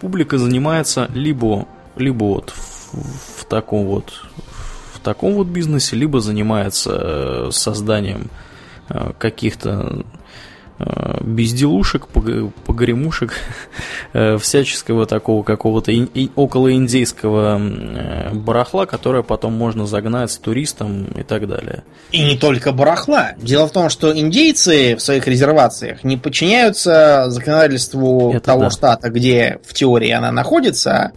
[0.00, 1.66] публика занимается либо,
[1.96, 4.12] либо вот в, в таком вот
[4.94, 8.28] в таком вот бизнесе, либо занимается э, созданием
[8.90, 10.04] э, каких-то
[11.20, 13.34] безделушек, погремушек,
[14.12, 15.92] э, всяческого такого какого-то
[16.36, 21.84] около индейского э, барахла, которое потом можно загнать с туристом и так далее.
[22.12, 23.32] И не только барахла.
[23.38, 28.70] Дело в том, что индейцы в своих резервациях не подчиняются законодательству Это того да.
[28.70, 31.12] штата, где в теории она находится, а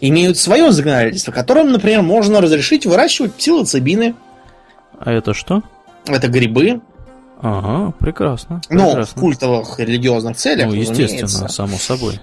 [0.00, 4.14] имеют свое законодательство, которым, например, можно разрешить выращивать псилоцибины.
[4.98, 5.62] А это что?
[6.06, 6.80] Это грибы,
[7.42, 8.60] Ага, прекрасно.
[8.68, 9.04] Ну, прекрасно.
[9.16, 11.48] в культовых религиозных целях, Ну, естественно, разумеется.
[11.48, 12.20] само собой.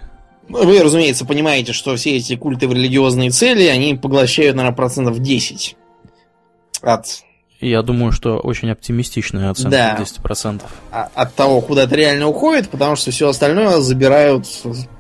[0.50, 5.76] Вы, разумеется, понимаете, что все эти культы в религиозные цели, они поглощают, наверное, процентов 10
[6.82, 7.06] от...
[7.60, 9.98] Я думаю, что очень оптимистичная оценка да.
[10.00, 10.62] 10%.
[10.92, 14.46] А, от того, куда это реально уходит, потому что все остальное забирают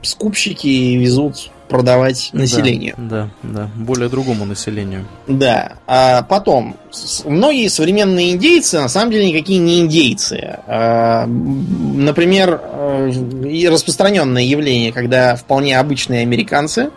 [0.01, 2.95] скупщики и везут продавать населению.
[2.97, 5.05] Да, да, да, более другому населению.
[5.27, 5.73] Да.
[5.85, 6.77] А потом,
[7.25, 10.59] многие современные индейцы на самом деле никакие не индейцы.
[10.67, 16.89] А, например, э, распространенное явление, когда вполне обычные американцы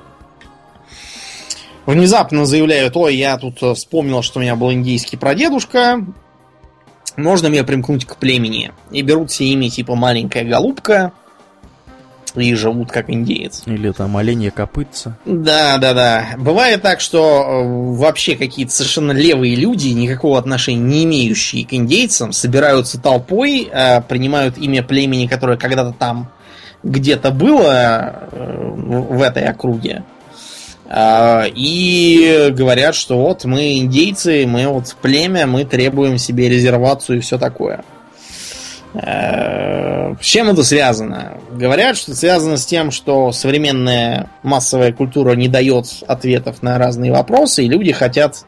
[1.86, 6.04] внезапно заявляют, ой, я тут вспомнил, что у меня был индейский прадедушка,
[7.16, 8.72] можно мне примкнуть к племени?
[8.90, 11.12] И берут все имя типа маленькая голубка,
[12.36, 13.62] и живут как индеец.
[13.66, 15.16] Или там оленья копытца.
[15.24, 16.26] Да, да, да.
[16.38, 22.32] Бывает так, что э, вообще какие-то совершенно левые люди, никакого отношения не имеющие к индейцам,
[22.32, 26.30] собираются толпой, э, принимают имя племени, которое когда-то там
[26.82, 30.04] где-то было э, в этой округе.
[30.92, 37.38] И говорят, что вот мы индейцы, мы вот племя, мы требуем себе резервацию и все
[37.38, 37.84] такое.
[38.92, 41.38] С чем это связано?
[41.52, 47.64] Говорят, что связано с тем, что современная массовая культура не дает ответов на разные вопросы,
[47.64, 48.44] и люди хотят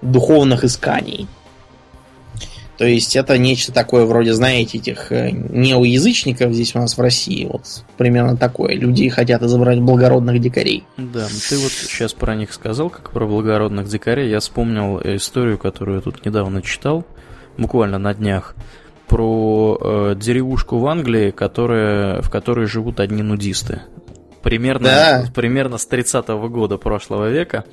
[0.00, 1.28] духовных исканий.
[2.78, 7.44] То есть это нечто такое вроде, знаете, этих э, неоязычников здесь у нас в России.
[7.44, 8.74] Вот примерно такое.
[8.74, 10.84] Люди хотят изобрать благородных дикарей.
[10.96, 14.30] Да, ты вот сейчас про них сказал, как про благородных дикарей.
[14.30, 17.04] Я вспомнил историю, которую я тут недавно читал,
[17.56, 18.54] буквально на днях
[19.08, 23.82] про э, деревушку в Англии, которая, в которой живут одни нудисты.
[24.42, 25.24] Примерно, да.
[25.34, 27.64] примерно с 30-го года прошлого века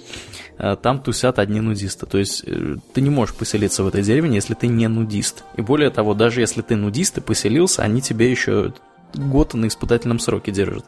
[0.58, 2.06] э, там тусят одни нудисты.
[2.06, 5.44] То есть э, ты не можешь поселиться в этой деревне, если ты не нудист.
[5.56, 8.74] И более того, даже если ты нудист и поселился, они тебя еще
[9.14, 10.86] год на испытательном сроке держат.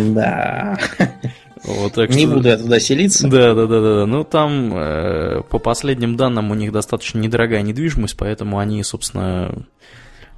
[0.00, 0.78] Да.
[1.66, 2.34] Вот, так не что...
[2.34, 3.26] буду я туда селиться.
[3.28, 4.06] Да, да, да, да.
[4.06, 9.66] Ну там, э, по последним данным, у них достаточно недорогая недвижимость, поэтому они, собственно,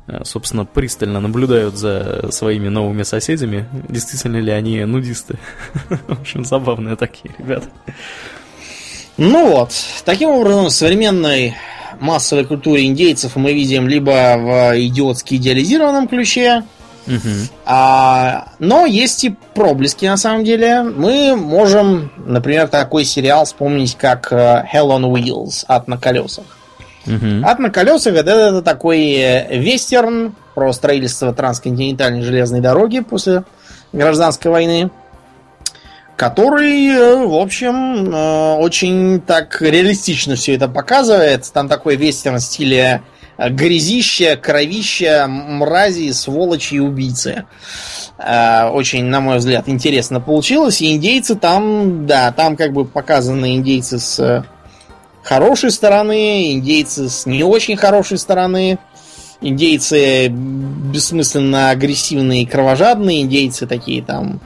[0.07, 3.69] э, собственно, пристально наблюдают за своими новыми соседями.
[3.89, 5.39] Действительно ли они нудисты?
[6.09, 7.69] В общем, забавные такие ребята.
[9.19, 9.73] Ну вот,
[10.05, 11.55] таким образом, в современной
[12.01, 16.63] массовой культуре индейцев мы видим либо в идиотски идеализированном ключе,
[17.09, 17.49] Угу.
[17.65, 20.83] А, но есть и проблески на самом деле.
[20.83, 26.45] Мы можем, например, такой сериал вспомнить, как э, Hell on Wheels, Ад на колесах.
[27.07, 27.45] Угу.
[27.45, 33.45] Ад на колесах это, это такой э, вестерн про строительство трансконтинентальной железной дороги после
[33.93, 34.91] гражданской войны,
[36.17, 38.13] который, э, в общем,
[38.61, 41.51] очень так реалистично все это показывает.
[41.53, 43.03] Там такой вестерн в стиле
[43.39, 47.45] грязища, кровища, мрази, сволочи и убийцы.
[48.19, 50.81] Э, очень, на мой взгляд, интересно получилось.
[50.83, 54.45] И индейцы там, да, там как бы показаны индейцы с
[55.23, 58.79] хорошей стороны, индейцы с не очень хорошей стороны,
[59.41, 64.41] индейцы бессмысленно агрессивные и кровожадные, индейцы такие там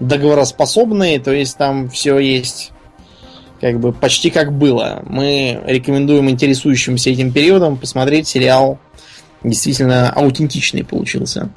[0.00, 2.70] договороспособные, то есть там все есть
[3.60, 5.02] как бы почти как было.
[5.06, 8.78] Мы рекомендуем интересующимся этим периодом посмотреть сериал.
[9.42, 11.50] Действительно аутентичный получился.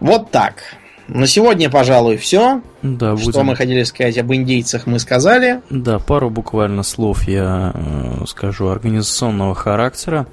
[0.00, 0.62] Вот так.
[1.08, 2.60] На сегодня, пожалуй, все.
[2.82, 3.32] Да, будем...
[3.32, 5.62] Что мы хотели сказать об индейцах, мы сказали.
[5.70, 10.26] Да, пару буквально слов я э, скажу организационного характера.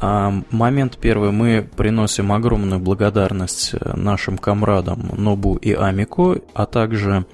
[0.00, 1.32] А, момент первый.
[1.32, 7.26] Мы приносим огромную благодарность э, нашим комрадам Нобу и Амику, а также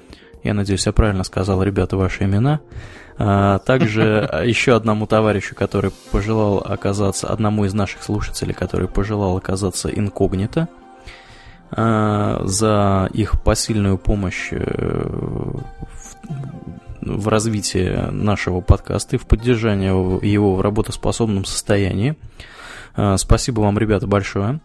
[0.43, 2.60] я надеюсь, я правильно сказал, ребята, ваши имена.
[3.19, 9.89] А, также еще одному товарищу, который пожелал оказаться, одному из наших слушателей, который пожелал оказаться
[9.89, 10.69] инкогнито,
[11.70, 15.52] а, за их посильную помощь э,
[17.01, 22.16] в развитии нашего подкаста и в поддержании его в работоспособном состоянии.
[22.94, 24.60] А, спасибо вам, ребята, большое.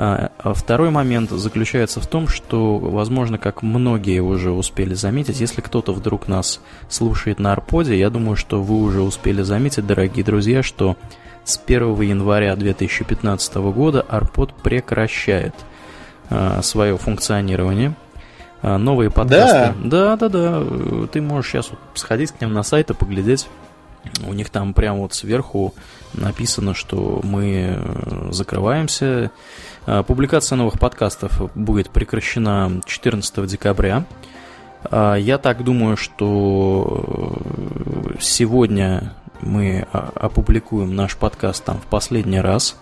[0.00, 5.60] А, а второй момент заключается в том, что, возможно, как многие уже успели заметить, если
[5.60, 10.62] кто-то вдруг нас слушает на Арподе, я думаю, что вы уже успели заметить, дорогие друзья,
[10.62, 10.96] что
[11.42, 15.56] с 1 января 2015 года Арпод прекращает
[16.30, 17.94] а, свое функционирование.
[18.60, 19.72] Новые подкасты.
[19.84, 20.16] Да.
[20.16, 21.06] да, да, да.
[21.12, 23.48] Ты можешь сейчас вот сходить к ним на сайт и поглядеть.
[24.26, 25.74] У них там прямо вот сверху
[26.14, 29.30] написано, что мы э, закрываемся
[29.88, 34.04] Э, публикация новых подкастов будет прекращена 14 декабря.
[34.90, 37.38] Э, я так думаю, что
[38.20, 42.76] сегодня мы опубликуем наш подкаст там в последний раз.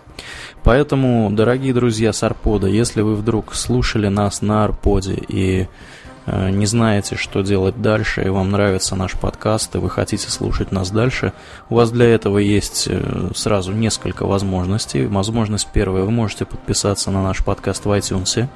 [0.64, 5.68] Поэтому, дорогие друзья с Арпода, если вы вдруг слушали нас на Арподе и
[6.26, 10.90] не знаете, что делать дальше, и вам нравится наш подкаст, и вы хотите слушать нас
[10.90, 11.32] дальше,
[11.70, 15.06] у вас для этого есть э, сразу несколько возможностей.
[15.06, 18.48] Возможность первая, вы можете подписаться на наш подкаст в iTunes.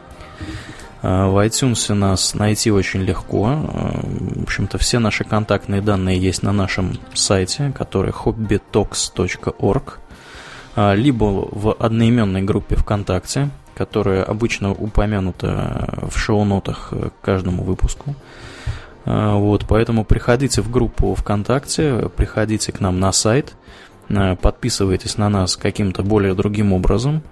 [1.03, 3.55] Э, в iTunes нас найти очень легко.
[3.55, 9.99] В общем-то, все наши контактные данные есть на нашем сайте, который hobbytalks.org,
[10.77, 13.51] либо в одноименной группе ВКонтакте,
[13.81, 18.15] которая обычно упомянута в шоу-нотах к каждому выпуску.
[19.07, 23.55] А, вот, поэтому приходите в группу ВКонтакте, приходите к нам на сайт,
[24.43, 27.23] подписывайтесь на нас каким-то более другим образом.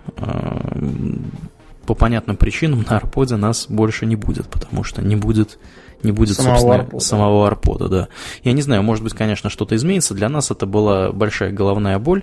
[1.85, 5.59] По понятным причинам на арподе нас больше не будет, потому что не будет
[6.03, 7.05] не будет, самого собственно, арпода.
[7.05, 8.09] самого арпода, да.
[8.43, 10.15] Я не знаю, может быть, конечно, что-то изменится.
[10.15, 12.23] Для нас это была большая головная боль.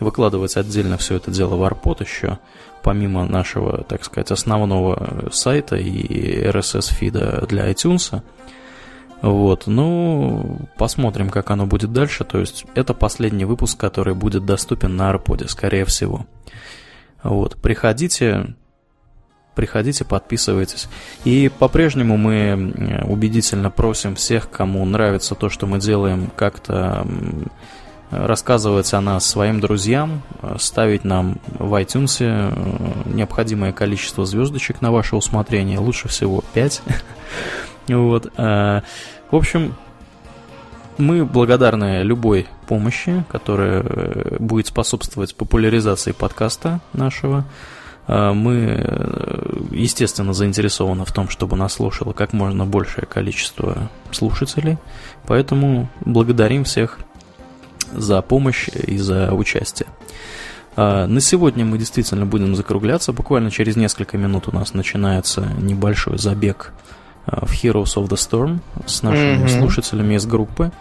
[0.00, 2.38] Выкладывать отдельно все это дело в арпод еще,
[2.82, 8.22] помимо нашего, так сказать, основного сайта и RSS-фида для iTunes.
[9.22, 12.24] Вот, ну, посмотрим, как оно будет дальше.
[12.24, 16.26] То есть, это последний выпуск, который будет доступен на Арподе, скорее всего.
[17.22, 18.54] Вот, приходите,
[19.54, 20.88] приходите, подписывайтесь.
[21.24, 27.06] И по-прежнему мы убедительно просим всех, кому нравится то, что мы делаем, как-то
[28.10, 30.22] рассказывать о нас своим друзьям,
[30.58, 32.22] ставить нам в iTunes
[33.12, 36.82] необходимое количество звездочек на ваше усмотрение, лучше всего 5.
[37.86, 38.32] Вот.
[38.34, 38.82] В
[39.30, 39.74] общем,
[40.96, 43.84] мы благодарны любой помощи, которая
[44.38, 47.44] будет способствовать популяризации подкаста нашего.
[48.06, 48.86] Мы,
[49.70, 54.78] естественно, заинтересованы в том, чтобы нас слушало как можно большее количество слушателей.
[55.26, 56.98] Поэтому благодарим всех
[57.94, 59.88] за помощь и за участие.
[60.76, 63.12] На сегодня мы действительно будем закругляться.
[63.12, 66.72] Буквально через несколько минут у нас начинается небольшой забег
[67.26, 69.60] в Heroes of the Storm с нашими mm-hmm.
[69.60, 70.72] слушателями из группы.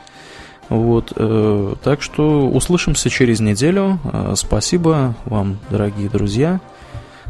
[0.69, 3.99] Вот, э, так что услышимся через неделю.
[4.03, 6.61] Э, спасибо вам, дорогие друзья.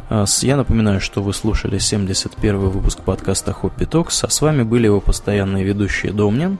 [0.10, 4.86] Э, я напоминаю, что вы слушали 71 выпуск подкаста Хоппи Токс, а с вами были
[4.86, 6.60] его постоянные ведущие Домнин